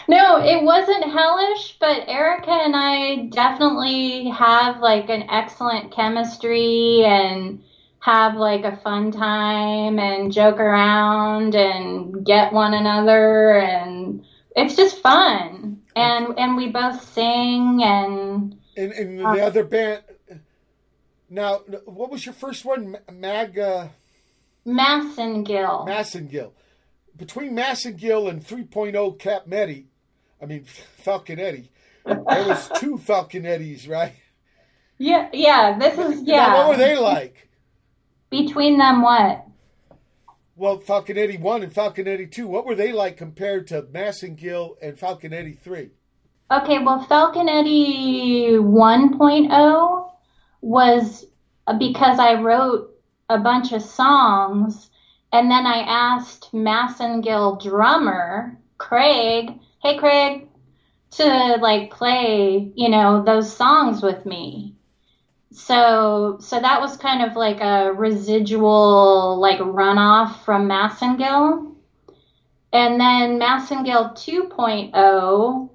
no, 0.09 0.39
it 0.43 0.63
wasn't 0.63 1.05
hellish, 1.05 1.77
but 1.79 2.09
Erica 2.09 2.51
and 2.51 2.75
I 2.75 3.27
definitely 3.27 4.31
have 4.31 4.81
like 4.81 5.11
an 5.11 5.29
excellent 5.31 5.93
chemistry 5.93 7.05
and 7.05 7.63
have 8.01 8.37
like 8.37 8.65
a 8.65 8.77
fun 8.79 9.13
time 9.13 9.99
and 9.99 10.33
joke 10.33 10.59
around 10.59 11.55
and 11.55 12.25
get 12.25 12.53
one 12.53 12.75
another 12.75 13.59
and 13.59 14.25
it's 14.57 14.77
just 14.77 14.99
fun. 14.99 15.83
And 15.97 16.39
and 16.39 16.57
we 16.57 16.71
both 16.71 17.03
sing 17.13 17.83
and 17.83 18.57
And, 18.77 18.93
and 18.93 19.19
the 19.21 19.41
other 19.41 19.65
band. 19.65 20.03
Now, 21.35 21.63
what 21.85 22.13
was 22.13 22.25
your 22.25 22.33
first 22.33 22.65
one? 22.65 22.93
Ma- 22.93 22.99
Mag 23.13 23.59
uh, 23.59 23.89
Massengill. 24.65 25.85
Massengill. 25.85 26.53
Between 27.17 27.57
Massengill 27.57 28.31
and 28.31 28.41
3.0 28.41 29.19
Cap 29.19 29.49
Medi, 29.49 29.89
I 30.41 30.47
mean 30.47 30.65
Falcon 30.99 31.41
Eddy, 31.41 31.73
there 32.07 32.23
was 32.23 32.71
two 32.77 32.99
Falcon 32.99 33.43
Eddys, 33.43 33.89
right? 33.89 34.13
yeah, 34.97 35.29
yeah, 35.33 35.77
this 35.77 35.99
is 35.99 36.23
yeah. 36.23 36.47
Now, 36.47 36.59
what 36.59 36.69
were 36.69 36.85
they 36.85 36.97
like? 36.97 37.49
Between 38.31 38.79
them 38.79 39.03
what? 39.03 39.45
Well, 40.55 40.79
Falcon 40.79 41.19
Eddy 41.19 41.37
1 41.37 41.65
and 41.65 41.75
Falcon 41.75 42.07
Eddy 42.07 42.29
2, 42.29 42.47
what 42.47 42.65
were 42.65 42.77
they 42.77 42.93
like 42.93 43.17
compared 43.17 43.67
to 43.69 43.83
Massengill 43.83 44.77
and 44.81 44.97
Falcon 44.97 45.33
Eddy 45.33 45.55
3? 45.55 45.91
Okay, 46.53 46.79
well, 46.79 47.03
Falcon 47.03 47.49
Eddy 47.49 48.51
1.0 48.53 50.14
was 50.65 51.27
uh, 51.67 51.77
because 51.77 52.19
I 52.19 52.41
wrote 52.41 52.91
a 53.29 53.39
bunch 53.39 53.73
of 53.73 53.83
songs 53.83 54.91
and 55.31 55.51
then 55.51 55.67
I 55.67 55.81
asked 55.81 56.53
Massengill 56.53 57.63
drummer 57.63 58.59
Craig, 58.79 59.51
hey 59.83 59.99
Craig, 59.99 60.49
to 61.13 61.59
like 61.61 61.91
play, 61.91 62.73
you 62.75 62.89
know, 62.89 63.23
those 63.23 63.55
songs 63.55 64.03
with 64.03 64.25
me. 64.25 64.75
So, 65.53 66.39
so 66.41 66.59
that 66.59 66.81
was 66.81 66.97
kind 66.97 67.23
of 67.23 67.37
like 67.37 67.61
a 67.61 67.93
residual, 67.93 69.39
like 69.39 69.59
runoff 69.59 70.45
from 70.45 70.69
Massengill. 70.69 71.75
And 72.73 72.99
then 72.99 73.39
Massengill 73.39 74.15
2.0 74.15 75.71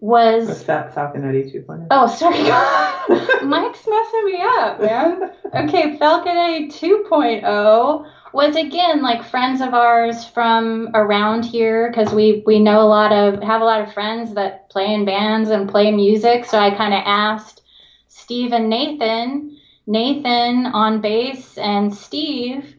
was 0.00 0.48
What's 0.48 0.62
that 0.64 0.94
Falcon 0.94 1.24
Eddy 1.24 1.44
2.0? 1.44 1.86
Oh, 1.90 2.06
sorry. 2.06 2.38
Mike's 3.46 3.86
messing 3.86 4.24
me 4.24 4.38
up, 4.40 4.80
man. 4.80 5.32
Okay, 5.54 5.98
Falcon 5.98 6.36
Eddy 6.36 6.68
2.0 6.68 8.10
was 8.32 8.56
again 8.56 9.02
like 9.02 9.24
friends 9.24 9.60
of 9.60 9.74
ours 9.74 10.24
from 10.24 10.88
around 10.94 11.44
here 11.44 11.90
because 11.90 12.14
we 12.14 12.44
we 12.46 12.60
know 12.60 12.80
a 12.80 12.86
lot 12.86 13.12
of 13.12 13.42
have 13.42 13.60
a 13.60 13.64
lot 13.64 13.80
of 13.80 13.92
friends 13.92 14.34
that 14.34 14.70
play 14.70 14.94
in 14.94 15.04
bands 15.04 15.50
and 15.50 15.68
play 15.68 15.90
music. 15.90 16.44
So 16.44 16.58
I 16.58 16.70
kind 16.74 16.94
of 16.94 17.02
asked 17.04 17.62
Steve 18.08 18.52
and 18.52 18.70
Nathan, 18.70 19.58
Nathan 19.86 20.66
on 20.66 21.00
bass 21.00 21.58
and 21.58 21.92
Steve 21.92 22.76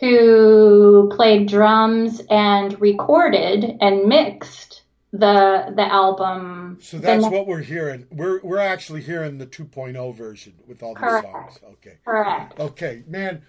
who 0.00 1.12
played 1.14 1.46
drums 1.46 2.22
and 2.30 2.80
recorded 2.80 3.76
and 3.82 4.06
mixed 4.06 4.69
the 5.12 5.72
the 5.74 5.92
album. 5.92 6.78
So 6.80 6.98
that's 6.98 7.22
next- 7.22 7.32
what 7.32 7.46
we're 7.46 7.58
hearing. 7.62 8.06
We're 8.10 8.40
we're 8.42 8.58
actually 8.58 9.02
hearing 9.02 9.38
the 9.38 9.46
2.0 9.46 10.14
version 10.14 10.54
with 10.66 10.82
all 10.82 10.94
these 10.94 11.00
Correct. 11.00 11.26
songs. 11.30 11.60
Okay. 11.72 11.98
Correct. 12.04 12.58
Okay, 12.60 13.02
man. 13.06 13.42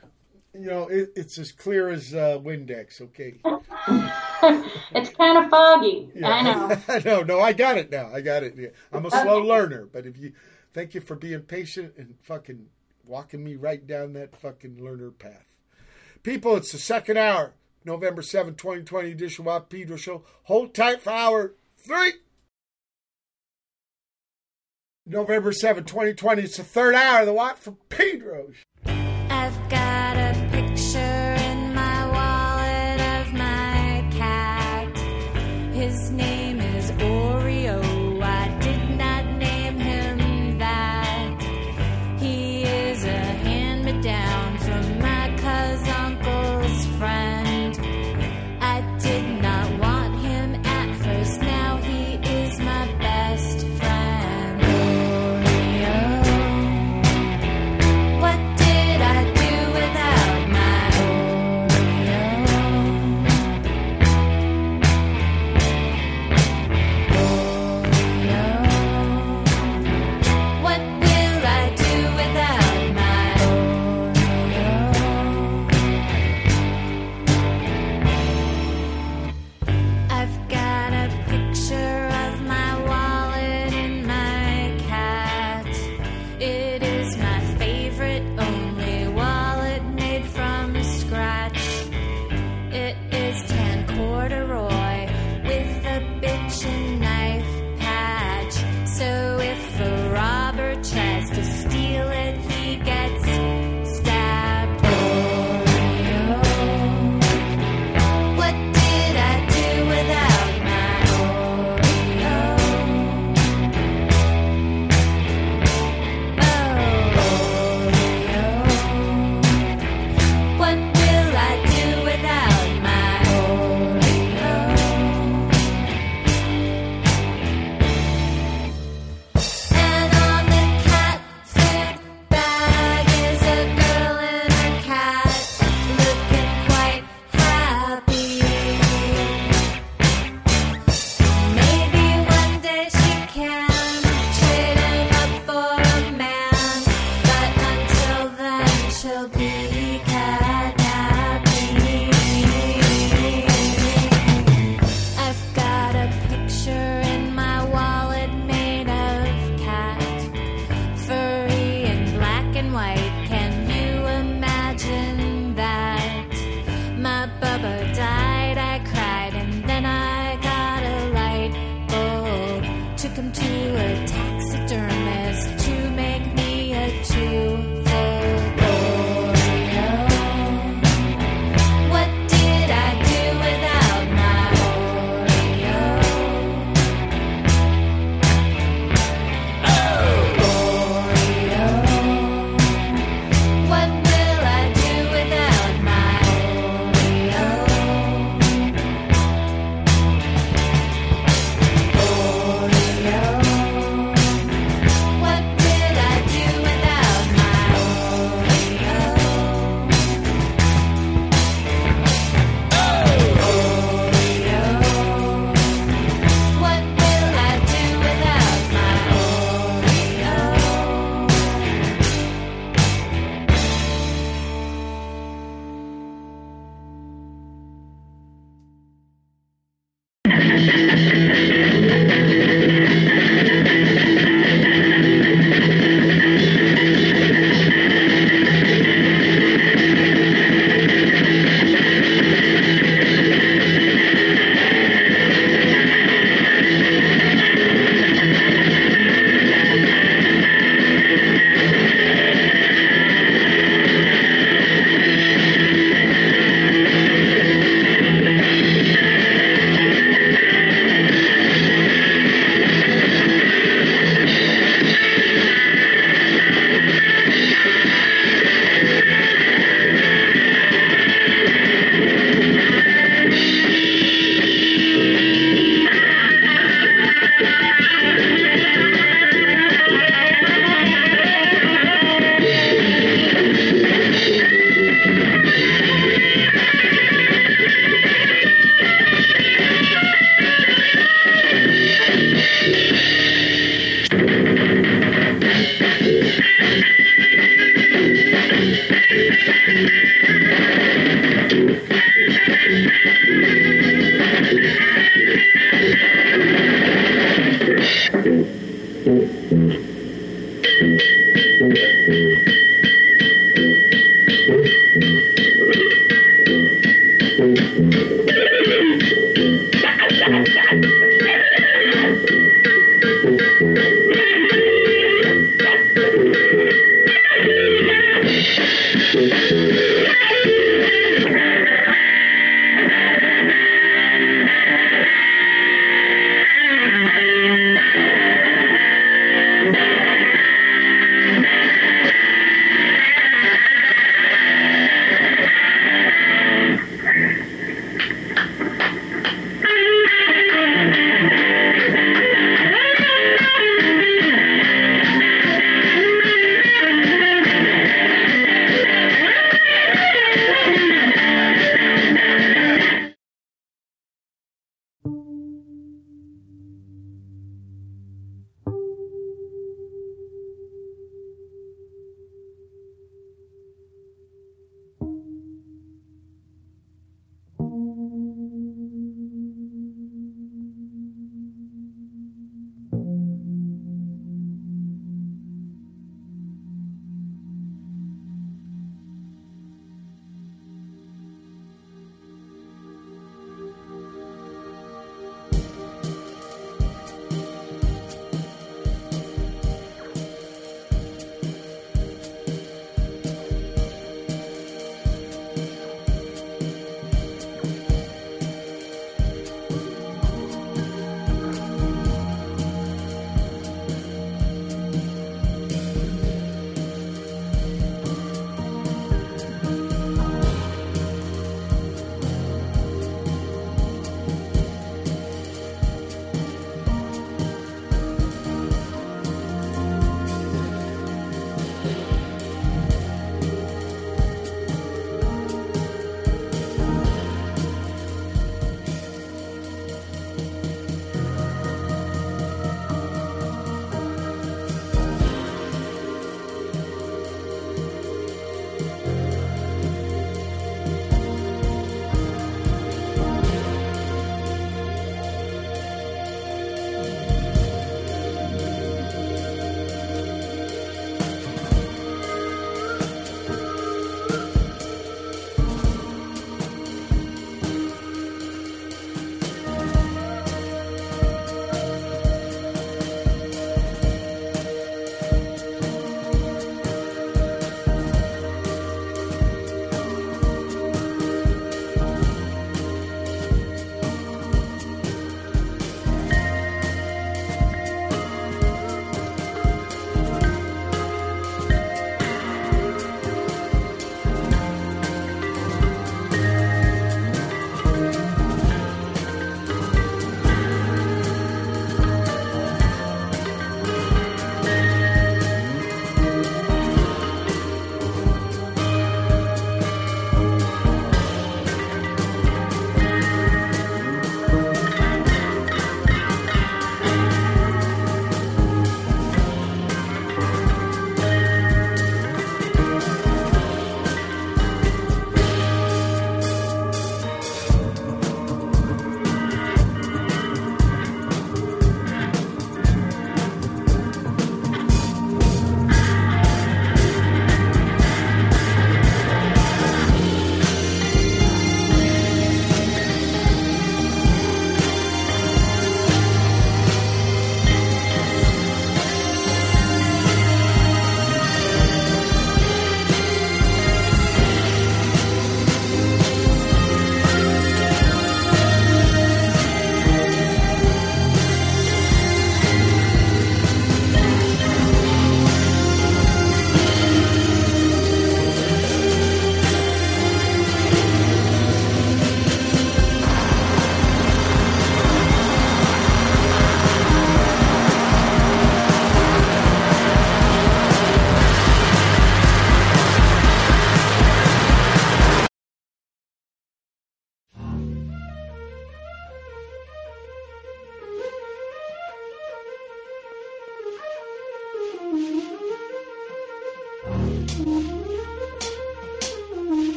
You 0.53 0.65
know 0.65 0.87
it, 0.89 1.13
it's 1.15 1.37
as 1.37 1.51
clear 1.51 1.89
as 1.89 2.13
uh, 2.13 2.37
Windex. 2.39 2.99
Okay. 2.99 3.35
it's 4.91 5.09
kind 5.15 5.37
of 5.37 5.49
foggy. 5.49 6.09
Yeah. 6.13 6.27
I 6.29 6.41
know. 6.41 6.77
I 6.89 6.99
know. 7.05 7.21
No, 7.23 7.39
I 7.39 7.53
got 7.53 7.77
it 7.77 7.89
now. 7.91 8.09
I 8.13 8.21
got 8.21 8.43
it. 8.43 8.55
Yeah. 8.57 8.67
I'm 8.91 9.05
a 9.05 9.11
slow 9.11 9.39
learner, 9.39 9.87
but 9.91 10.05
if 10.05 10.17
you 10.17 10.33
thank 10.73 10.93
you 10.93 10.99
for 11.01 11.15
being 11.15 11.41
patient 11.41 11.93
and 11.97 12.15
fucking 12.21 12.65
walking 13.05 13.43
me 13.43 13.55
right 13.55 13.85
down 13.85 14.13
that 14.13 14.35
fucking 14.35 14.83
learner 14.83 15.11
path. 15.11 15.45
People, 16.23 16.55
it's 16.55 16.71
the 16.71 16.77
second 16.77 17.17
hour, 17.17 17.53
November 17.83 18.21
7, 18.21 18.55
2020 18.55 19.11
edition 19.11 19.47
of 19.47 19.69
Pedro 19.69 19.97
Show. 19.97 20.23
Hold 20.43 20.73
tight 20.73 21.01
for 21.01 21.11
hour 21.11 21.53
three. 21.77 22.13
November 25.05 25.51
7, 25.51 25.83
2020. 25.83 26.43
It's 26.43 26.57
the 26.57 26.63
third 26.63 26.95
hour 26.95 27.21
of 27.21 27.25
the 27.25 27.33
Watt 27.33 27.57
for 27.57 27.71
Pedro. 27.89 28.51
I've 28.85 29.69
got 29.69 30.20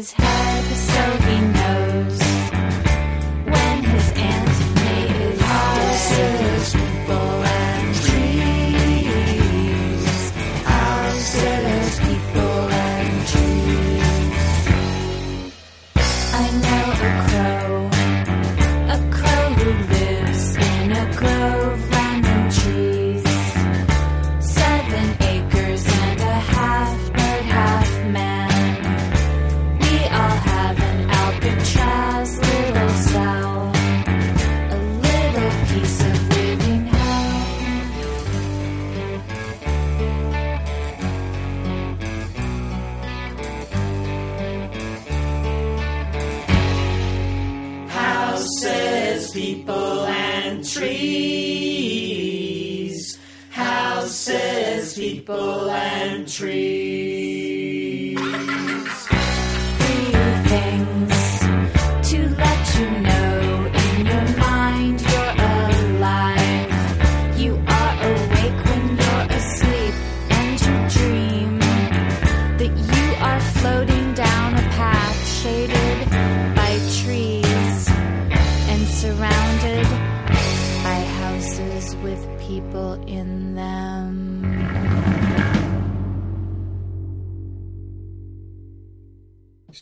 his 0.00 0.12
head 0.12 0.29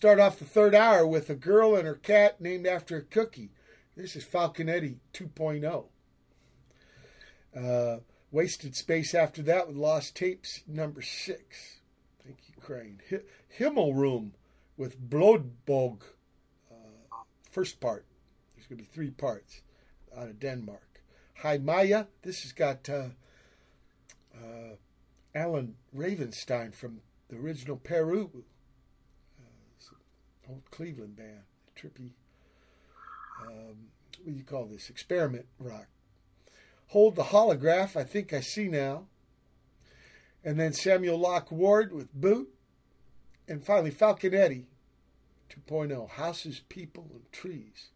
Start 0.09 0.20
off 0.20 0.39
the 0.39 0.47
third 0.47 0.75
hour 0.75 1.07
with 1.07 1.28
a 1.28 1.35
girl 1.35 1.77
and 1.77 1.87
her 1.87 1.95
cat 1.95 2.41
named 2.41 2.67
after 2.67 2.97
a 2.97 3.03
cookie. 3.03 3.51
This 3.95 4.17
is 4.17 4.25
Falcon 4.25 4.67
Eddy 4.67 5.01
2.0. 5.12 5.85
Uh, 7.55 8.01
wasted 8.31 8.75
space 8.75 9.15
after 9.15 9.43
that 9.43 9.69
with 9.69 9.77
Lost 9.77 10.17
Tapes 10.17 10.62
number 10.67 11.03
six. 11.03 11.81
Thank 12.25 12.39
you, 12.49 12.55
Crane. 12.59 13.03
Hi- 13.11 13.20
Himmelrum 13.59 14.31
with 14.78 14.99
Blodbog. 14.99 16.01
Uh, 16.70 17.17
first 17.51 17.78
part. 17.78 18.07
There's 18.57 18.67
going 18.67 18.78
to 18.78 18.85
be 18.85 18.91
three 18.91 19.11
parts 19.11 19.61
out 20.17 20.28
of 20.28 20.41
Denmark. 20.41 21.03
Hy 21.43 21.59
Maya. 21.59 22.07
This 22.23 22.45
has 22.45 22.53
got 22.53 22.89
uh, 22.89 23.09
uh, 24.35 24.77
Allen 25.35 25.75
Ravenstine 25.95 26.75
from 26.75 27.03
the 27.28 27.37
original 27.37 27.77
Peru 27.77 28.45
old 30.49 30.62
Cleveland 30.70 31.17
band, 31.17 31.43
trippy. 31.77 32.12
Um, 33.43 33.89
what 34.23 34.33
do 34.33 34.39
you 34.39 34.44
call 34.44 34.67
this? 34.67 34.91
Experiment 34.91 35.47
rock. 35.59 35.86
Hold 36.89 37.17
the 37.17 37.25
holograph. 37.25 37.97
I 37.97 38.05
think 38.05 38.33
I 38.33 38.41
see 38.41 38.68
now. 38.68 39.05
And 40.44 40.59
then 40.59 40.73
Samuel 40.73 41.18
Locke 41.18 41.51
Ward 41.51 41.93
with 41.93 42.12
Boot, 42.15 42.49
and 43.47 43.65
finally 43.65 43.91
Falcon 43.91 44.35
Eddy 44.35 44.67
2.0 45.51 46.10
Houses, 46.10 46.62
People, 46.68 47.09
and 47.12 47.33
Trees. 47.33 47.89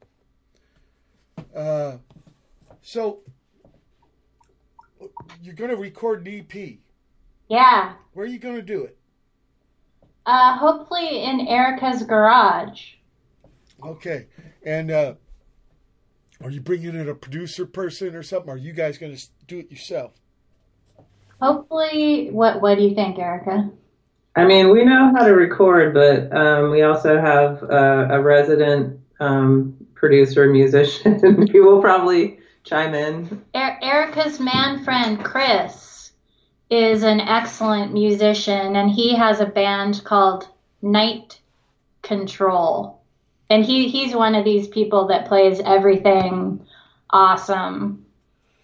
Uh, 1.55 1.99
so 2.83 3.21
you're 5.43 5.55
going 5.55 5.71
to 5.71 5.77
record 5.77 6.27
an 6.27 6.41
EP. 6.41 6.79
Yeah. 7.49 7.95
Where 8.13 8.27
are 8.27 8.29
you 8.29 8.39
going 8.39 8.57
to 8.57 8.63
do 8.63 8.83
it? 8.85 8.97
Uh, 10.25 10.57
hopefully 10.57 11.25
in 11.25 11.47
Erica's 11.49 12.03
garage. 12.03 12.93
Okay. 13.85 14.27
And 14.65 14.91
uh, 14.91 15.15
are 16.43 16.51
you 16.51 16.61
bringing 16.61 16.95
in 16.95 17.09
a 17.09 17.15
producer 17.15 17.67
person 17.67 18.15
or 18.15 18.23
something? 18.23 18.51
Or 18.51 18.55
are 18.55 18.59
you 18.59 18.73
guys 18.73 18.99
going 18.99 19.17
to 19.17 19.23
do 19.47 19.59
it 19.59 19.71
yourself? 19.71 20.13
Hopefully, 21.41 22.29
what 22.31 22.63
what 22.63 22.77
do 22.77 22.85
you 22.85 22.95
think, 22.95 23.19
Erica? 23.19 23.69
I 24.37 24.45
mean, 24.45 24.71
we 24.71 24.85
know 24.85 25.13
how 25.15 25.27
to 25.27 25.33
record, 25.33 25.93
but 25.93 26.35
um, 26.35 26.71
we 26.71 26.83
also 26.83 27.21
have 27.21 27.63
uh, 27.65 28.07
a 28.11 28.21
resident 28.21 29.01
um, 29.19 29.77
producer, 29.95 30.47
musician. 30.47 31.47
he 31.53 31.61
will 31.61 31.81
probably 31.81 32.39
chime 32.65 32.95
in. 32.95 33.43
Er- 33.55 33.79
Erica's 33.83 34.39
man 34.39 34.85
friend 34.85 35.23
Chris 35.25 35.92
is 36.73 37.03
an 37.03 37.21
excellent 37.21 37.93
musician, 37.93 38.77
and 38.77 38.91
he 38.91 39.15
has 39.15 39.41
a 39.41 39.47
band 39.47 40.03
called 40.05 40.49
Night 40.81 41.39
Control, 42.03 43.01
and 43.51 43.65
he 43.65 43.89
he's 43.89 44.15
one 44.15 44.35
of 44.35 44.45
these 44.45 44.69
people 44.69 45.07
that 45.09 45.27
plays 45.29 45.61
everything 45.61 46.67
awesome 47.11 48.07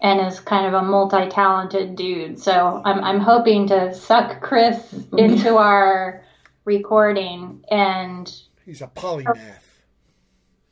and 0.01 0.25
is 0.25 0.39
kind 0.39 0.65
of 0.65 0.73
a 0.73 0.81
multi-talented 0.81 1.95
dude. 1.95 2.39
So 2.39 2.81
I'm 2.83 3.03
I'm 3.03 3.19
hoping 3.19 3.67
to 3.67 3.93
suck 3.93 4.41
Chris 4.41 4.93
into 5.17 5.57
our 5.57 6.23
recording 6.65 7.63
and 7.69 8.31
He's 8.65 8.81
a 8.81 8.87
polymath. 8.87 9.63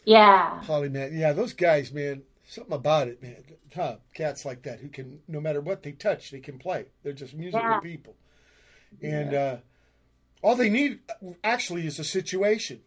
yeah. 0.05 0.61
Polymath. 0.65 1.17
Yeah, 1.17 1.33
those 1.33 1.53
guys, 1.53 1.91
man, 1.91 2.21
something 2.47 2.73
about 2.73 3.07
it, 3.07 3.21
man. 3.21 3.37
Huh, 3.77 3.97
cats 4.13 4.43
like 4.43 4.63
that 4.63 4.79
who 4.79 4.89
can, 4.89 5.19
no 5.27 5.39
matter 5.39 5.61
what 5.61 5.83
they 5.83 5.91
touch, 5.91 6.31
they 6.31 6.39
can 6.39 6.57
play. 6.57 6.87
They're 7.03 7.13
just 7.13 7.33
musical 7.35 7.69
Yeah. 7.69 7.79
people. 7.79 8.15
And 9.03 9.33
uh, 9.33 9.57
all 10.41 10.55
they 10.55 10.69
need 10.69 10.99
actually 11.43 11.85
is 11.85 11.99
a 11.99 12.03
situation. 12.03 12.81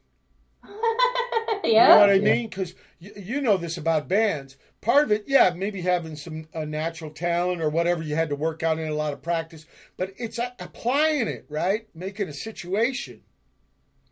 yeah, 0.64 0.70
You 1.64 1.88
know 1.88 1.98
what 1.98 2.10
I 2.10 2.18
mean? 2.18 2.48
Because 2.48 2.74
you, 2.98 3.12
you 3.16 3.40
know 3.40 3.56
this 3.56 3.78
about 3.78 4.08
bands. 4.08 4.56
Part 4.80 5.04
of 5.04 5.12
it, 5.12 5.24
yeah, 5.28 5.52
maybe 5.54 5.82
having 5.82 6.16
some 6.16 6.48
uh, 6.54 6.64
natural 6.64 7.10
talent 7.10 7.60
or 7.62 7.68
whatever 7.70 8.02
you 8.02 8.16
had 8.16 8.30
to 8.30 8.36
work 8.36 8.62
out 8.62 8.78
in 8.78 8.88
a 8.88 8.94
lot 8.94 9.12
of 9.12 9.22
practice, 9.22 9.66
but 9.96 10.12
it's 10.16 10.38
a- 10.38 10.54
applying 10.58 11.28
it, 11.28 11.46
right? 11.48 11.86
Making 11.94 12.28
a 12.28 12.32
situation. 12.32 13.20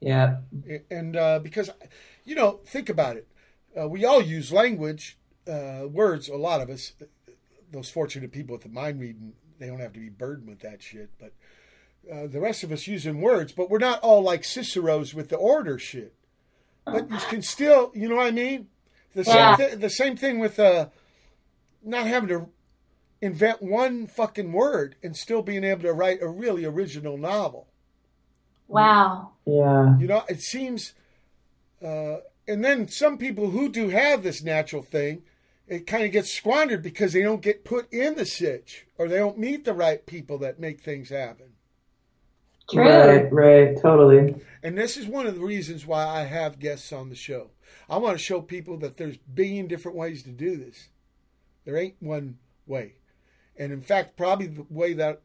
Yeah. 0.01 0.37
And 0.91 1.17
uh, 1.17 1.41
because, 1.41 1.71
you 2.25 2.35
know, 2.37 2.61
think 2.67 2.89
about 2.89 3.17
it. 3.17 3.27
Uh, 3.79 3.89
we 3.89 4.05
all 4.05 4.23
use 4.23 4.53
language, 4.53 5.19
uh, 5.49 5.87
words, 5.89 6.29
a 6.29 6.37
lot 6.37 6.61
of 6.61 6.71
us. 6.71 6.93
Those 7.71 7.91
fortunate 7.91 8.33
people 8.33 8.55
with 8.55 8.63
the 8.63 8.71
mind 8.71 8.99
reading, 8.99 9.35
they 9.59 9.67
don't 9.67 9.81
have 9.81 9.93
to 9.93 10.01
be 10.01 10.09
burdened 10.09 10.49
with 10.49 10.61
that 10.61 10.83
shit. 10.83 11.11
But 11.21 11.33
uh, 12.11 12.27
the 12.27 12.41
rest 12.41 12.63
of 12.63 12.73
us 12.73 12.87
using 12.87 13.21
words, 13.21 13.53
but 13.53 13.69
we're 13.69 13.79
not 13.79 14.01
all 14.01 14.23
like 14.23 14.43
Cicero's 14.43 15.15
with 15.15 15.29
the 15.29 15.37
order 15.37 15.79
shit. 15.79 16.15
But 16.87 17.11
you 17.11 17.19
can 17.29 17.43
still, 17.43 17.93
you 17.95 18.09
know 18.09 18.17
what 18.17 18.27
I 18.29 18.31
mean? 18.31 18.69
The 19.15 19.25
Yeah. 19.25 19.57
same, 19.57 19.67
th- 19.69 19.81
the 19.81 19.91
same 19.91 20.17
thing 20.17 20.39
with 20.39 20.59
uh, 20.59 20.89
not 21.83 22.07
having 22.07 22.31
to 22.31 22.49
invent 23.21 23.61
one 23.63 24.07
fucking 24.07 24.53
word 24.53 24.97
and 25.03 25.15
still 25.15 25.43
being 25.43 25.65
able 25.65 25.83
to 25.83 25.93
write 25.93 26.23
a 26.23 26.29
really 26.29 26.65
original 26.65 27.19
novel. 27.19 27.67
Wow. 28.67 29.33
Yeah. 29.45 29.99
You 29.99 30.07
know, 30.07 30.25
it 30.29 30.41
seems, 30.41 30.95
uh, 31.85 32.19
and 32.47 32.65
then 32.65 32.89
some 32.89 33.19
people 33.19 33.51
who 33.51 33.69
do 33.69 33.89
have 33.91 34.23
this 34.23 34.43
natural 34.43 34.83
thing, 34.83 35.23
it 35.69 35.87
kind 35.87 36.05
of 36.05 36.13
gets 36.13 36.33
squandered 36.33 36.83
because 36.83 37.13
they 37.13 37.23
don't 37.23 37.43
get 37.43 37.65
put 37.65 37.93
in 37.93 38.17
the 38.17 38.25
sitch 38.25 38.87
or 38.97 39.09
they 39.09 39.19
don't 39.19 39.39
meet 39.39 39.65
the 39.65 39.75
right 39.75 40.05
people 40.07 40.39
that 40.39 40.59
make 40.59 40.81
things 40.81 41.11
happen. 41.11 41.53
True. 42.71 42.83
Right, 42.83 43.33
right, 43.33 43.81
totally. 43.81 44.35
And 44.63 44.77
this 44.77 44.97
is 44.97 45.07
one 45.07 45.27
of 45.27 45.35
the 45.35 45.41
reasons 45.41 45.87
why 45.87 46.07
I 46.07 46.25
have 46.25 46.59
guests 46.59 46.93
on 46.93 47.09
the 47.09 47.15
show. 47.15 47.51
I 47.89 47.97
want 47.99 48.19
to 48.19 48.23
show 48.23 48.43
people 48.43 48.77
that 48.79 48.97
there's 48.97 49.17
billion 49.17 49.67
different 49.67 49.97
ways 49.97 50.23
to 50.25 50.31
do 50.31 50.57
this. 50.57 50.89
There 51.65 51.77
ain't 51.77 51.97
one 52.01 52.39
way. 52.67 52.95
And 53.57 53.73
in 53.73 53.81
fact, 53.81 54.17
probably 54.17 54.47
the 54.47 54.67
way 54.69 54.93
that 54.95 55.23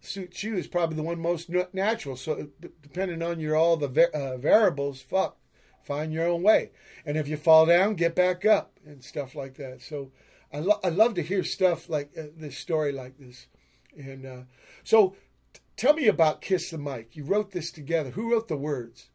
suits 0.00 0.42
you 0.42 0.56
is 0.56 0.66
probably 0.66 0.96
the 0.96 1.02
one 1.02 1.20
most 1.20 1.48
natural. 1.72 2.16
So 2.16 2.48
depending 2.82 3.22
on 3.22 3.40
your 3.40 3.56
all 3.56 3.76
the 3.76 4.10
uh, 4.12 4.36
variables, 4.36 5.00
fuck, 5.00 5.38
find 5.86 6.12
your 6.12 6.26
own 6.26 6.42
way. 6.42 6.70
And 7.04 7.16
if 7.16 7.28
you 7.28 7.36
fall 7.36 7.66
down, 7.66 7.94
get 7.94 8.14
back 8.14 8.44
up 8.44 8.78
and 8.84 9.02
stuff 9.02 9.34
like 9.34 9.54
that. 9.56 9.82
So 9.82 10.10
I, 10.52 10.58
lo- 10.58 10.80
I 10.82 10.88
love 10.88 11.14
to 11.14 11.22
hear 11.22 11.44
stuff 11.44 11.88
like 11.88 12.10
uh, 12.18 12.24
this 12.36 12.58
story 12.58 12.92
like 12.92 13.18
this. 13.18 13.46
And 13.96 14.26
uh, 14.26 14.42
so 14.84 15.16
t- 15.52 15.60
Tell 15.76 15.92
me 15.92 16.08
about 16.08 16.40
Kiss 16.40 16.70
the 16.70 16.78
Mic. 16.78 17.14
You 17.16 17.24
wrote 17.24 17.50
this 17.52 17.70
together. 17.70 18.10
Who 18.10 18.32
wrote 18.32 18.48
the 18.48 18.56
words? 18.56 19.10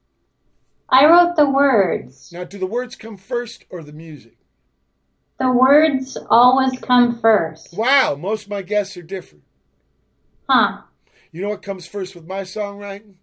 I 0.90 1.06
wrote 1.06 1.36
the 1.36 1.50
words. 1.50 2.32
Now, 2.32 2.44
do 2.44 2.60
the 2.60 2.68
words 2.68 2.96
come 2.96 3.18
first 3.18 3.66
or 3.70 3.82
the 3.82 3.94
music? 3.94 4.38
The 5.40 5.50
words 5.52 6.18
always 6.30 6.80
come 6.80 7.20
first. 7.20 7.76
Wow, 7.76 8.16
most 8.16 8.44
of 8.44 8.52
my 8.52 8.62
guests 8.62 8.96
are 8.96 9.02
different. 9.02 9.44
Huh. 10.48 10.82
You 11.32 11.42
know 11.42 11.50
what 11.50 11.64
comes 11.64 11.88
first 11.88 12.14
with 12.14 12.28
my 12.28 12.42
songwriting? 12.42 13.16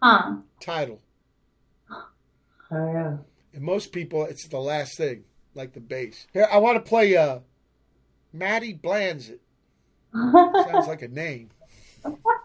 Huh. 0.00 0.36
Title. 0.60 1.02
Oh 2.70 2.92
yeah. 2.92 3.16
And 3.54 3.62
most 3.62 3.92
people, 3.92 4.24
it's 4.24 4.46
the 4.48 4.58
last 4.58 4.96
thing, 4.96 5.24
like 5.54 5.72
the 5.72 5.80
bass. 5.80 6.26
Here, 6.32 6.48
I 6.50 6.58
want 6.58 6.76
to 6.76 6.88
play 6.88 7.16
uh, 7.16 7.40
Matte 8.32 8.80
Blansit. 8.80 9.40
Sounds 10.14 10.86
like 10.86 11.02
a 11.02 11.08
name. 11.08 11.50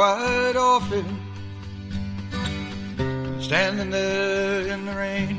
quite 0.00 0.56
often, 0.56 1.04
standing 3.38 3.90
there 3.90 4.66
in 4.68 4.86
the 4.86 4.94
rain, 4.94 5.38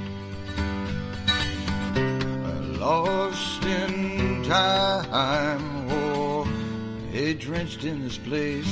lost 2.79 3.63
in 3.63 4.43
time, 4.43 5.87
oh, 5.89 6.41
or 6.41 6.45
hey, 7.11 7.33
drenched 7.33 7.85
in 7.85 8.03
this 8.03 8.19
place. 8.19 8.71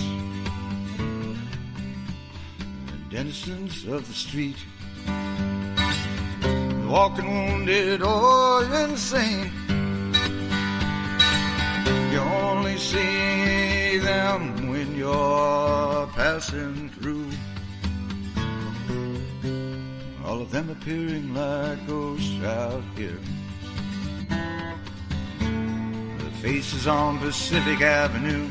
The 2.86 3.00
denizens 3.10 3.88
of 3.88 4.08
the 4.08 4.14
street, 4.14 4.58
walking 6.88 7.48
wounded 7.48 8.04
or 8.04 8.64
insane. 8.84 9.52
You 12.12 12.20
only 12.20 12.78
see 12.78 13.98
them 13.98 14.49
passing 16.50 16.90
through. 16.90 17.30
All 20.26 20.42
of 20.42 20.52
them 20.52 20.70
appearing 20.70 21.34
like 21.34 21.86
ghosts 21.88 22.44
out 22.44 22.84
here. 22.96 23.20
The 26.18 26.32
faces 26.42 26.88
on 26.88 27.20
Pacific 27.20 27.82
Avenue. 27.82 28.48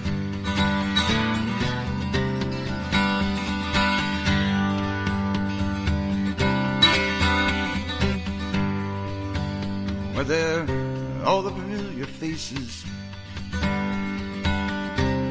Where 10.14 10.24
there 10.24 11.24
all 11.24 11.42
the 11.42 11.50
familiar 11.50 12.06
faces 12.06 12.84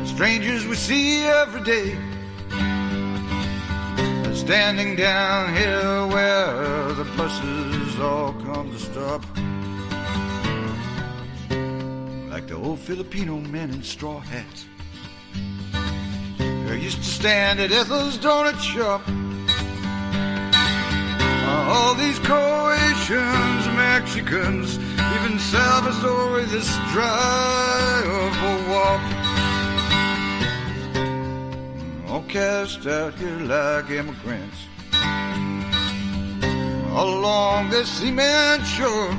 strangers 0.06 0.66
we 0.66 0.76
see 0.76 1.24
every 1.26 1.62
day. 1.62 2.17
Standing 4.48 4.95
down 4.95 5.53
here 5.53 6.08
where 6.08 6.93
the 6.93 7.03
buses 7.17 8.00
all 8.00 8.32
come 8.32 8.72
to 8.72 8.80
stop. 8.80 9.22
Like 12.32 12.48
the 12.48 12.56
old 12.56 12.80
Filipino 12.80 13.42
men 13.42 13.72
in 13.72 13.84
straw 13.84 14.22
hats. 14.22 14.66
They 16.38 16.80
used 16.80 17.00
to 17.00 17.03
stand 17.03 17.59
at 17.59 17.74
Ethel's 17.74 18.17
donut 18.17 18.58
shop. 18.61 19.01
All 21.67 21.93
these 21.95 22.17
Croatians, 22.19 23.67
Mexicans, 23.76 24.77
even 24.77 25.40
Salvador, 25.40 26.43
this 26.43 26.74
drive 26.93 28.69
walk. 28.69 29.17
Outcast 32.38 32.85
out 32.85 33.14
here 33.16 33.40
like 33.40 33.90
immigrants. 33.90 34.57
Along 36.93 37.69
the 37.69 37.85
cement 37.85 38.66
shore, 38.66 39.11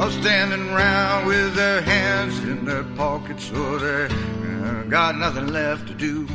all 0.00 0.10
standing 0.10 0.68
around 0.70 1.26
with 1.26 1.54
their 1.54 1.80
hands 1.80 2.38
in 2.40 2.64
their 2.64 2.84
pockets, 2.96 3.44
so 3.44 3.78
they 3.78 4.06
uh, 4.06 4.82
got 4.84 5.16
nothing 5.16 5.48
left 5.48 5.86
to 5.88 5.94
do. 5.94 6.26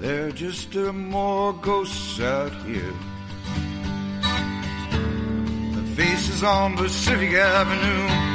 They're 0.00 0.32
just 0.32 0.74
uh, 0.76 0.92
more 0.92 1.52
ghosts 1.52 2.20
out 2.20 2.52
here. 2.66 2.94
The 5.74 5.92
faces 5.94 6.42
on 6.42 6.76
Pacific 6.76 7.32
Avenue. 7.32 8.29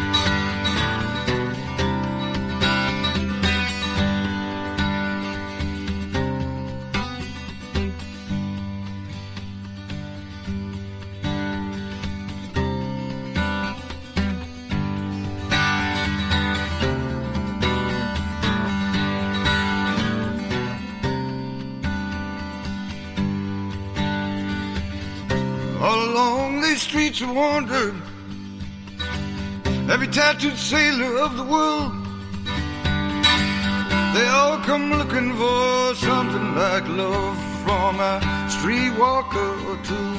Streets 27.16 27.22
I 27.22 27.32
wandered. 27.32 27.96
Every 29.90 30.08
tattooed 30.08 30.58
sailor 30.58 31.18
of 31.18 31.38
the 31.38 31.44
world. 31.44 31.94
They 34.14 34.28
all 34.28 34.58
come 34.60 34.92
looking 34.92 35.36
for 35.36 35.96
something 35.96 36.56
like 36.56 36.88
love 36.88 37.38
from 37.64 38.00
a 38.00 38.20
streetwalker 38.50 39.52
or 39.70 39.78
two. 39.84 40.12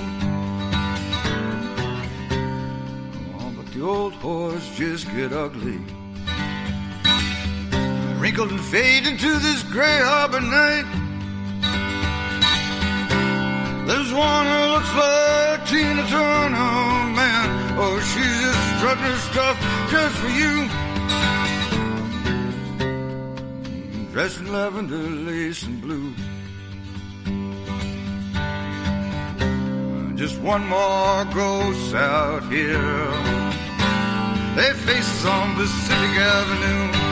Oh, 3.40 3.52
but 3.56 3.66
the 3.72 3.82
old 3.82 4.14
horse 4.14 4.68
just 4.76 5.06
get 5.14 5.32
ugly. 5.32 5.80
Wrinkled 8.20 8.50
and 8.50 8.60
fade 8.60 9.06
into 9.06 9.38
this 9.38 9.62
gray 9.64 9.98
harbor 10.02 10.40
night. 10.40 11.05
There's 13.86 14.12
one 14.12 14.46
who 14.46 14.60
looks 14.74 14.92
like 14.94 15.66
Tina 15.68 16.04
Turner, 16.08 17.14
man. 17.18 17.46
Oh, 17.78 18.00
she's 18.10 18.40
just 18.44 18.62
strutting 18.76 19.04
her 19.04 19.20
stuff 19.30 19.56
just 19.92 20.16
for 20.22 20.32
you. 20.40 20.54
Dressed 24.12 24.40
in 24.40 24.52
lavender, 24.52 24.96
lace, 25.30 25.62
and 25.62 25.80
blue. 25.80 26.12
Just 30.16 30.40
one 30.40 30.66
more 30.66 31.24
ghost 31.26 31.94
out 31.94 32.42
here. 32.50 33.12
Their 34.56 34.74
faces 34.74 35.24
on 35.26 35.54
Pacific 35.54 36.18
Avenue. 36.18 37.05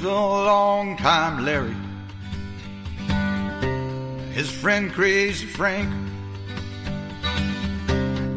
Here 0.00 0.08
a 0.08 0.12
long 0.12 0.96
time 0.96 1.44
Larry. 1.44 1.76
His 4.32 4.50
friend 4.50 4.90
Crazy 4.90 5.44
Frank. 5.46 5.90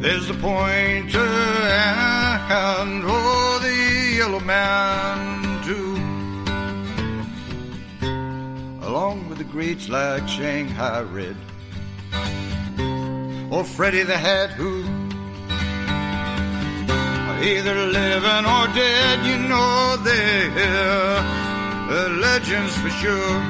There's 0.02 0.28
the 0.28 0.34
pointer 0.34 1.18
and 1.20 3.02
oh, 3.06 3.58
the 3.62 4.16
yellow 4.18 4.40
man 4.40 5.64
too. 5.64 5.96
Along 8.86 9.26
with 9.30 9.38
the 9.38 9.44
greats 9.44 9.88
like 9.88 10.28
Shanghai 10.28 11.00
Red. 11.00 11.36
Or 13.50 13.64
Freddie 13.64 14.02
the 14.02 14.18
Hat 14.18 14.50
who 14.50 14.84
either 17.42 17.74
living 17.86 18.44
or 18.44 18.66
dead, 18.74 19.24
you 19.24 19.38
know 19.48 19.96
they're 20.04 21.43
uh, 21.90 22.08
legends 22.20 22.76
for 22.78 22.90
sure. 22.90 23.40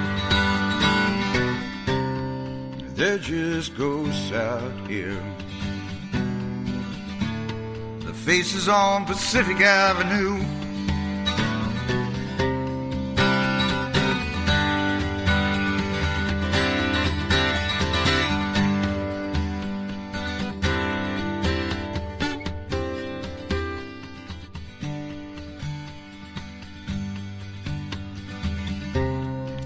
They're 2.95 3.19
just 3.19 3.77
ghosts 3.77 4.33
out 4.33 4.89
here. 4.89 5.23
The 8.01 8.15
faces 8.15 8.69
on 8.69 9.05
Pacific 9.05 9.61
Avenue. 9.61 10.54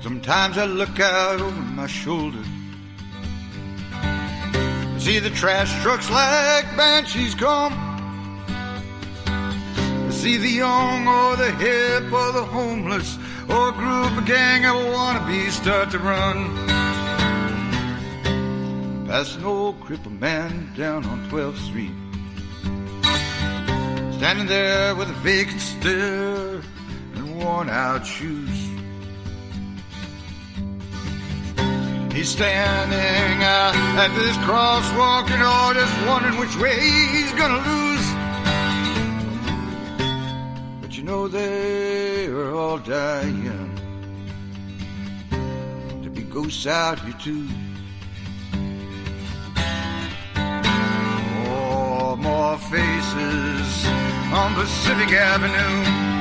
Sometimes 0.09 0.57
I 0.57 0.65
look 0.65 1.01
out 1.01 1.39
over 1.39 1.61
my 1.61 1.87
shoulder. 1.87 2.43
See 4.99 5.19
the 5.19 5.29
trash 5.29 5.71
trucks 5.83 6.09
like 6.09 6.65
banshees 6.79 7.35
come. 7.35 7.75
See 10.11 10.39
the 10.39 10.49
young 10.49 11.07
or 11.07 11.37
the 11.37 11.51
hip 11.51 12.11
or 12.11 12.33
the 12.33 12.43
homeless 12.43 13.19
or 13.51 13.69
a 13.69 13.73
group 13.73 14.17
of 14.17 14.25
gang 14.25 14.65
of 14.65 14.77
wannabes 14.77 15.51
start 15.51 15.91
to 15.91 15.99
run. 15.99 16.57
Past 19.09 19.37
an 19.37 19.45
old 19.45 19.79
crippled 19.81 20.19
man 20.19 20.73
down 20.75 21.05
on 21.05 21.29
12th 21.29 21.59
Street. 21.69 21.93
Standing 24.17 24.47
there 24.47 24.95
with 24.95 25.11
a 25.11 25.19
vacant 25.23 25.61
stare 25.61 26.63
and 27.15 27.37
worn 27.37 27.69
out 27.69 28.07
shoes. 28.07 28.48
He's 32.19 32.31
standing 32.31 33.45
uh, 33.45 33.73
at 33.97 34.13
this 34.17 34.37
crosswalk 34.39 35.31
and 35.31 35.41
all 35.41 35.73
just 35.73 35.95
wondering 36.05 36.37
which 36.37 36.57
way 36.57 36.75
he's 36.81 37.31
gonna 37.35 37.63
lose. 37.71 38.07
But 40.81 40.97
you 40.97 41.05
know 41.05 41.29
they 41.29 42.27
are 42.27 42.57
all 42.57 42.79
dying. 42.79 43.45
To 46.03 46.11
be 46.11 46.23
ghosts 46.23 46.67
out 46.67 46.99
here 46.99 47.15
too. 47.23 47.47
Oh, 51.47 52.17
more 52.19 52.59
faces 52.59 53.87
on 54.33 54.57
Pacific 54.57 55.13
Avenue. 55.13 56.18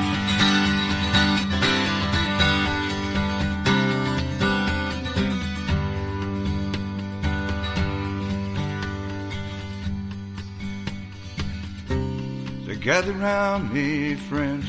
Gather 12.88 13.12
round 13.12 13.70
me, 13.70 14.14
friends. 14.14 14.64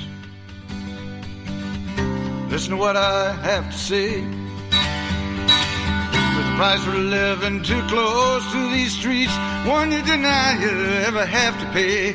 Listen 2.52 2.72
to 2.72 2.76
what 2.76 2.98
I 2.98 3.32
have 3.32 3.72
to 3.72 3.78
say. 3.78 4.20
The 6.36 6.44
price 6.58 6.84
for 6.84 6.98
living 6.98 7.64
too 7.64 7.82
close 7.88 8.44
to 8.52 8.72
these 8.72 8.92
streets, 8.92 9.32
one 9.66 9.94
you 9.94 10.02
deny 10.02 10.60
you 10.60 10.70
ever 11.08 11.26
have 11.26 11.58
to 11.62 11.66
pay. 11.72 12.14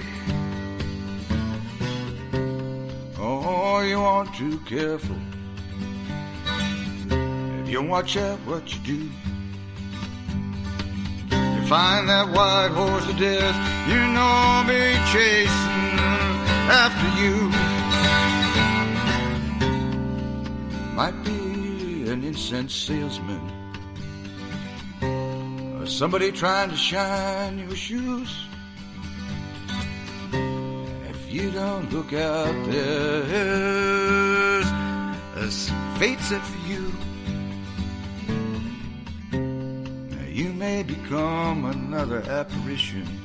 Oh, 3.18 3.80
you 3.80 3.98
aren't 3.98 4.34
too 4.34 4.58
careful. 4.66 5.16
If 7.62 7.68
you 7.70 7.82
watch 7.82 8.18
out 8.18 8.38
what 8.40 8.70
you 8.74 8.80
do. 8.80 9.10
You 11.30 11.66
find 11.66 12.06
that 12.10 12.28
white 12.28 12.72
horse 12.74 13.08
of 13.08 13.16
death, 13.16 13.56
you 13.88 14.00
know 14.12 14.64
be 14.68 14.98
chasing 15.10 15.73
after 16.68 17.08
you. 17.20 17.50
Might 20.94 21.24
be 21.24 22.08
an 22.08 22.24
incense 22.24 22.74
salesman 22.74 23.64
or 25.84 25.86
somebody 25.86 26.32
trying 26.32 26.70
to 26.70 26.76
shine 26.76 27.58
your 27.58 27.76
shoes. 27.76 28.46
If 30.32 31.32
you 31.32 31.50
don't 31.50 31.92
look 31.92 32.12
out, 32.12 32.54
there's 32.66 34.66
a 35.36 35.50
fate 35.98 36.20
set 36.20 36.42
for 36.42 36.66
you. 36.66 36.92
You 40.30 40.52
may 40.52 40.82
become 40.82 41.64
another 41.66 42.22
apparition. 42.22 43.23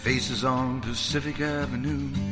Faces 0.00 0.44
on 0.44 0.80
Pacific 0.80 1.40
Avenue. 1.42 2.29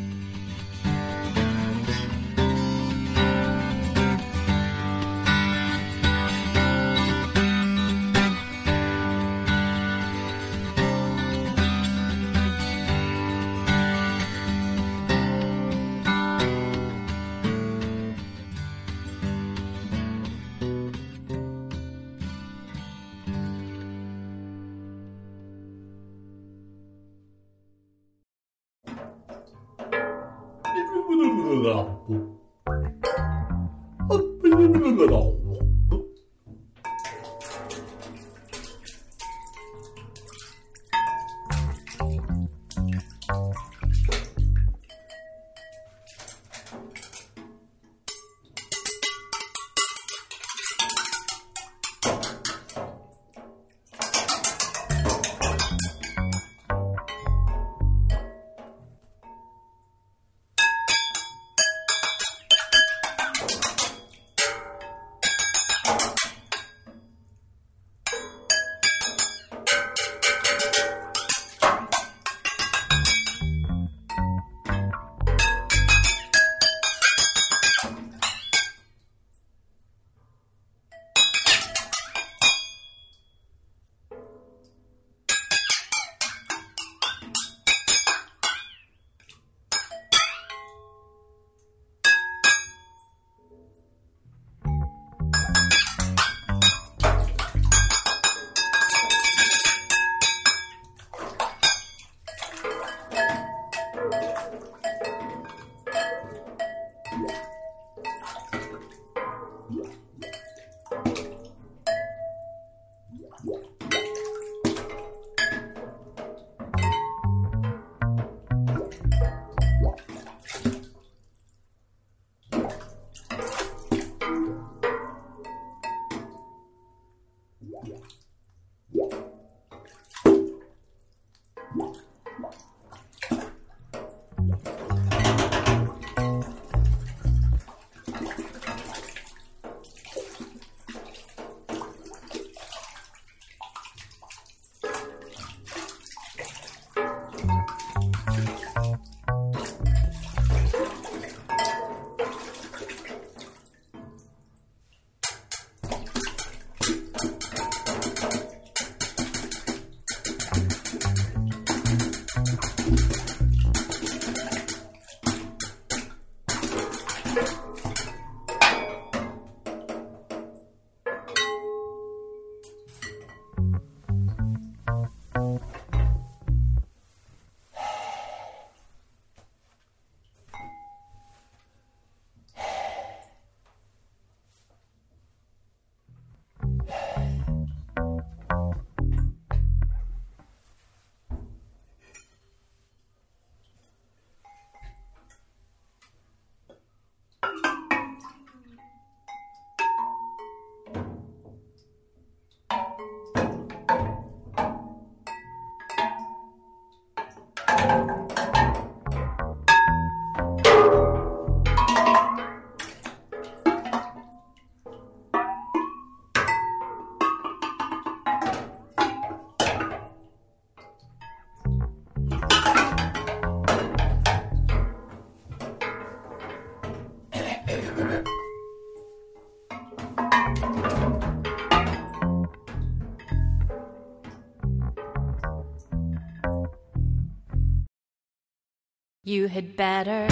You 239.28 239.46
had 239.46 239.76
better 239.76 240.26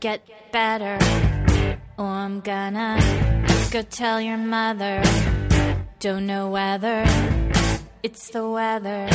get 0.00 0.22
better, 0.50 0.98
or 1.96 2.04
I'm 2.04 2.40
gonna 2.40 2.98
go 3.70 3.82
tell 3.82 4.20
your 4.20 4.38
mother. 4.38 5.00
Don't 6.00 6.26
know 6.26 6.50
whether 6.50 7.04
it's 8.02 8.30
the 8.30 8.50
weather, 8.50 9.08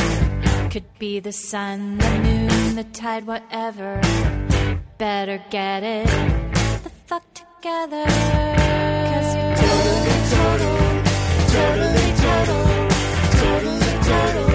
could 0.70 0.86
be 0.98 1.20
the 1.20 1.32
sun, 1.32 1.98
the 1.98 2.10
moon, 2.24 2.76
the 2.76 2.84
tide, 2.84 3.26
whatever. 3.26 4.00
Better 4.96 5.44
get 5.50 5.82
it 5.82 6.06
the 6.82 6.92
fuck 7.04 7.24
together. 7.34 8.06
Cause 9.12 9.34
you're 9.36 9.54
totally 9.66 10.18
total, 10.32 10.76
totally 11.56 12.10
total, 12.24 12.64
totally 13.42 13.94
total. 14.08 14.48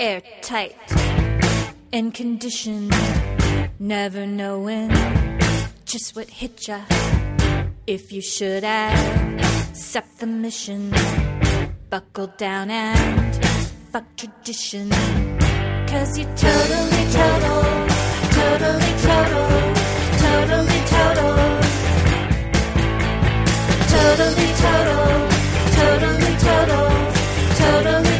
Airtight 0.00 0.83
in 1.94 2.10
condition, 2.10 2.90
never 3.78 4.26
knowing 4.26 4.90
just 5.84 6.16
what 6.16 6.28
hit 6.28 6.66
ya. 6.66 6.80
If 7.86 8.10
you 8.10 8.20
should 8.20 8.64
accept 8.64 10.18
the 10.18 10.26
mission, 10.26 10.92
buckle 11.90 12.32
down 12.36 12.70
and 12.70 13.36
fuck 13.92 14.06
tradition. 14.16 14.90
Cause 15.90 16.18
you 16.18 16.24
totally, 16.24 17.04
total, 17.18 17.62
totally, 18.38 18.92
total, 19.06 19.46
totally, 20.24 20.80
total. 20.94 21.34
Totally, 23.94 24.48
total, 24.64 25.06
totally, 25.78 26.32
total, 26.46 26.86
totally, 27.62 28.13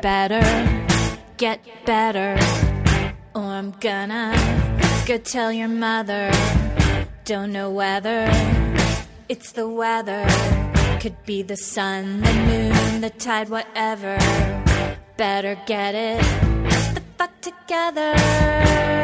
better 0.00 0.42
get 1.36 1.60
better, 1.86 2.36
or 3.34 3.42
I'm 3.42 3.72
gonna 3.80 4.34
go 5.06 5.18
tell 5.18 5.52
your 5.52 5.68
mother. 5.68 6.30
Don't 7.24 7.52
know 7.52 7.70
whether 7.70 8.28
it's 9.28 9.52
the 9.52 9.68
weather, 9.68 10.26
could 11.00 11.16
be 11.24 11.42
the 11.42 11.56
sun, 11.56 12.20
the 12.22 12.32
moon, 12.32 13.00
the 13.00 13.10
tide, 13.10 13.48
whatever. 13.48 14.18
Better 15.16 15.56
get 15.66 15.94
it 15.94 16.22
the 16.94 17.02
fuck 17.16 17.40
together. 17.40 18.97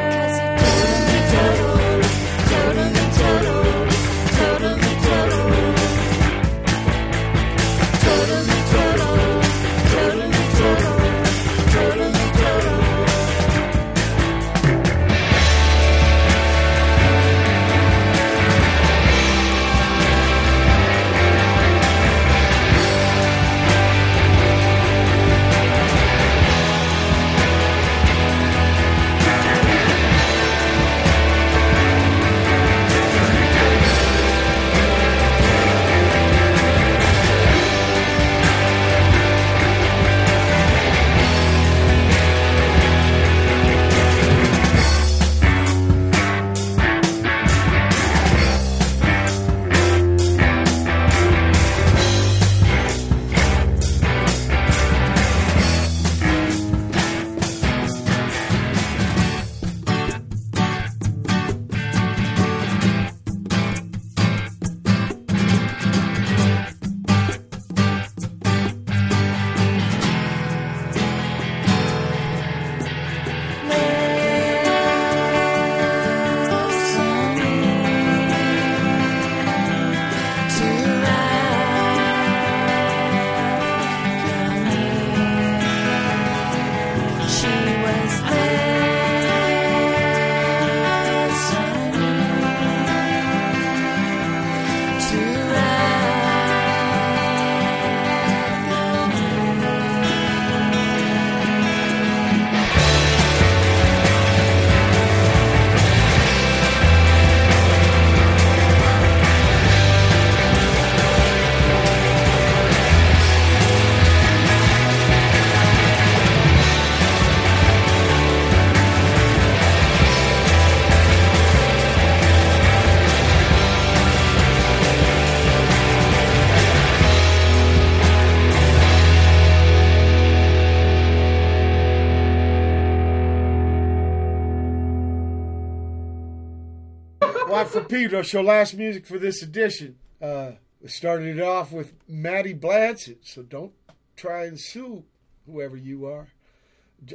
Pedro 137.94 138.23
show 138.23 138.42
last 138.42 138.74
music 138.74 139.06
for 139.06 139.20
this 139.20 139.40
edition. 139.40 139.94
Uh, 140.20 140.50
we 140.82 140.89
started 140.89 141.39
it 141.39 141.40
off 141.40 141.70
with 141.70 141.92
Matte 142.08 142.60
Blansit, 142.60 143.18
so 143.24 143.42
don't 143.42 143.70
try 144.16 144.47
and 144.47 144.58
sue 144.58 145.05
whoever 145.47 145.76
you 145.76 146.05
are. 146.05 146.26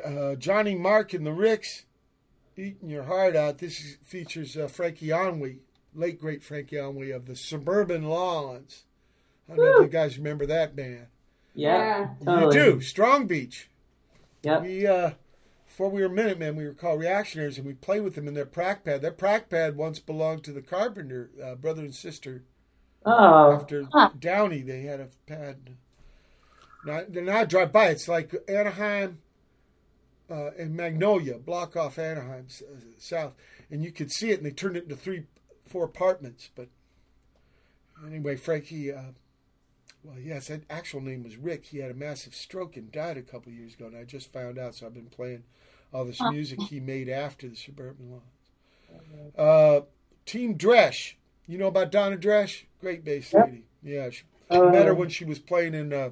Uh, 0.05 0.35
Johnny 0.35 0.75
Mark 0.75 1.13
and 1.13 1.25
the 1.25 1.33
Ricks, 1.33 1.83
eating 2.55 2.89
your 2.89 3.03
heart 3.03 3.35
out. 3.35 3.57
This 3.57 3.77
is, 3.81 3.97
features 4.05 4.55
uh, 4.55 4.69
Frankie 4.69 5.11
Ennui, 5.11 5.59
late 5.93 6.17
great 6.17 6.41
Frankie 6.41 6.77
Ennui 6.77 7.11
of 7.11 7.25
the 7.25 7.35
Suburban 7.35 8.03
Lawns. 8.05 8.83
I 9.51 9.57
don't 9.57 9.65
know 9.65 9.75
if 9.79 9.81
you 9.81 9.89
guys 9.89 10.17
remember 10.17 10.45
that 10.45 10.77
band. 10.77 11.07
Yeah, 11.53 12.11
You 12.21 12.25
totally. 12.25 12.55
do. 12.55 12.79
Strong 12.79 13.27
Beach. 13.27 13.69
Yep. 14.43 14.61
We 14.61 14.87
uh 14.87 15.11
before 15.79 15.91
we 15.91 16.01
were 16.01 16.09
Minutemen, 16.09 16.57
we 16.57 16.65
were 16.65 16.73
called 16.73 16.99
Reactionaries, 16.99 17.57
and 17.57 17.65
we 17.65 17.71
played 17.71 18.01
with 18.03 18.15
them 18.15 18.27
in 18.27 18.33
their 18.33 18.45
prac 18.45 18.83
pad. 18.83 19.01
Their 19.01 19.13
prac 19.13 19.49
pad 19.49 19.77
once 19.77 19.97
belonged 19.97 20.43
to 20.43 20.51
the 20.51 20.61
Carpenter 20.61 21.29
uh, 21.41 21.55
brother 21.55 21.83
and 21.83 21.95
sister. 21.95 22.43
Oh, 23.05 23.53
After 23.53 23.87
Downey, 24.19 24.61
they 24.61 24.81
had 24.81 24.99
a 24.99 25.07
pad. 25.25 25.77
Now, 26.85 27.03
they're 27.07 27.23
not 27.23 27.47
drive 27.47 27.71
by. 27.71 27.87
It's 27.91 28.09
like 28.09 28.35
Anaheim 28.49 29.19
uh, 30.29 30.49
and 30.59 30.75
Magnolia, 30.75 31.37
block 31.37 31.77
off 31.77 31.97
Anaheim 31.97 32.47
s- 32.49 32.61
uh, 32.61 32.81
south, 32.97 33.35
and 33.71 33.81
you 33.81 33.93
could 33.93 34.11
see 34.11 34.31
it. 34.31 34.39
And 34.39 34.45
they 34.45 34.51
turned 34.51 34.75
it 34.75 34.83
into 34.83 34.97
three, 34.97 35.27
four 35.65 35.85
apartments. 35.85 36.49
But 36.53 36.67
anyway, 38.05 38.35
Frankie. 38.35 38.91
Uh, 38.91 39.13
well, 40.03 40.17
yes, 40.19 40.47
that 40.47 40.63
actual 40.69 41.01
name 41.01 41.23
was 41.23 41.35
Rick. 41.37 41.65
He 41.65 41.79
had 41.79 41.91
a 41.91 41.95
massive 41.95 42.33
stroke 42.35 42.77
and 42.77 42.91
died 42.91 43.17
a 43.17 43.21
couple 43.21 43.51
years 43.51 43.73
ago, 43.73 43.87
and 43.87 43.97
I 43.97 44.03
just 44.05 44.31
found 44.31 44.57
out. 44.57 44.75
So 44.75 44.85
I've 44.85 44.93
been 44.93 45.07
playing 45.09 45.43
all 45.93 46.05
this 46.05 46.21
music 46.21 46.61
he 46.61 46.79
made 46.79 47.09
after 47.09 47.47
the 47.47 47.55
Suburban 47.55 48.11
Lawns. 48.11 48.23
Uh, 49.37 49.81
Team 50.25 50.57
Dresch. 50.57 51.15
You 51.47 51.57
know 51.57 51.67
about 51.67 51.91
Donna 51.91 52.17
Dresch? 52.17 52.65
Great 52.81 53.03
bass 53.03 53.33
lady. 53.33 53.65
Yeah, 53.83 54.09
she, 54.09 54.23
Uh, 54.49 54.69
met 54.71 54.87
her 54.87 54.95
when 54.95 55.09
she 55.09 55.25
was 55.25 55.39
playing 55.39 55.75
in 55.75 55.93
uh, 55.93 56.09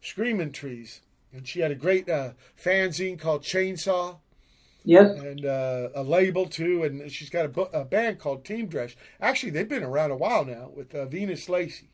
Screaming 0.00 0.52
Trees, 0.52 1.00
and 1.32 1.46
she 1.46 1.60
had 1.60 1.70
a 1.70 1.74
great 1.76 2.08
uh, 2.08 2.32
fanzine 2.62 3.18
called 3.18 3.42
Chainsaw 3.42 4.18
Yep. 4.84 5.16
and 5.18 5.44
uh, 5.46 5.90
a 5.94 6.02
label 6.02 6.46
too, 6.46 6.82
and 6.82 7.10
she's 7.12 7.30
got 7.30 7.44
a, 7.44 7.48
bu- 7.48 7.68
a 7.72 7.84
band 7.84 8.18
called 8.18 8.44
Team 8.44 8.68
Dresch. 8.68 8.96
Actually, 9.20 9.50
they've 9.50 9.68
been 9.68 9.84
around 9.84 10.10
a 10.10 10.16
while 10.16 10.44
now 10.44 10.70
with 10.74 10.94
uh, 10.94 11.06
Venus 11.06 11.48
Lacy, 11.48 11.88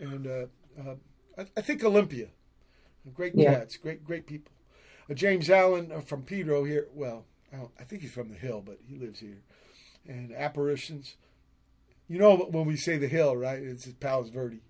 and 0.00 0.26
uh, 0.26 0.46
uh, 0.80 0.94
I, 1.38 1.46
I 1.56 1.60
think 1.60 1.84
Olympia. 1.84 2.28
Great 3.14 3.34
Yeah. 3.34 3.54
cats, 3.54 3.76
great 3.76 4.04
great 4.04 4.26
people. 4.26 4.52
Uh, 5.10 5.14
James 5.14 5.48
Allen 5.50 5.90
uh, 5.92 6.00
from 6.00 6.22
Pedro 6.22 6.64
here. 6.64 6.88
Well, 6.94 7.24
I, 7.52 7.56
don't, 7.56 7.70
I 7.80 7.84
think 7.84 8.02
he's 8.02 8.12
from 8.12 8.28
the 8.28 8.34
Hill, 8.36 8.62
but 8.64 8.78
he 8.86 8.96
lives 8.96 9.20
here. 9.20 9.42
And 10.06 10.32
Apparitions. 10.32 11.16
You 12.08 12.18
know 12.18 12.36
when 12.36 12.66
we 12.66 12.76
say 12.76 12.98
the 12.98 13.06
Hill, 13.08 13.36
right? 13.36 13.58
It's 13.62 13.86
Palos 13.92 14.30
Verde. 14.30 14.60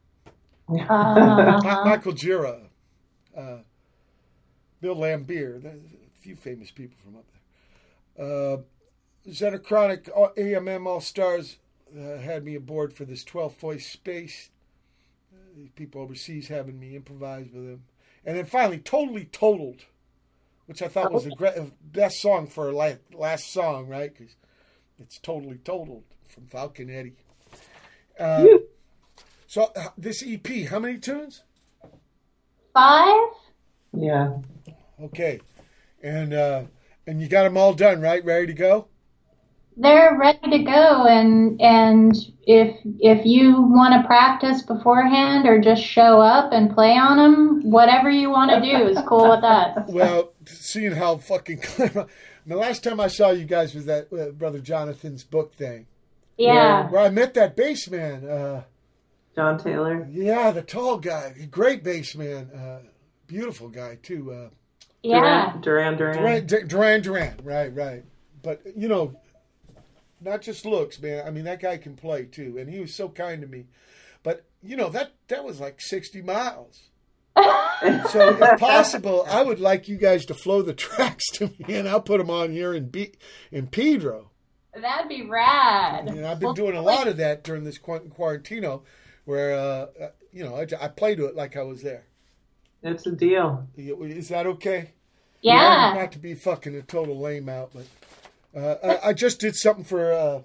Uh-huh. 0.68 1.82
Michael 1.84 2.12
Gira, 2.12 2.60
uh, 3.36 3.58
Bill 4.80 4.94
Laimbeer, 4.94 5.60
there's 5.62 5.80
a 5.82 6.20
few 6.20 6.36
famous 6.36 6.70
people 6.70 6.96
from 7.02 7.16
up 7.16 7.24
there. 8.16 8.26
Uh, 8.26 8.56
Xenochronic 9.28 10.08
uh, 10.10 10.28
AMM 10.38 10.86
All 10.86 11.00
Stars 11.00 11.58
uh, 11.98 12.18
had 12.18 12.44
me 12.44 12.54
aboard 12.54 12.92
for 12.94 13.04
this 13.04 13.24
twelfth 13.24 13.58
foist 13.58 13.90
spaced. 13.90 14.50
These 15.56 15.70
people 15.74 16.02
overseas 16.02 16.48
having 16.48 16.78
me 16.78 16.96
improvise 16.96 17.46
with 17.52 17.66
them. 17.66 17.84
And 18.24 18.36
then 18.36 18.46
finally, 18.46 18.78
Totally 18.78 19.24
Totaled, 19.26 19.84
which 20.66 20.82
I 20.82 20.88
thought 20.88 21.12
was 21.12 21.24
the 21.24 21.70
best 21.82 22.20
song 22.20 22.46
for 22.46 22.68
a 22.68 22.72
la- 22.72 22.92
last 23.12 23.52
song, 23.52 23.88
right? 23.88 24.12
Because 24.16 24.34
it's 24.98 25.18
Totally 25.18 25.58
Totaled 25.58 26.04
from 26.28 26.46
Falcon 26.46 26.90
Eddy. 26.90 27.14
Uh, 28.18 28.46
so 29.46 29.72
uh, 29.74 29.88
this 29.96 30.22
EP, 30.26 30.46
how 30.68 30.78
many 30.78 30.98
tunes? 30.98 31.42
Five? 32.72 33.30
Yeah. 33.92 34.36
Okay, 35.02 35.40
and 36.02 36.34
uh, 36.34 36.62
and 37.06 37.20
you 37.20 37.28
got 37.28 37.44
them 37.44 37.56
all 37.56 37.72
done, 37.72 38.00
right? 38.00 38.24
Ready 38.24 38.48
to 38.48 38.52
go? 38.52 38.89
They're 39.76 40.16
ready 40.18 40.50
to 40.50 40.58
go, 40.64 41.06
and 41.06 41.60
and 41.60 42.14
if 42.46 42.76
if 42.98 43.24
you 43.24 43.62
want 43.62 43.94
to 44.00 44.06
practice 44.06 44.62
beforehand 44.62 45.46
or 45.48 45.58
just 45.60 45.82
show 45.82 46.20
up 46.20 46.52
and 46.52 46.74
play 46.74 46.92
on 46.98 47.16
them, 47.16 47.70
whatever 47.70 48.10
you 48.10 48.28
want 48.30 48.50
to 48.50 48.60
do 48.60 48.88
is 48.88 48.98
cool 49.06 49.30
with 49.30 49.44
us. 49.44 49.78
Well, 49.88 50.32
seeing 50.44 50.92
how 50.92 51.16
fucking. 51.18 51.62
The 52.46 52.56
last 52.56 52.82
time 52.82 52.98
I 53.00 53.08
saw 53.08 53.30
you 53.30 53.44
guys 53.44 53.74
was 53.74 53.84
that 53.84 54.08
uh, 54.12 54.30
brother 54.32 54.60
Jonathan's 54.60 55.22
book 55.24 55.54
thing, 55.54 55.86
Yeah. 56.38 56.88
where 56.90 57.02
I 57.02 57.10
met 57.10 57.34
that 57.34 57.54
bass 57.54 57.88
man. 57.88 58.26
Uh, 58.26 58.62
John 59.36 59.58
Taylor. 59.58 60.08
yeah, 60.10 60.50
the 60.50 60.62
tall 60.62 60.96
guy, 60.98 61.34
great 61.50 61.84
bass 61.84 62.16
man, 62.16 62.50
uh, 62.50 62.78
beautiful 63.26 63.68
guy 63.68 63.98
too. 64.02 64.32
Uh, 64.32 64.48
Yeah. 65.02 65.58
Duran 65.60 65.96
Duran. 65.98 66.16
Duran, 66.16 66.46
D- 66.46 66.62
Duran 66.66 67.02
Duran, 67.02 67.34
right, 67.44 67.72
right. 67.74 68.04
But 68.42 68.62
you 68.74 68.88
know, 68.88 69.19
not 70.20 70.42
just 70.42 70.64
looks, 70.64 71.00
man. 71.00 71.26
I 71.26 71.30
mean, 71.30 71.44
that 71.44 71.60
guy 71.60 71.76
can 71.76 71.96
play 71.96 72.24
too, 72.24 72.56
and 72.58 72.68
he 72.68 72.80
was 72.80 72.94
so 72.94 73.08
kind 73.08 73.40
to 73.42 73.46
me. 73.46 73.66
But 74.22 74.44
you 74.62 74.76
know 74.76 74.90
that 74.90 75.12
that 75.28 75.44
was 75.44 75.60
like 75.60 75.80
sixty 75.80 76.22
miles. 76.22 76.82
So, 78.10 78.36
if 78.38 78.60
possible, 78.60 79.24
I 79.28 79.42
would 79.42 79.60
like 79.60 79.88
you 79.88 79.96
guys 79.96 80.26
to 80.26 80.34
flow 80.34 80.62
the 80.62 80.74
tracks 80.86 81.30
to 81.34 81.50
me, 81.58 81.76
and 81.76 81.88
I'll 81.88 82.00
put 82.00 82.18
them 82.18 82.30
on 82.30 82.52
here 82.52 82.74
in 82.74 82.88
B- 82.88 83.14
in 83.50 83.68
Pedro. 83.68 84.30
That'd 84.74 85.08
be 85.08 85.22
rad. 85.26 86.08
And 86.08 86.26
I've 86.26 86.38
been 86.38 86.54
doing 86.54 86.76
a 86.76 86.82
lot 86.82 87.08
of 87.08 87.16
that 87.16 87.42
during 87.42 87.64
this 87.64 87.78
qu- 87.78 88.10
quarantino, 88.16 88.82
where 89.24 89.52
uh, 89.54 89.86
uh, 90.00 90.10
you 90.32 90.44
know 90.44 90.56
I 90.56 90.88
play 90.88 91.14
to 91.14 91.26
it 91.26 91.34
like 91.36 91.56
I 91.56 91.62
was 91.62 91.82
there. 91.82 92.04
It's 92.82 93.06
a 93.06 93.12
deal. 93.12 93.66
Is 93.76 94.28
that 94.28 94.46
okay? 94.46 94.92
Yeah. 95.42 95.94
Not 95.96 96.12
to 96.12 96.18
be 96.18 96.34
fucking 96.34 96.74
a 96.74 96.82
total 96.82 97.18
lame 97.18 97.48
out, 97.48 97.70
but 97.74 97.86
uh, 98.54 98.74
I, 98.82 99.08
I 99.08 99.12
just 99.12 99.40
did 99.40 99.56
something 99.56 99.84
for 99.84 100.12
uh, 100.12 100.42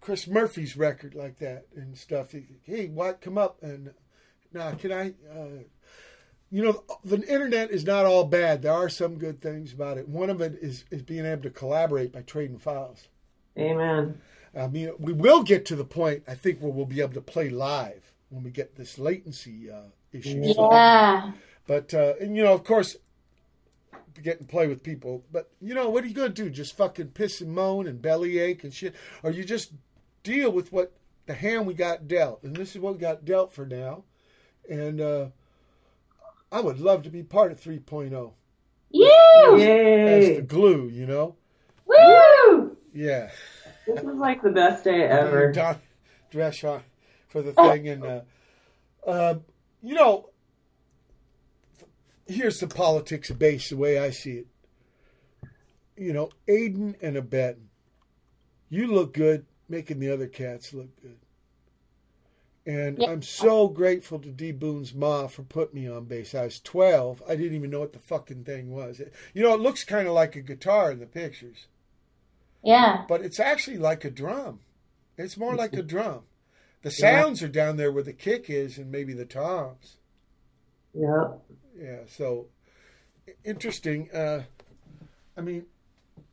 Chris 0.00 0.26
Murphy's 0.26 0.76
record 0.76 1.14
like 1.14 1.38
that 1.38 1.66
and 1.74 1.96
stuff. 1.96 2.32
He, 2.32 2.44
hey, 2.64 2.88
what? 2.88 3.20
Come 3.20 3.38
up 3.38 3.62
and 3.62 3.92
now 4.52 4.72
can 4.72 4.92
I? 4.92 5.14
Uh, 5.30 5.64
you 6.50 6.62
know, 6.62 6.82
the 7.04 7.20
internet 7.30 7.70
is 7.70 7.84
not 7.84 8.06
all 8.06 8.24
bad. 8.24 8.62
There 8.62 8.72
are 8.72 8.88
some 8.88 9.18
good 9.18 9.42
things 9.42 9.72
about 9.72 9.98
it. 9.98 10.08
One 10.08 10.30
of 10.30 10.40
it 10.40 10.58
is 10.62 10.84
is 10.90 11.02
being 11.02 11.26
able 11.26 11.42
to 11.42 11.50
collaborate 11.50 12.12
by 12.12 12.22
trading 12.22 12.58
files. 12.58 13.08
Amen. 13.58 14.20
I 14.56 14.66
mean, 14.66 14.92
we 14.98 15.12
will 15.12 15.42
get 15.42 15.66
to 15.66 15.76
the 15.76 15.84
point 15.84 16.22
I 16.26 16.34
think 16.34 16.60
where 16.60 16.72
we'll 16.72 16.86
be 16.86 17.00
able 17.00 17.14
to 17.14 17.20
play 17.20 17.50
live 17.50 18.12
when 18.30 18.42
we 18.42 18.50
get 18.50 18.76
this 18.76 18.98
latency 18.98 19.70
uh, 19.70 19.90
issue. 20.12 20.52
solved. 20.54 20.74
Yeah. 20.74 21.32
But 21.66 21.92
uh, 21.92 22.14
and 22.20 22.34
you 22.34 22.42
know, 22.42 22.54
of 22.54 22.64
course, 22.64 22.96
get 24.22 24.40
and 24.40 24.48
play 24.48 24.66
with 24.66 24.82
people. 24.82 25.24
But 25.32 25.50
you 25.60 25.74
know, 25.74 25.88
what 25.90 26.04
are 26.04 26.06
you 26.06 26.14
gonna 26.14 26.28
do? 26.30 26.50
Just 26.50 26.76
fucking 26.76 27.08
piss 27.08 27.40
and 27.40 27.54
moan 27.54 27.86
and 27.86 28.00
bellyache 28.00 28.64
and 28.64 28.72
shit, 28.72 28.94
or 29.22 29.30
you 29.30 29.44
just 29.44 29.72
deal 30.22 30.50
with 30.50 30.72
what 30.72 30.92
the 31.26 31.34
hand 31.34 31.66
we 31.66 31.74
got 31.74 32.08
dealt, 32.08 32.42
and 32.42 32.56
this 32.56 32.74
is 32.74 32.80
what 32.80 32.94
we 32.94 32.98
got 32.98 33.24
dealt 33.24 33.52
for 33.52 33.66
now. 33.66 34.04
And 34.68 35.00
uh, 35.00 35.26
I 36.50 36.60
would 36.60 36.80
love 36.80 37.02
to 37.04 37.10
be 37.10 37.22
part 37.22 37.52
of 37.52 37.60
3.0 37.60 38.32
You. 38.90 39.54
as 39.54 39.60
Yay. 39.60 40.36
the 40.36 40.42
glue, 40.42 40.88
you 40.88 41.06
know. 41.06 41.36
Woo. 41.86 42.76
Yeah. 42.92 43.30
This 43.86 44.00
is 44.00 44.16
like 44.16 44.42
the 44.42 44.50
best 44.50 44.84
day 44.84 45.02
ever. 45.04 45.52
Don 45.52 45.76
for 46.30 47.42
the 47.42 47.52
thing, 47.52 47.88
and 47.88 48.04
uh, 48.04 48.20
uh, 49.06 49.34
you 49.82 49.94
know, 49.94 50.27
here's 52.28 52.60
the 52.60 52.68
politics 52.68 53.30
of 53.30 53.38
bass 53.38 53.70
the 53.70 53.76
way 53.76 53.98
I 53.98 54.10
see 54.10 54.32
it. 54.38 54.46
You 55.96 56.12
know, 56.12 56.30
Aiden 56.46 56.94
and 57.02 57.16
Abetten, 57.16 57.68
you 58.70 58.86
look 58.86 59.12
good 59.14 59.46
making 59.68 59.98
the 59.98 60.12
other 60.12 60.26
cats 60.28 60.72
look 60.72 60.94
good. 61.02 61.18
And 62.66 62.98
Yeah. 62.98 63.10
I'm 63.10 63.22
so 63.22 63.68
grateful 63.68 64.18
to 64.20 64.30
D. 64.30 64.52
Boon's 64.52 64.94
ma 64.94 65.26
for 65.26 65.42
putting 65.42 65.80
me 65.82 65.88
on 65.88 66.04
bass. 66.04 66.34
I 66.34 66.44
was 66.44 66.60
12. 66.60 67.22
I 67.26 67.34
didn't 67.34 67.54
even 67.56 67.70
know 67.70 67.80
what 67.80 67.94
the 67.94 67.98
fucking 67.98 68.44
thing 68.44 68.70
was. 68.70 69.00
It- 69.00 69.12
you 69.32 69.42
know, 69.42 69.54
it 69.54 69.60
looks 69.60 69.84
kind 69.84 70.06
of 70.06 70.14
like 70.14 70.36
a 70.36 70.42
guitar 70.42 70.92
in 70.92 71.00
the 71.00 71.06
pictures 71.06 71.66
Yeah. 72.62 73.04
but 73.08 73.22
it's 73.22 73.40
actually 73.40 73.78
like 73.78 74.04
a 74.04 74.10
drum. 74.10 74.60
It's 75.16 75.36
more 75.36 75.54
like 75.54 75.72
a 75.72 75.82
drum. 75.94 76.24
The 76.82 76.90
sounds 76.92 77.42
are 77.42 77.48
down 77.48 77.76
there 77.76 77.90
where 77.90 78.02
the 78.04 78.12
kick 78.12 78.48
is 78.48 78.78
and 78.78 78.90
maybe 78.92 79.12
the 79.14 79.24
toms. 79.26 79.96
Yep. 80.94 81.40
Yeah, 81.80 81.98
so 82.08 82.46
interesting. 83.44 84.10
Uh, 84.10 84.42
I 85.36 85.40
mean, 85.40 85.66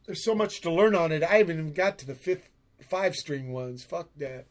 there's 0.06 0.24
so 0.24 0.34
much 0.34 0.62
to 0.62 0.72
learn 0.72 0.96
on 0.96 1.12
it. 1.12 1.24
I 1.24 1.38
haven't 1.38 1.60
even 1.60 1.74
got 1.74 1.98
to 2.00 2.08
the 2.08 2.16
fifth, 2.16 2.50
five 2.82 3.16
string 3.16 3.54
ones. 3.54 3.84
Fuck 3.84 4.10
that. 4.18 4.46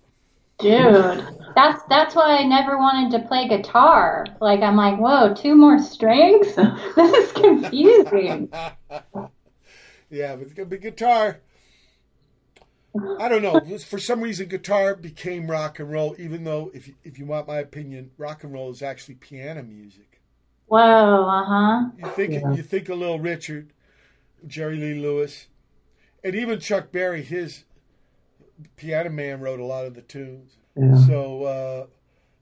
Dude, 0.61 1.27
that's 1.57 1.83
that's 1.89 2.15
why 2.15 2.37
I 2.37 2.45
never 2.45 2.79
wanted 2.79 3.19
to 3.19 3.27
play 3.27 3.49
guitar. 3.49 4.25
Like 4.41 4.61
I'm 4.61 4.77
like, 4.77 4.99
whoa, 4.99 5.35
two 5.35 5.57
more 5.57 5.81
strings? 5.81 6.55
this 6.97 7.13
is 7.13 7.33
confusing. 7.33 8.49
yeah, 10.11 10.37
but 10.37 10.71
the 10.71 10.79
guitar. 10.79 11.41
I 13.19 13.29
don't 13.29 13.43
know. 13.43 13.59
For 13.79 13.99
some 13.99 14.21
reason, 14.21 14.47
guitar 14.47 14.95
became 14.95 15.51
rock 15.51 15.81
and 15.81 15.91
roll. 15.91 16.15
Even 16.17 16.45
though, 16.45 16.71
if 16.73 16.87
you, 16.87 16.95
if 17.03 17.19
you 17.19 17.27
want 17.27 17.49
my 17.49 17.59
opinion, 17.59 18.13
rock 18.17 18.45
and 18.45 18.53
roll 18.53 18.71
is 18.71 18.83
actually 18.83 19.17
piano 19.17 19.65
music. 19.65 20.14
Whoa, 20.67 20.78
uh 20.78 21.44
huh. 21.44 21.91
You 21.99 22.09
think 22.09 22.57
you 22.57 22.62
think 22.62 22.89
a 22.89 22.94
Little 22.94 23.20
Richard, 23.20 23.73
Jerry 24.47 24.76
Lee 24.76 24.94
Lewis, 24.94 25.47
and 26.23 26.34
even 26.34 26.60
Chuck 26.60 26.91
Berry. 26.91 27.23
His 27.23 27.65
piano 28.76 29.10
man 29.10 29.41
wrote 29.41 29.60
a 29.60 29.65
lot 29.65 29.84
of 29.84 29.94
the 29.94 30.02
tunes. 30.02 30.57
Yeah. 30.76 30.97
So, 31.07 31.44
uh, 31.44 31.86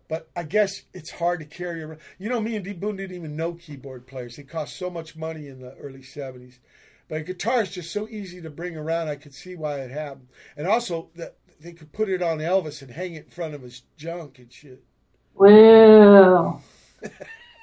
but 0.08 0.30
I 0.36 0.44
guess 0.44 0.82
it's 0.92 1.10
hard 1.10 1.40
to 1.40 1.46
carry 1.46 1.82
around. 1.82 2.00
You 2.18 2.28
know, 2.28 2.40
me 2.40 2.56
and 2.56 2.64
D. 2.64 2.72
Boon 2.72 2.96
didn't 2.96 3.16
even 3.16 3.36
know 3.36 3.54
keyboard 3.54 4.06
players. 4.06 4.36
They 4.36 4.44
cost 4.44 4.76
so 4.76 4.88
much 4.88 5.16
money 5.16 5.48
in 5.48 5.60
the 5.60 5.74
early 5.76 6.00
'70s. 6.00 6.58
But 7.08 7.20
a 7.20 7.24
guitar 7.24 7.62
is 7.62 7.70
just 7.70 7.92
so 7.92 8.08
easy 8.08 8.40
to 8.40 8.50
bring 8.50 8.76
around. 8.76 9.08
I 9.08 9.16
could 9.16 9.34
see 9.34 9.56
why 9.56 9.80
it 9.80 9.90
happened, 9.90 10.28
and 10.56 10.66
also 10.66 11.10
that 11.16 11.36
they 11.60 11.72
could 11.72 11.92
put 11.92 12.08
it 12.08 12.22
on 12.22 12.38
Elvis 12.38 12.82
and 12.82 12.90
hang 12.90 13.14
it 13.14 13.24
in 13.26 13.30
front 13.30 13.54
of 13.54 13.62
his 13.62 13.82
junk 13.96 14.38
and 14.38 14.52
shit. 14.52 14.82
Woo. 15.34 16.60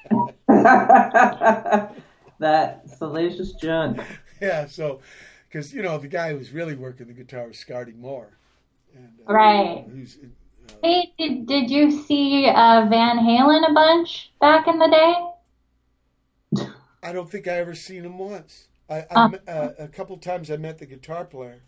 that 2.40 2.90
salacious 2.98 3.54
junk. 3.54 4.00
Yeah, 4.42 4.68
so 4.68 5.00
because 5.48 5.74
you 5.74 5.82
know 5.82 5.98
the 5.98 6.08
guy 6.08 6.34
who's 6.34 6.52
really 6.52 6.76
working 6.76 7.08
the 7.08 7.14
guitar 7.14 7.48
was 7.48 7.58
Scotty 7.60 7.94
Moore, 7.94 8.38
and, 8.96 9.10
uh, 9.28 9.34
Right. 9.34 9.86
Who's 9.92 10.18
Hey, 10.84 11.12
did, 11.18 11.48
did 11.48 11.70
you 11.72 11.90
see 12.04 12.46
uh, 12.48 12.86
Van 12.90 13.18
Halen 13.18 13.68
a 13.70 13.74
bunch 13.74 14.32
back 14.40 14.68
in 14.68 14.78
the 14.78 14.88
day? 14.88 16.66
I 17.02 17.12
don't 17.12 17.30
think 17.30 17.48
I 17.48 17.54
ever 17.58 17.74
seen 17.74 18.04
him 18.06 18.18
once. 18.20 18.68
I, 18.90 19.00
I 19.00 19.06
Uh. 19.16 19.28
met- 19.30 19.50
uh, 19.50 19.70
a 19.80 19.88
couple 19.88 20.16
times 20.18 20.52
I 20.52 20.58
met 20.58 20.78
the 20.78 20.86
guitar 20.86 21.26
player. 21.26 21.62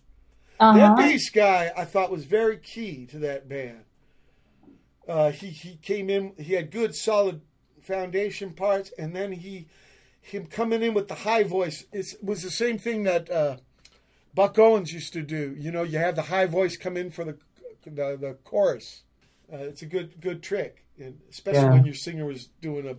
Uh 0.60 0.74
That 0.78 0.98
bass 0.98 1.30
guy 1.32 1.72
I 1.76 1.86
thought 1.86 2.12
was 2.12 2.26
very 2.26 2.58
key 2.58 3.06
to 3.08 3.18
that 3.20 3.50
band. 3.50 3.84
Uh, 5.08 5.32
he 5.32 5.48
he 5.48 5.78
came 5.78 6.10
in. 6.10 6.34
He 6.38 6.54
had 6.54 6.70
good 6.72 6.94
solid 6.96 7.42
foundation 7.82 8.52
parts, 8.52 8.92
and 8.98 9.16
then 9.16 9.32
he 9.32 9.68
him 10.22 10.46
coming 10.46 10.84
in 10.84 10.94
with 10.94 11.08
the 11.08 11.16
high 11.16 11.44
voice. 11.44 11.86
It 11.92 12.14
was 12.22 12.44
the 12.44 12.52
same 12.52 12.78
thing 12.78 13.04
that 13.04 13.30
uh, 13.32 13.58
Buck 14.36 14.58
Owens 14.60 14.94
used 14.94 15.14
to 15.14 15.22
do. 15.24 15.56
You 15.60 15.72
know, 15.72 15.84
you 15.84 15.98
have 15.98 16.16
the 16.16 16.22
high 16.24 16.46
voice 16.46 16.78
come 16.78 16.96
in 16.98 17.12
for 17.12 17.24
the 17.24 17.38
the, 17.84 18.18
the 18.20 18.38
chorus. 18.44 19.02
Uh, 19.52 19.58
it's 19.58 19.82
a 19.82 19.88
good 19.88 20.22
good 20.22 20.42
trick, 20.44 20.86
and 21.00 21.20
especially 21.30 21.62
Yeah. 21.64 21.72
when 21.72 21.86
your 21.86 21.96
singer 21.96 22.26
was 22.26 22.48
doing 22.62 22.88
a 22.88 22.96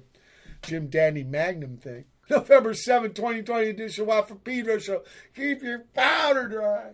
Jim 0.67 0.89
Dandy 0.89 1.25
Mangrum 1.25 1.81
thing. 1.81 2.05
November 2.31 2.73
7, 2.73 3.13
2020 3.15 3.71
edition 3.71 4.09
of 4.09 4.29
from 4.29 4.39
Pedro 4.39 4.79
Show. 4.79 5.03
Keep 5.35 5.63
your 5.63 5.81
powder 5.95 6.49
dry. 6.49 6.93